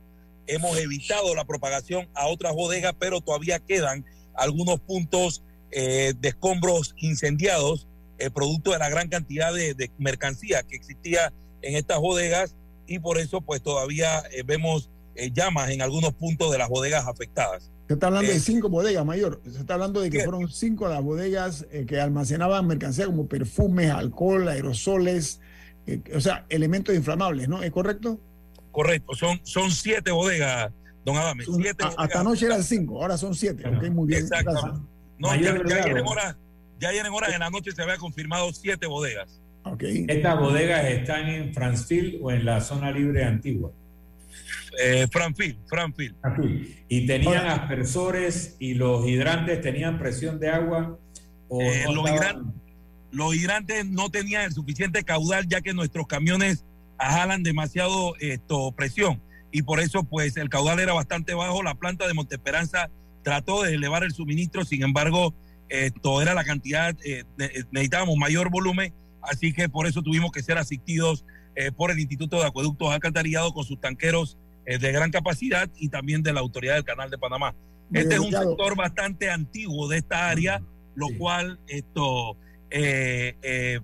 Hemos 0.47 0.79
evitado 0.79 1.35
la 1.35 1.45
propagación 1.45 2.09
a 2.15 2.29
otras 2.29 2.55
bodegas, 2.55 2.95
pero 3.01 3.21
todavía 3.21 3.59
quedan 3.59 4.05
algunos 4.37 4.79
puntos 4.79 5.43
eh, 5.73 6.15
de 6.17 6.29
escombros 6.29 6.95
incendiados, 6.99 7.89
eh, 8.21 8.31
producto 8.31 8.71
de 8.71 8.79
la 8.79 8.89
gran 8.89 9.09
cantidad 9.09 9.53
de, 9.53 9.75
de 9.75 9.91
mercancía 9.99 10.63
que 10.63 10.77
existía 10.77 11.33
en 11.63 11.77
estas 11.77 11.99
bodegas 11.99 12.55
y 12.87 12.99
por 12.99 13.19
eso 13.19 13.41
pues 13.41 13.63
todavía 13.63 14.21
eh, 14.33 14.43
vemos 14.45 14.91
eh, 15.15 15.31
llamas 15.33 15.71
en 15.71 15.83
algunos 15.83 16.13
puntos 16.15 16.51
de 16.53 16.59
las 16.59 16.69
bodegas 16.69 17.07
afectadas. 17.07 17.71
Se 17.89 17.95
está 17.95 18.07
hablando 18.09 18.31
de 18.31 18.37
Eh, 18.37 18.41
cinco 18.41 18.69
bodegas, 18.69 19.05
mayor. 19.05 19.41
Se 19.51 19.59
está 19.59 19.75
hablando 19.75 20.01
de 20.01 20.11
que 20.11 20.19
Bien. 20.19 20.31
fueron 20.31 20.49
cinco 20.51 20.89
las 20.89 21.03
bodegas 21.03 21.67
eh, 21.73 21.87
que 21.87 22.01
almacenaban 22.01 22.67
mercancía 22.67 23.07
como 23.07 23.27
perfumes, 23.27 23.91
alcohol, 23.91 24.47
aerosoles, 24.49 25.41
eh, 25.87 26.01
o 26.15 26.21
sea, 26.21 26.45
elementos 26.51 26.95
inflamables, 26.95 27.49
¿no? 27.49 27.63
¿Es 27.63 27.71
correcto? 27.73 28.21
Correcto, 28.73 29.15
son, 29.15 29.41
son 29.43 29.71
siete 29.71 30.11
bodegas, 30.11 30.71
don 31.05 31.17
Adame. 31.17 31.45
Son- 31.45 31.57
Siete 31.57 31.83
a- 31.83 31.87
bodegas 31.87 32.05
hasta 32.05 32.21
anoche 32.21 32.47
eran 32.47 32.63
cinco, 32.63 33.01
ahora 33.03 33.17
son 33.17 33.35
siete. 33.35 33.67
Ok, 33.67 33.91
muy 33.91 34.07
bien. 34.09 34.21
Exactamente. 34.23 34.81
No, 35.19 35.29
Mayor 35.29 35.43
ya, 35.43 35.51
ya 35.51 35.59
Delgado. 35.59 35.83
ayer 35.85 35.97
en 35.99 36.07
horas, 36.07 36.37
ya 36.79 36.89
ayer 36.91 37.07
en 37.07 37.13
horas 37.13 37.33
en 37.33 37.41
la 37.41 37.51
noche 37.51 37.73
se 37.73 37.83
había 37.83 37.97
confirmado 37.97 38.53
siete 38.53 38.87
bodegas. 38.87 39.41
Estas 40.09 40.39
bodegas 40.39 40.85
están 40.87 41.29
en 41.29 41.53
Franceville 41.55 42.19
o 42.23 42.31
en 42.31 42.45
la 42.45 42.61
zona 42.61 42.91
libre 42.91 43.25
antigua. 43.25 43.71
Eh, 44.81 45.07
Franfil. 45.11 45.59
Y 46.89 47.07
tenían 47.07 47.39
Ahora- 47.39 47.55
aspersores 47.55 48.57
y 48.61 48.75
los 48.75 49.07
hidrantes 49.09 49.61
tenían 49.61 49.99
presión 49.99 50.39
de 50.39 50.51
agua. 50.51 50.99
O 51.49 51.61
Eh, 51.63 51.83
no 51.87 51.95
los 51.95 52.11
estaban- 52.11 52.55
Los 53.11 53.35
hidrantes 53.35 53.87
no 53.87 54.11
tenían 54.11 54.45
el 54.45 54.53
suficiente 54.53 55.03
caudal 55.03 55.49
ya 55.49 55.63
que 55.63 55.73
nuestros 55.73 56.07
camiones 56.07 56.65
jalan 56.99 57.43
demasiado 57.43 58.15
esto, 58.21 58.71
presión 58.73 59.23
y 59.51 59.63
por 59.63 59.81
eso 59.81 60.05
pues 60.05 60.37
el 60.37 60.51
caudal 60.51 60.79
era 60.79 60.93
bastante 60.93 61.33
bajo. 61.33 61.63
La 61.63 61.75
planta 61.75 62.07
de 62.07 62.13
Monteesperanza 62.13 62.91
trató 63.23 63.63
de 63.63 63.73
elevar 63.75 64.05
el 64.05 64.13
suministro, 64.13 64.65
sin 64.67 64.83
embargo 64.83 65.33
esto 65.71 66.21
era 66.21 66.35
la 66.35 66.45
cantidad, 66.45 66.95
eh, 67.03 67.25
ne- 67.39 67.51
necesitábamos 67.73 68.17
mayor 68.19 68.51
volumen, 68.51 68.93
así 69.31 69.53
que 69.53 69.69
por 69.69 69.87
eso 69.87 70.03
tuvimos 70.03 70.31
que 70.33 70.43
ser 70.43 70.59
asistidos 70.59 71.25
eh, 71.55 71.73
por 71.73 71.91
el 71.91 71.99
Instituto 71.99 72.39
de 72.39 72.47
Acueductos 72.47 72.91
Alcantarillado 72.91 73.53
con 73.53 73.65
sus 73.65 73.81
tanqueros 73.81 74.37
eh, 74.67 74.79
de 74.79 74.93
gran 74.93 75.11
capacidad 75.11 75.69
y 75.79 75.89
también 75.89 76.23
de 76.23 76.33
la 76.33 76.41
Autoridad 76.41 76.75
del 76.75 76.85
Canal 76.85 77.11
de 77.11 77.19
Panamá. 77.19 77.55
Este 77.93 78.15
es 78.15 78.21
un 78.21 78.31
sector 78.31 78.77
bastante 78.77 79.31
antiguo 79.31 79.89
de 79.89 79.97
esta 79.97 80.29
área, 80.29 80.63
lo 80.95 81.09
Sí. 81.09 81.15
cual 81.17 81.59
esto, 81.69 82.37
eh, 82.71 83.35
eh, 83.43 83.81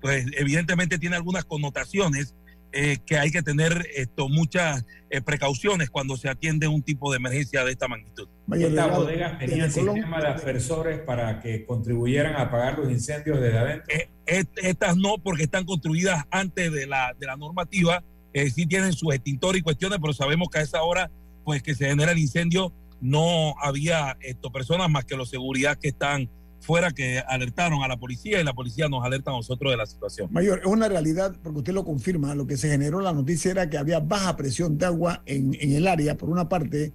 pues 0.00 0.26
evidentemente 0.36 0.98
tiene 0.98 1.16
algunas 1.16 1.44
connotaciones 1.44 2.36
eh, 2.72 2.98
que 3.06 3.18
hay 3.18 3.30
que 3.30 3.42
tener 3.42 3.86
esto 3.96 4.28
muchas 4.28 4.84
eh, 5.10 5.20
precauciones 5.22 5.88
cuando 5.90 6.16
se 6.16 6.28
atiende 6.28 6.68
un 6.68 6.82
tipo 6.82 7.10
de 7.10 7.16
emergencia 7.16 7.64
de 7.64 7.72
esta 7.72 7.88
magnitud. 7.88 8.28
Estas 8.52 8.96
bodegas 8.96 9.38
tenían 9.38 9.60
desde 9.68 9.80
Colón. 9.80 9.94
sistema 9.96 10.20
de 10.20 10.26
aspersores 10.28 10.98
para 11.00 11.40
que 11.40 11.64
contribuyeran 11.64 12.34
a 12.36 12.42
apagar 12.42 12.78
los 12.78 12.90
incendios 12.90 13.40
desde 13.40 13.58
adentro. 13.58 13.94
Eh, 13.94 14.10
est- 14.26 14.58
estas 14.62 14.96
no 14.96 15.16
porque 15.18 15.44
están 15.44 15.64
construidas 15.64 16.24
antes 16.30 16.70
de 16.72 16.86
la, 16.86 17.14
de 17.18 17.26
la 17.26 17.36
normativa, 17.36 18.02
eh, 18.34 18.50
sí 18.50 18.66
tienen 18.66 18.92
sus 18.92 19.14
extintores 19.14 19.60
y 19.60 19.62
cuestiones, 19.62 19.98
pero 20.00 20.12
sabemos 20.12 20.48
que 20.50 20.58
a 20.58 20.62
esa 20.62 20.82
hora 20.82 21.10
pues 21.44 21.62
que 21.62 21.74
se 21.74 21.86
genera 21.88 22.12
el 22.12 22.18
incendio 22.18 22.72
no 23.00 23.54
había 23.62 24.16
esto, 24.20 24.50
personas 24.52 24.90
más 24.90 25.04
que 25.06 25.16
los 25.16 25.30
seguridad 25.30 25.78
que 25.78 25.88
están 25.88 26.28
fuera 26.60 26.90
que 26.90 27.20
alertaron 27.20 27.82
a 27.82 27.88
la 27.88 27.96
policía 27.96 28.40
y 28.40 28.44
la 28.44 28.52
policía 28.52 28.88
nos 28.88 29.04
alerta 29.04 29.30
a 29.30 29.34
nosotros 29.34 29.70
de 29.72 29.76
la 29.76 29.86
situación. 29.86 30.28
Mayor, 30.32 30.58
es 30.60 30.66
una 30.66 30.88
realidad, 30.88 31.34
porque 31.42 31.58
usted 31.58 31.72
lo 31.72 31.84
confirma, 31.84 32.34
lo 32.34 32.46
que 32.46 32.56
se 32.56 32.68
generó 32.68 33.00
la 33.00 33.12
noticia 33.12 33.50
era 33.50 33.70
que 33.70 33.78
había 33.78 34.00
baja 34.00 34.36
presión 34.36 34.76
de 34.76 34.86
agua 34.86 35.22
en, 35.26 35.56
en 35.60 35.72
el 35.72 35.86
área, 35.86 36.16
por 36.16 36.28
una 36.28 36.48
parte, 36.48 36.92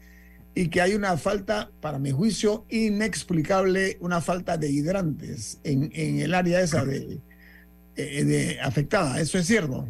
y 0.55 0.67
que 0.67 0.81
hay 0.81 0.93
una 0.93 1.17
falta, 1.17 1.71
para 1.81 1.97
mi 1.97 2.11
juicio, 2.11 2.65
inexplicable, 2.69 3.97
una 4.01 4.21
falta 4.21 4.57
de 4.57 4.69
hidrantes 4.69 5.59
en, 5.63 5.89
en 5.93 6.19
el 6.19 6.33
área 6.35 6.61
esa 6.61 6.85
de, 6.85 7.19
eh, 7.95 8.23
de 8.23 8.59
afectada. 8.61 9.19
¿Eso 9.19 9.37
es 9.37 9.47
cierto? 9.47 9.87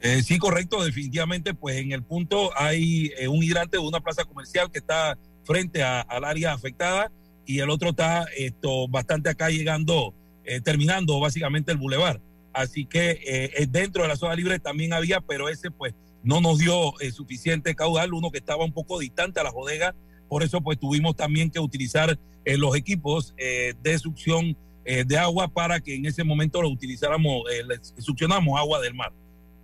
Eh, 0.00 0.22
sí, 0.22 0.38
correcto, 0.38 0.84
definitivamente, 0.84 1.54
pues 1.54 1.78
en 1.78 1.90
el 1.92 2.02
punto 2.02 2.50
hay 2.56 3.10
eh, 3.18 3.28
un 3.28 3.42
hidrante 3.42 3.78
de 3.78 3.82
una 3.82 4.00
plaza 4.00 4.24
comercial 4.24 4.70
que 4.70 4.78
está 4.78 5.18
frente 5.44 5.82
a- 5.82 6.02
al 6.02 6.24
área 6.24 6.52
afectada 6.52 7.10
y 7.46 7.60
el 7.60 7.70
otro 7.70 7.90
está 7.90 8.26
esto 8.36 8.88
bastante 8.88 9.30
acá 9.30 9.48
llegando, 9.48 10.14
eh, 10.44 10.60
terminando 10.60 11.18
básicamente 11.20 11.72
el 11.72 11.78
bulevar. 11.78 12.20
Así 12.52 12.86
que 12.86 13.20
eh, 13.26 13.66
dentro 13.68 14.02
de 14.02 14.08
la 14.08 14.16
zona 14.16 14.34
libre 14.34 14.58
también 14.58 14.92
había, 14.92 15.20
pero 15.20 15.48
ese 15.48 15.70
pues 15.70 15.94
no 16.22 16.40
nos 16.40 16.58
dio 16.58 16.98
eh, 17.00 17.12
suficiente 17.12 17.74
caudal, 17.74 18.12
uno 18.12 18.30
que 18.30 18.38
estaba 18.38 18.64
un 18.64 18.72
poco 18.72 18.98
distante 18.98 19.38
a 19.40 19.44
la 19.44 19.52
bodega, 19.52 19.94
por 20.28 20.42
eso 20.42 20.60
pues 20.60 20.78
tuvimos 20.78 21.14
también 21.14 21.50
que 21.50 21.60
utilizar 21.60 22.18
eh, 22.44 22.56
los 22.56 22.74
equipos 22.74 23.34
eh, 23.36 23.74
de 23.82 23.98
succión 23.98 24.56
eh, 24.84 25.04
de 25.04 25.18
agua 25.18 25.48
para 25.48 25.80
que 25.80 25.94
en 25.94 26.06
ese 26.06 26.24
momento 26.24 26.62
lo 26.62 26.68
utilizáramos, 26.68 27.42
eh, 27.52 27.62
le 27.68 28.02
succionamos 28.02 28.58
agua 28.58 28.80
del 28.80 28.94
mar. 28.94 29.12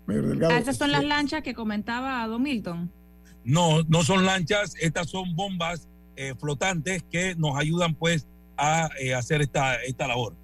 Delgado. 0.06 0.52
Ah, 0.54 0.58
esas 0.58 0.76
son 0.76 0.92
las 0.92 1.02
eh, 1.02 1.06
lanchas 1.06 1.42
que 1.42 1.54
comentaba 1.54 2.26
Don 2.26 2.42
Milton. 2.42 2.90
No, 3.44 3.82
no 3.84 4.04
son 4.04 4.24
lanchas, 4.24 4.74
estas 4.80 5.08
son 5.08 5.34
bombas 5.34 5.88
eh, 6.16 6.34
flotantes 6.38 7.02
que 7.10 7.34
nos 7.36 7.56
ayudan 7.56 7.94
pues 7.94 8.26
a 8.56 8.90
eh, 9.00 9.14
hacer 9.14 9.42
esta, 9.42 9.76
esta 9.82 10.06
labor. 10.06 10.34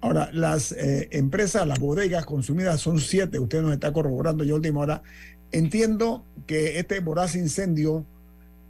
Ahora, 0.00 0.30
las 0.32 0.72
eh, 0.72 1.08
empresas, 1.12 1.66
las 1.66 1.78
bodegas 1.78 2.26
consumidas 2.26 2.80
son 2.80 3.00
siete, 3.00 3.38
usted 3.38 3.62
nos 3.62 3.72
está 3.72 3.92
corroborando 3.92 4.44
ya 4.44 4.54
última 4.54 4.80
hora. 4.80 5.02
Entiendo 5.50 6.24
que 6.46 6.78
este 6.78 7.00
voraz 7.00 7.36
incendio 7.36 8.04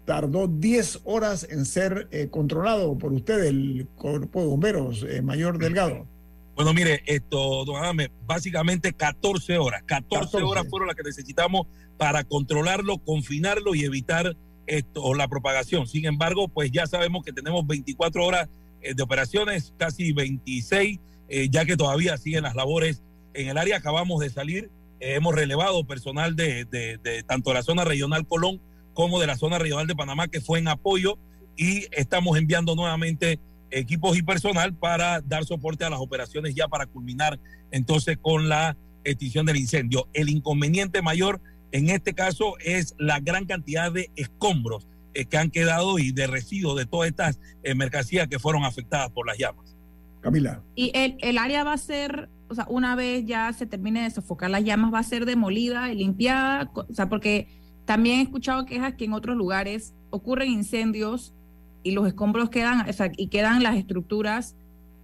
tardó 0.05 0.47
10 0.47 1.01
horas 1.05 1.47
en 1.51 1.64
ser 1.64 2.09
controlado 2.30 2.99
por 2.99 3.12
usted, 3.12 3.42
el 3.45 3.88
cuerpo 3.97 4.42
de 4.42 4.47
bomberos, 4.47 5.07
mayor 5.22 5.57
Delgado. 5.59 6.07
Bueno, 6.55 6.72
mire, 6.72 7.03
esto, 7.07 7.64
don 7.64 7.76
Adame, 7.76 8.11
básicamente 8.26 8.92
14 8.92 9.59
horas. 9.59 9.82
14, 9.86 10.26
14. 10.26 10.45
horas 10.45 10.66
fueron 10.68 10.88
las 10.88 10.97
que 10.97 11.03
necesitamos 11.03 11.66
para 11.97 12.22
controlarlo, 12.24 12.99
confinarlo 12.99 13.74
y 13.74 13.84
evitar 13.84 14.36
esto, 14.66 15.14
la 15.14 15.28
propagación. 15.28 15.86
Sin 15.86 16.06
embargo, 16.06 16.48
pues 16.48 16.70
ya 16.72 16.86
sabemos 16.86 17.24
que 17.24 17.32
tenemos 17.32 17.66
24 17.66 18.24
horas 18.24 18.48
eh, 18.82 18.94
de 18.94 19.02
operaciones, 19.02 19.72
casi 19.78 20.12
26, 20.12 20.98
eh, 21.28 21.48
ya 21.50 21.64
que 21.64 21.76
todavía 21.76 22.16
siguen 22.16 22.42
las 22.44 22.54
labores 22.54 23.02
en 23.34 23.48
el 23.48 23.58
área. 23.58 23.76
Acabamos 23.78 24.20
de 24.20 24.30
salir, 24.30 24.70
eh, 25.00 25.14
hemos 25.14 25.34
relevado 25.34 25.84
personal 25.86 26.36
de, 26.36 26.64
de- 26.64 27.22
tanto 27.24 27.52
la 27.52 27.62
zona 27.62 27.84
regional 27.84 28.26
Colón 28.26 28.60
como 28.92 29.20
de 29.20 29.26
la 29.26 29.36
zona 29.36 29.58
regional 29.58 29.86
de 29.86 29.96
Panamá, 29.96 30.28
que 30.28 30.40
fue 30.40 30.58
en 30.60 30.68
apoyo, 30.68 31.18
y 31.56 31.86
estamos 31.92 32.36
enviando 32.38 32.74
nuevamente 32.76 33.38
equipos 33.70 34.16
y 34.16 34.22
personal 34.22 34.72
para 34.74 35.20
dar 35.20 35.44
soporte 35.44 35.84
a 35.84 35.90
las 35.90 35.98
operaciones 36.00 36.54
ya 36.54 36.68
para 36.68 36.86
culminar 36.86 37.40
entonces 37.72 38.16
con 38.20 38.48
la 38.48 38.76
extinción 39.02 39.46
del 39.46 39.56
incendio. 39.56 40.08
El 40.12 40.28
inconveniente 40.28 41.02
mayor 41.02 41.40
en 41.74 41.90
este 41.90 42.14
caso 42.14 42.54
es 42.64 42.94
la 42.98 43.18
gran 43.18 43.46
cantidad 43.46 43.90
de 43.90 44.08
escombros 44.14 44.86
eh, 45.12 45.24
que 45.24 45.36
han 45.36 45.50
quedado 45.50 45.98
y 45.98 46.12
de 46.12 46.28
residuos 46.28 46.76
de 46.76 46.86
todas 46.86 47.08
estas 47.08 47.40
eh, 47.64 47.74
mercancías 47.74 48.28
que 48.28 48.38
fueron 48.38 48.62
afectadas 48.62 49.10
por 49.10 49.26
las 49.26 49.36
llamas. 49.36 49.74
Camila. 50.20 50.62
Y 50.76 50.92
el, 50.94 51.16
el 51.20 51.36
área 51.36 51.64
va 51.64 51.72
a 51.72 51.78
ser, 51.78 52.28
o 52.48 52.54
sea, 52.54 52.64
una 52.68 52.94
vez 52.94 53.26
ya 53.26 53.52
se 53.52 53.66
termine 53.66 54.04
de 54.04 54.10
sofocar 54.10 54.50
las 54.50 54.62
llamas, 54.62 54.94
va 54.94 55.00
a 55.00 55.02
ser 55.02 55.26
demolida 55.26 55.92
y 55.92 55.96
limpiada, 55.96 56.70
o 56.72 56.94
sea, 56.94 57.08
porque 57.08 57.48
también 57.84 58.20
he 58.20 58.22
escuchado 58.22 58.66
quejas 58.66 58.94
que 58.94 59.06
en 59.06 59.12
otros 59.12 59.36
lugares 59.36 59.94
ocurren 60.10 60.52
incendios 60.52 61.34
y 61.82 61.90
los 61.90 62.06
escombros 62.06 62.50
quedan, 62.50 62.88
o 62.88 62.92
sea, 62.92 63.10
y 63.16 63.26
quedan 63.26 63.64
las 63.64 63.74
estructuras 63.74 64.54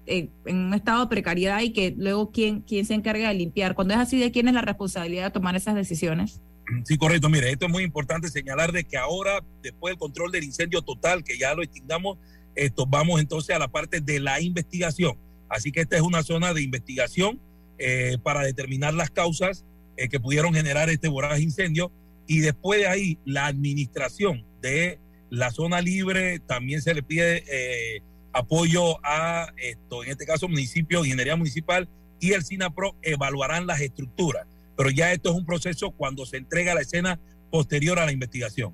eh, 0.06 0.28
en 0.44 0.56
un 0.56 0.74
estado 0.74 1.00
de 1.00 1.08
precariedad 1.08 1.62
y 1.62 1.72
que 1.72 1.92
luego 1.98 2.30
quién, 2.30 2.60
quién 2.60 2.86
se 2.86 2.94
encarga 2.94 3.26
de 3.26 3.34
limpiar. 3.34 3.74
Cuando 3.74 3.94
es 3.94 3.98
así, 3.98 4.20
¿de 4.20 4.30
quién 4.30 4.46
es 4.46 4.54
la 4.54 4.62
responsabilidad 4.62 5.24
de 5.24 5.30
tomar 5.32 5.56
esas 5.56 5.74
decisiones? 5.74 6.40
Sí, 6.84 6.96
correcto. 6.96 7.28
Mire, 7.28 7.50
esto 7.50 7.66
es 7.66 7.72
muy 7.72 7.82
importante 7.82 8.28
señalar 8.28 8.72
de 8.72 8.84
que 8.84 8.96
ahora, 8.96 9.44
después 9.62 9.92
del 9.92 9.98
control 9.98 10.30
del 10.30 10.44
incendio 10.44 10.82
total, 10.82 11.24
que 11.24 11.38
ya 11.38 11.54
lo 11.54 11.62
extingamos, 11.62 12.18
esto, 12.54 12.86
vamos 12.86 13.20
entonces 13.20 13.54
a 13.54 13.58
la 13.58 13.68
parte 13.68 14.00
de 14.00 14.20
la 14.20 14.40
investigación. 14.40 15.16
Así 15.48 15.72
que 15.72 15.80
esta 15.80 15.96
es 15.96 16.02
una 16.02 16.22
zona 16.22 16.54
de 16.54 16.62
investigación 16.62 17.40
eh, 17.78 18.18
para 18.22 18.42
determinar 18.42 18.94
las 18.94 19.10
causas 19.10 19.64
eh, 19.96 20.08
que 20.08 20.20
pudieron 20.20 20.54
generar 20.54 20.90
este 20.90 21.08
voraz 21.08 21.40
incendio. 21.40 21.90
Y 22.26 22.40
después 22.40 22.80
de 22.80 22.86
ahí, 22.86 23.18
la 23.24 23.46
administración 23.46 24.44
de 24.60 24.98
la 25.30 25.50
zona 25.50 25.80
libre 25.80 26.40
también 26.40 26.82
se 26.82 26.94
le 26.94 27.02
pide 27.02 27.44
eh, 27.48 28.02
apoyo 28.32 29.04
a 29.04 29.52
esto, 29.56 30.04
en 30.04 30.10
este 30.10 30.26
caso, 30.26 30.48
municipio, 30.48 31.04
ingeniería 31.04 31.36
municipal 31.36 31.88
y 32.20 32.32
el 32.32 32.44
SINAPRO 32.44 32.94
evaluarán 33.02 33.66
las 33.66 33.80
estructuras 33.80 34.46
pero 34.80 34.88
ya 34.88 35.12
esto 35.12 35.28
es 35.28 35.36
un 35.36 35.44
proceso 35.44 35.90
cuando 35.90 36.24
se 36.24 36.38
entrega 36.38 36.72
la 36.72 36.80
escena 36.80 37.20
posterior 37.50 37.98
a 37.98 38.06
la 38.06 38.12
investigación. 38.12 38.72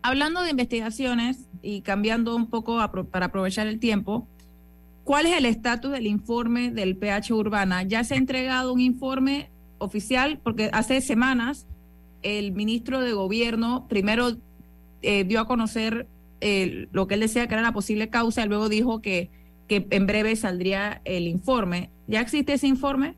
Hablando 0.00 0.42
de 0.42 0.50
investigaciones 0.50 1.48
y 1.60 1.80
cambiando 1.80 2.36
un 2.36 2.48
poco 2.48 2.78
a 2.78 2.92
para 2.92 3.26
aprovechar 3.26 3.66
el 3.66 3.80
tiempo, 3.80 4.28
¿cuál 5.02 5.26
es 5.26 5.36
el 5.36 5.44
estatus 5.44 5.90
del 5.90 6.06
informe 6.06 6.70
del 6.70 6.96
PH 6.96 7.34
Urbana? 7.34 7.82
¿Ya 7.82 8.04
se 8.04 8.14
ha 8.14 8.16
entregado 8.16 8.72
un 8.72 8.78
informe 8.78 9.50
oficial? 9.78 10.38
Porque 10.40 10.70
hace 10.72 11.00
semanas 11.00 11.66
el 12.22 12.52
ministro 12.52 13.00
de 13.00 13.12
Gobierno 13.12 13.88
primero 13.88 14.36
eh, 15.02 15.24
dio 15.24 15.40
a 15.40 15.48
conocer 15.48 16.06
eh, 16.40 16.86
lo 16.92 17.08
que 17.08 17.14
él 17.14 17.20
decía 17.22 17.48
que 17.48 17.54
era 17.54 17.62
la 17.62 17.72
posible 17.72 18.08
causa, 18.08 18.44
y 18.44 18.48
luego 18.48 18.68
dijo 18.68 19.02
que, 19.02 19.30
que 19.66 19.84
en 19.90 20.06
breve 20.06 20.36
saldría 20.36 21.02
el 21.04 21.26
informe. 21.26 21.90
¿Ya 22.06 22.20
existe 22.20 22.52
ese 22.52 22.68
informe? 22.68 23.16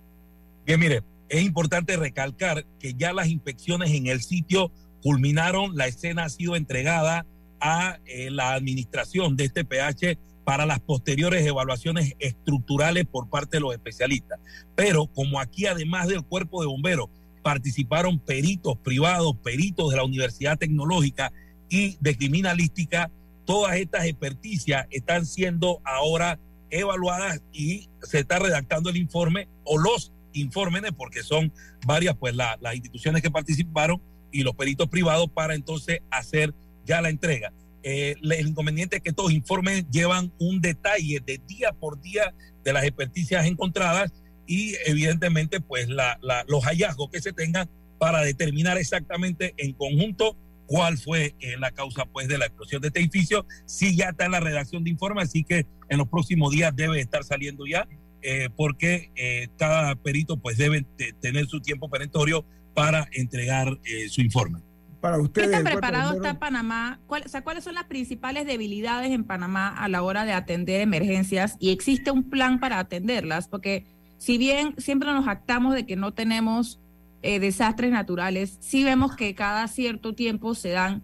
Bien, 0.64 0.80
mire, 0.80 1.02
es 1.30 1.42
importante 1.44 1.96
recalcar 1.96 2.66
que 2.80 2.94
ya 2.94 3.12
las 3.12 3.28
inspecciones 3.28 3.92
en 3.92 4.08
el 4.08 4.20
sitio 4.20 4.70
culminaron, 5.00 5.76
la 5.76 5.86
escena 5.86 6.24
ha 6.24 6.28
sido 6.28 6.56
entregada 6.56 7.24
a 7.60 7.98
eh, 8.04 8.30
la 8.30 8.52
administración 8.52 9.36
de 9.36 9.44
este 9.44 9.64
PH 9.64 10.18
para 10.44 10.66
las 10.66 10.80
posteriores 10.80 11.46
evaluaciones 11.46 12.14
estructurales 12.18 13.06
por 13.06 13.30
parte 13.30 13.58
de 13.58 13.60
los 13.60 13.72
especialistas. 13.72 14.40
Pero 14.74 15.06
como 15.06 15.40
aquí 15.40 15.66
además 15.66 16.08
del 16.08 16.24
cuerpo 16.24 16.60
de 16.60 16.66
bomberos 16.66 17.08
participaron 17.42 18.18
peritos 18.18 18.76
privados, 18.78 19.36
peritos 19.42 19.90
de 19.90 19.96
la 19.96 20.04
Universidad 20.04 20.58
Tecnológica 20.58 21.32
y 21.68 21.96
de 22.00 22.16
criminalística, 22.16 23.08
todas 23.44 23.76
estas 23.76 24.06
experticias 24.06 24.86
están 24.90 25.26
siendo 25.26 25.80
ahora 25.84 26.40
evaluadas 26.70 27.40
y 27.52 27.88
se 28.02 28.20
está 28.20 28.40
redactando 28.40 28.90
el 28.90 28.96
informe 28.96 29.48
o 29.64 29.78
los 29.78 30.12
informes, 30.32 30.82
porque 30.96 31.22
son 31.22 31.52
varias 31.86 32.16
pues 32.16 32.34
las 32.34 32.74
instituciones 32.74 33.22
que 33.22 33.30
participaron 33.30 34.00
y 34.32 34.42
los 34.42 34.54
peritos 34.54 34.88
privados 34.88 35.28
para 35.30 35.54
entonces 35.54 36.00
hacer 36.10 36.54
ya 36.84 37.00
la 37.00 37.10
entrega. 37.10 37.52
Eh, 37.82 38.14
el 38.22 38.48
inconveniente 38.48 38.96
es 38.96 39.02
que 39.02 39.10
estos 39.10 39.32
informes 39.32 39.86
llevan 39.90 40.32
un 40.38 40.60
detalle 40.60 41.20
de 41.24 41.40
día 41.46 41.72
por 41.72 42.00
día 42.00 42.34
de 42.62 42.72
las 42.72 42.84
experticias 42.84 43.46
encontradas 43.46 44.12
y 44.46 44.74
evidentemente 44.84 45.60
pues 45.60 45.88
los 45.88 46.64
hallazgos 46.64 47.08
que 47.10 47.22
se 47.22 47.32
tengan 47.32 47.70
para 47.98 48.20
determinar 48.22 48.78
exactamente 48.78 49.54
en 49.56 49.72
conjunto 49.72 50.36
cuál 50.66 50.98
fue 50.98 51.34
eh, 51.40 51.56
la 51.58 51.70
causa 51.70 52.04
pues 52.04 52.28
de 52.28 52.38
la 52.38 52.46
explosión 52.46 52.80
de 52.80 52.88
este 52.88 53.00
edificio. 53.00 53.46
Sí 53.66 53.96
ya 53.96 54.10
está 54.10 54.26
en 54.26 54.32
la 54.32 54.40
redacción 54.40 54.84
de 54.84 54.90
informe, 54.90 55.22
así 55.22 55.42
que 55.42 55.66
en 55.88 55.98
los 55.98 56.08
próximos 56.08 56.52
días 56.52 56.74
debe 56.74 57.00
estar 57.00 57.24
saliendo 57.24 57.66
ya, 57.66 57.88
eh, 58.22 58.48
porque 58.54 59.10
cada 59.56 59.94
perito 59.96 60.36
pues 60.36 60.56
debe 60.56 60.84
tener 61.20 61.46
su 61.46 61.60
tiempo 61.60 61.88
perentorio 61.88 62.44
para 62.74 63.08
entregar 63.12 63.78
su 64.08 64.20
informe 64.20 64.60
para 65.00 65.18
ustedes. 65.18 65.48
¿Qué 65.48 65.54
tan 65.54 65.64
preparado 65.64 66.14
está 66.14 66.38
Panamá? 66.38 67.00
o 67.08 67.28
sea, 67.28 67.42
¿Cuáles 67.42 67.64
son 67.64 67.74
las 67.74 67.84
principales 67.84 68.46
debilidades 68.46 69.10
en 69.10 69.24
Panamá 69.24 69.68
a 69.68 69.88
la 69.88 70.02
hora 70.02 70.24
de 70.24 70.32
atender 70.32 70.80
emergencias? 70.80 71.56
¿Y 71.58 71.70
existe 71.70 72.10
un 72.10 72.28
plan 72.28 72.60
para 72.60 72.78
atenderlas? 72.78 73.48
Porque 73.48 73.86
si 74.18 74.38
bien 74.38 74.74
siempre 74.78 75.12
nos 75.12 75.26
actamos 75.26 75.74
de 75.74 75.86
que 75.86 75.96
no 75.96 76.12
tenemos 76.12 76.78
eh, 77.22 77.40
desastres 77.40 77.90
naturales, 77.90 78.58
sí 78.60 78.84
vemos 78.84 79.16
que 79.16 79.34
cada 79.34 79.66
cierto 79.68 80.14
tiempo 80.14 80.54
se 80.54 80.70
dan 80.70 81.02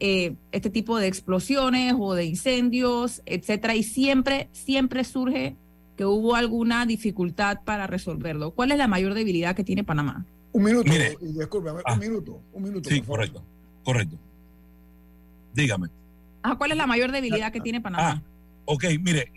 eh, 0.00 0.34
este 0.50 0.70
tipo 0.70 0.98
de 0.98 1.06
explosiones 1.06 1.94
o 1.98 2.14
de 2.14 2.24
incendios, 2.24 3.22
etcétera, 3.26 3.76
y 3.76 3.82
siempre, 3.82 4.48
siempre 4.52 5.04
surge 5.04 5.56
que 6.02 6.06
hubo 6.06 6.34
alguna 6.34 6.84
dificultad 6.84 7.60
para 7.64 7.86
resolverlo. 7.86 8.50
¿Cuál 8.50 8.72
es 8.72 8.78
la 8.78 8.88
mayor 8.88 9.14
debilidad 9.14 9.54
que 9.54 9.62
tiene 9.62 9.84
Panamá? 9.84 10.26
Un 10.50 10.64
minuto, 10.64 10.90
disculpe, 11.20 11.70
un 11.70 11.80
ah. 11.84 11.94
minuto, 11.94 12.40
un 12.52 12.62
minuto. 12.64 12.90
Sí, 12.90 13.00
correcto, 13.02 13.40
correcto. 13.84 14.18
Dígame. 15.54 15.90
Ah, 16.42 16.56
¿Cuál 16.58 16.72
es 16.72 16.76
la 16.76 16.88
mayor 16.88 17.12
debilidad 17.12 17.52
que 17.52 17.60
tiene 17.60 17.80
Panamá? 17.80 18.20
Ah, 18.20 18.22
ok, 18.64 18.84
mire, 19.00 19.30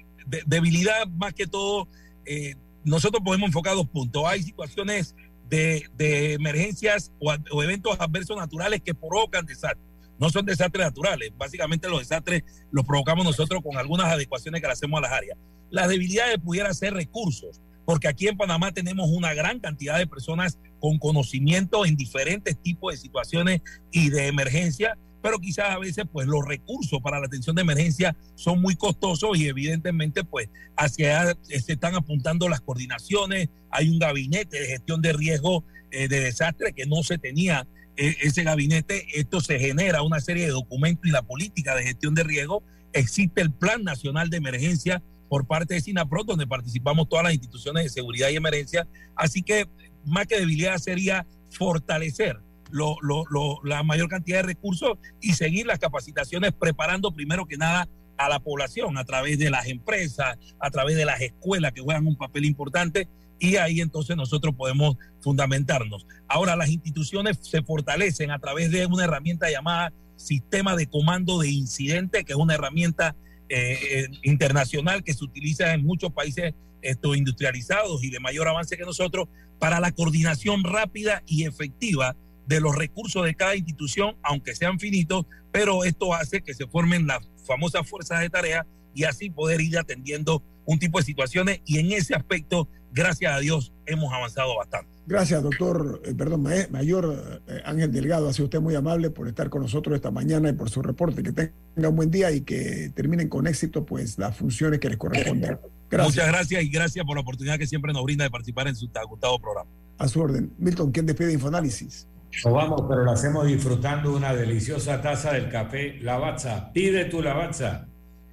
debilidad 0.47 1.05
más 1.05 1.35
que 1.35 1.45
todo, 1.45 1.87
eh, 2.25 2.55
nosotros 2.83 3.21
podemos 3.23 3.45
enfocar 3.45 3.75
dos 3.75 3.87
puntos. 3.87 4.23
Hay 4.25 4.41
situaciones 4.41 5.13
de, 5.47 6.33
emergencias 6.33 7.11
o, 7.19 7.31
o, 7.51 7.61
eventos 7.61 7.95
adversos 7.99 8.37
naturales 8.37 8.81
que 8.81 8.95
provocan 8.95 9.45
desastres. 9.45 9.85
No 10.17 10.31
son 10.31 10.43
desastres 10.47 10.83
naturales, 10.83 11.31
básicamente 11.37 11.87
los 11.89 11.99
desastres 11.99 12.43
los 12.71 12.83
provocamos 12.85 13.23
nosotros 13.23 13.61
con 13.61 13.77
algunas 13.77 14.07
adecuaciones 14.07 14.61
que 14.61 14.67
le 14.67 14.73
hacemos 14.73 14.97
a 14.97 15.01
las 15.01 15.11
áreas. 15.11 15.37
Las 15.69 15.89
debilidades 15.89 16.37
pudieran 16.39 16.73
ser 16.73 16.93
recursos 16.93 17.61
porque 17.85 18.07
aquí 18.07 18.27
en 18.27 18.35
Panamá 18.35 18.71
tenemos 18.71 19.09
una 19.09 19.33
gran 19.33 19.59
cantidad 19.59 19.97
de 19.97 20.07
personas 20.07 20.57
con 20.79 20.97
conocimiento 20.97 21.85
en 21.85 21.95
diferentes 21.95 22.57
tipos 22.57 22.93
de 22.93 22.97
situaciones 22.97 23.61
y 23.91 24.09
de 24.09 24.27
emergencia, 24.27 24.97
pero 25.21 25.39
quizás 25.39 25.69
a 25.69 25.79
veces 25.79 26.05
pues 26.11 26.27
los 26.27 26.45
recursos 26.45 26.99
para 27.01 27.19
la 27.19 27.27
atención 27.27 27.55
de 27.55 27.61
emergencia 27.61 28.15
son 28.35 28.61
muy 28.61 28.75
costosos 28.75 29.37
y 29.37 29.47
evidentemente 29.47 30.23
pues 30.23 30.49
hacia 30.75 31.37
se 31.43 31.73
están 31.73 31.95
apuntando 31.95 32.49
las 32.49 32.61
coordinaciones, 32.61 33.49
hay 33.69 33.89
un 33.89 33.99
gabinete 33.99 34.59
de 34.59 34.67
gestión 34.67 35.01
de 35.01 35.13
riesgo 35.13 35.63
eh, 35.91 36.07
de 36.07 36.19
desastre 36.19 36.73
que 36.73 36.85
no 36.85 37.03
se 37.03 37.17
tenía 37.17 37.67
eh, 37.97 38.15
ese 38.21 38.43
gabinete, 38.43 39.05
esto 39.13 39.41
se 39.41 39.59
genera 39.59 40.01
una 40.01 40.19
serie 40.19 40.45
de 40.45 40.51
documentos 40.51 41.07
y 41.07 41.11
la 41.11 41.21
política 41.21 41.75
de 41.75 41.83
gestión 41.83 42.13
de 42.13 42.23
riesgo, 42.23 42.63
existe 42.93 43.41
el 43.41 43.51
Plan 43.51 43.83
Nacional 43.83 44.29
de 44.29 44.37
Emergencia 44.37 45.01
por 45.35 45.45
parte 45.45 45.73
de 45.73 45.81
SINAPRO, 45.81 46.23
donde 46.23 46.47
participamos 46.47 47.09
todas 47.09 47.25
las 47.25 47.33
instituciones 47.33 47.83
de 47.83 47.89
seguridad 47.89 48.29
y 48.29 48.37
emergencia. 48.37 48.87
Así 49.17 49.43
que 49.43 49.67
más 50.05 50.27
que 50.27 50.39
debilidad 50.39 50.77
sería 50.77 51.27
fortalecer 51.49 52.39
la 52.71 53.83
mayor 53.83 54.07
cantidad 54.07 54.37
de 54.37 54.43
recursos 54.43 54.97
y 55.19 55.33
seguir 55.33 55.65
las 55.65 55.77
capacitaciones 55.77 56.53
preparando 56.53 57.11
primero 57.11 57.45
que 57.45 57.57
nada 57.57 57.89
a 58.17 58.29
la 58.29 58.39
población 58.39 58.97
a 58.97 59.03
través 59.03 59.37
de 59.37 59.49
las 59.49 59.67
empresas, 59.67 60.37
a 60.57 60.71
través 60.71 60.95
de 60.95 61.03
las 61.03 61.19
escuelas 61.19 61.73
que 61.73 61.81
juegan 61.81 62.07
un 62.07 62.15
papel 62.15 62.45
importante 62.45 63.09
y 63.37 63.57
ahí 63.57 63.81
entonces 63.81 64.15
nosotros 64.15 64.55
podemos 64.55 64.95
fundamentarnos. 65.19 66.07
Ahora 66.29 66.55
las 66.55 66.69
instituciones 66.69 67.39
se 67.41 67.61
fortalecen 67.61 68.31
a 68.31 68.39
través 68.39 68.71
de 68.71 68.85
una 68.85 69.03
herramienta 69.03 69.51
llamada 69.51 69.91
sistema 70.15 70.77
de 70.77 70.87
comando 70.87 71.39
de 71.39 71.49
incidente, 71.49 72.23
que 72.23 72.31
es 72.31 72.39
una 72.39 72.53
herramienta 72.53 73.17
eh, 73.49 73.77
eh, 73.91 74.07
internacional 74.23 75.03
que 75.03 75.13
se 75.13 75.23
utiliza 75.23 75.73
en 75.73 75.83
muchos 75.83 76.11
países 76.11 76.53
esto, 76.81 77.15
industrializados 77.15 78.03
y 78.03 78.09
de 78.09 78.19
mayor 78.19 78.47
avance 78.47 78.77
que 78.77 78.83
nosotros 78.83 79.27
para 79.59 79.79
la 79.79 79.91
coordinación 79.91 80.63
rápida 80.63 81.23
y 81.25 81.45
efectiva 81.45 82.15
de 82.47 82.59
los 82.59 82.75
recursos 82.75 83.25
de 83.25 83.35
cada 83.35 83.55
institución, 83.55 84.15
aunque 84.21 84.55
sean 84.55 84.79
finitos, 84.79 85.25
pero 85.51 85.83
esto 85.83 86.13
hace 86.13 86.41
que 86.41 86.53
se 86.53 86.67
formen 86.67 87.07
las 87.07 87.27
famosas 87.45 87.87
fuerzas 87.87 88.19
de 88.19 88.29
tarea 88.29 88.65
y 88.93 89.03
así 89.03 89.29
poder 89.29 89.61
ir 89.61 89.77
atendiendo 89.77 90.43
un 90.65 90.79
tipo 90.79 90.99
de 90.99 91.05
situaciones 91.05 91.61
y 91.65 91.79
en 91.79 91.91
ese 91.91 92.15
aspecto, 92.15 92.67
gracias 92.91 93.33
a 93.33 93.39
Dios, 93.39 93.73
hemos 93.85 94.13
avanzado 94.13 94.55
bastante. 94.55 94.94
Gracias, 95.07 95.43
doctor, 95.43 96.01
eh, 96.03 96.15
perdón, 96.15 96.47
mayor 96.71 97.41
eh, 97.47 97.61
Ángel 97.65 97.91
Delgado. 97.91 98.27
Ha 98.27 98.33
sido 98.33 98.45
usted 98.45 98.59
muy 98.59 98.73
amable 98.73 99.11
por 99.11 99.27
estar 99.27 99.49
con 99.49 99.61
nosotros 99.61 99.95
esta 99.95 100.09
mañana 100.09 100.49
y 100.49 100.53
por 100.53 100.69
su 100.69 100.81
reporte. 100.81 101.21
Que 101.21 101.31
tenga 101.31 101.89
un 101.89 101.95
buen 101.95 102.09
día 102.09 102.31
y 102.31 102.41
que 102.41 102.91
terminen 102.95 103.29
con 103.29 103.45
éxito 103.45 103.85
pues 103.85 104.17
las 104.17 104.35
funciones 104.35 104.79
que 104.79 104.89
les 104.89 104.97
corresponden. 104.97 105.59
Muchas 105.91 106.27
gracias 106.27 106.63
y 106.63 106.69
gracias 106.69 107.05
por 107.05 107.15
la 107.15 107.21
oportunidad 107.21 107.59
que 107.59 107.67
siempre 107.67 107.93
nos 107.93 108.03
brinda 108.03 108.23
de 108.23 108.31
participar 108.31 108.67
en 108.67 108.75
su 108.75 108.89
gustado 109.07 109.39
programa. 109.39 109.69
A 109.97 110.07
su 110.07 110.19
orden. 110.19 110.51
Milton, 110.57 110.91
¿quién 110.91 111.05
despide 111.05 111.31
Infoanálisis? 111.31 112.07
Nos 112.43 112.53
vamos, 112.53 112.83
pero 112.89 113.03
lo 113.03 113.11
hacemos 113.11 113.45
disfrutando 113.45 114.13
una 114.13 114.33
deliciosa 114.33 115.01
taza 115.01 115.33
del 115.33 115.49
café 115.49 115.99
Lavazza. 116.01 116.73
Pide 116.73 117.05
tu 117.05 117.21
Lavazza 117.21 117.87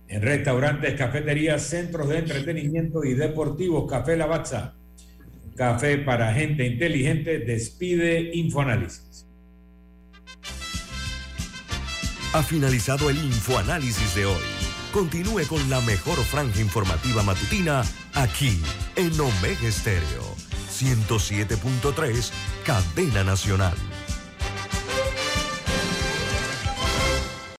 en 0.09 0.23
restaurantes, 0.23 0.95
cafeterías, 0.95 1.63
centros 1.63 2.09
de 2.09 2.19
entretenimiento 2.19 3.05
y 3.05 3.15
deportivos. 3.15 3.89
Café 3.89 4.17
Lavazza 4.17 4.75
Café 5.57 5.99
para 5.99 6.33
gente 6.33 6.67
inteligente 6.67 7.39
despide 7.39 8.31
Infoanálisis. 8.35 9.27
Ha 12.33 12.43
finalizado 12.43 13.11
el 13.11 13.19
Infoanálisis 13.19 14.15
de 14.15 14.27
hoy. 14.27 14.43
Continúe 14.93 15.47
con 15.49 15.69
la 15.69 15.81
mejor 15.83 16.19
franja 16.19 16.61
informativa 16.61 17.23
matutina 17.23 17.83
aquí 18.15 18.61
en 18.97 19.13
Omega 19.21 19.69
Estéreo 19.69 20.35
107.3, 20.73 22.31
Cadena 22.65 23.25
Nacional. 23.25 23.77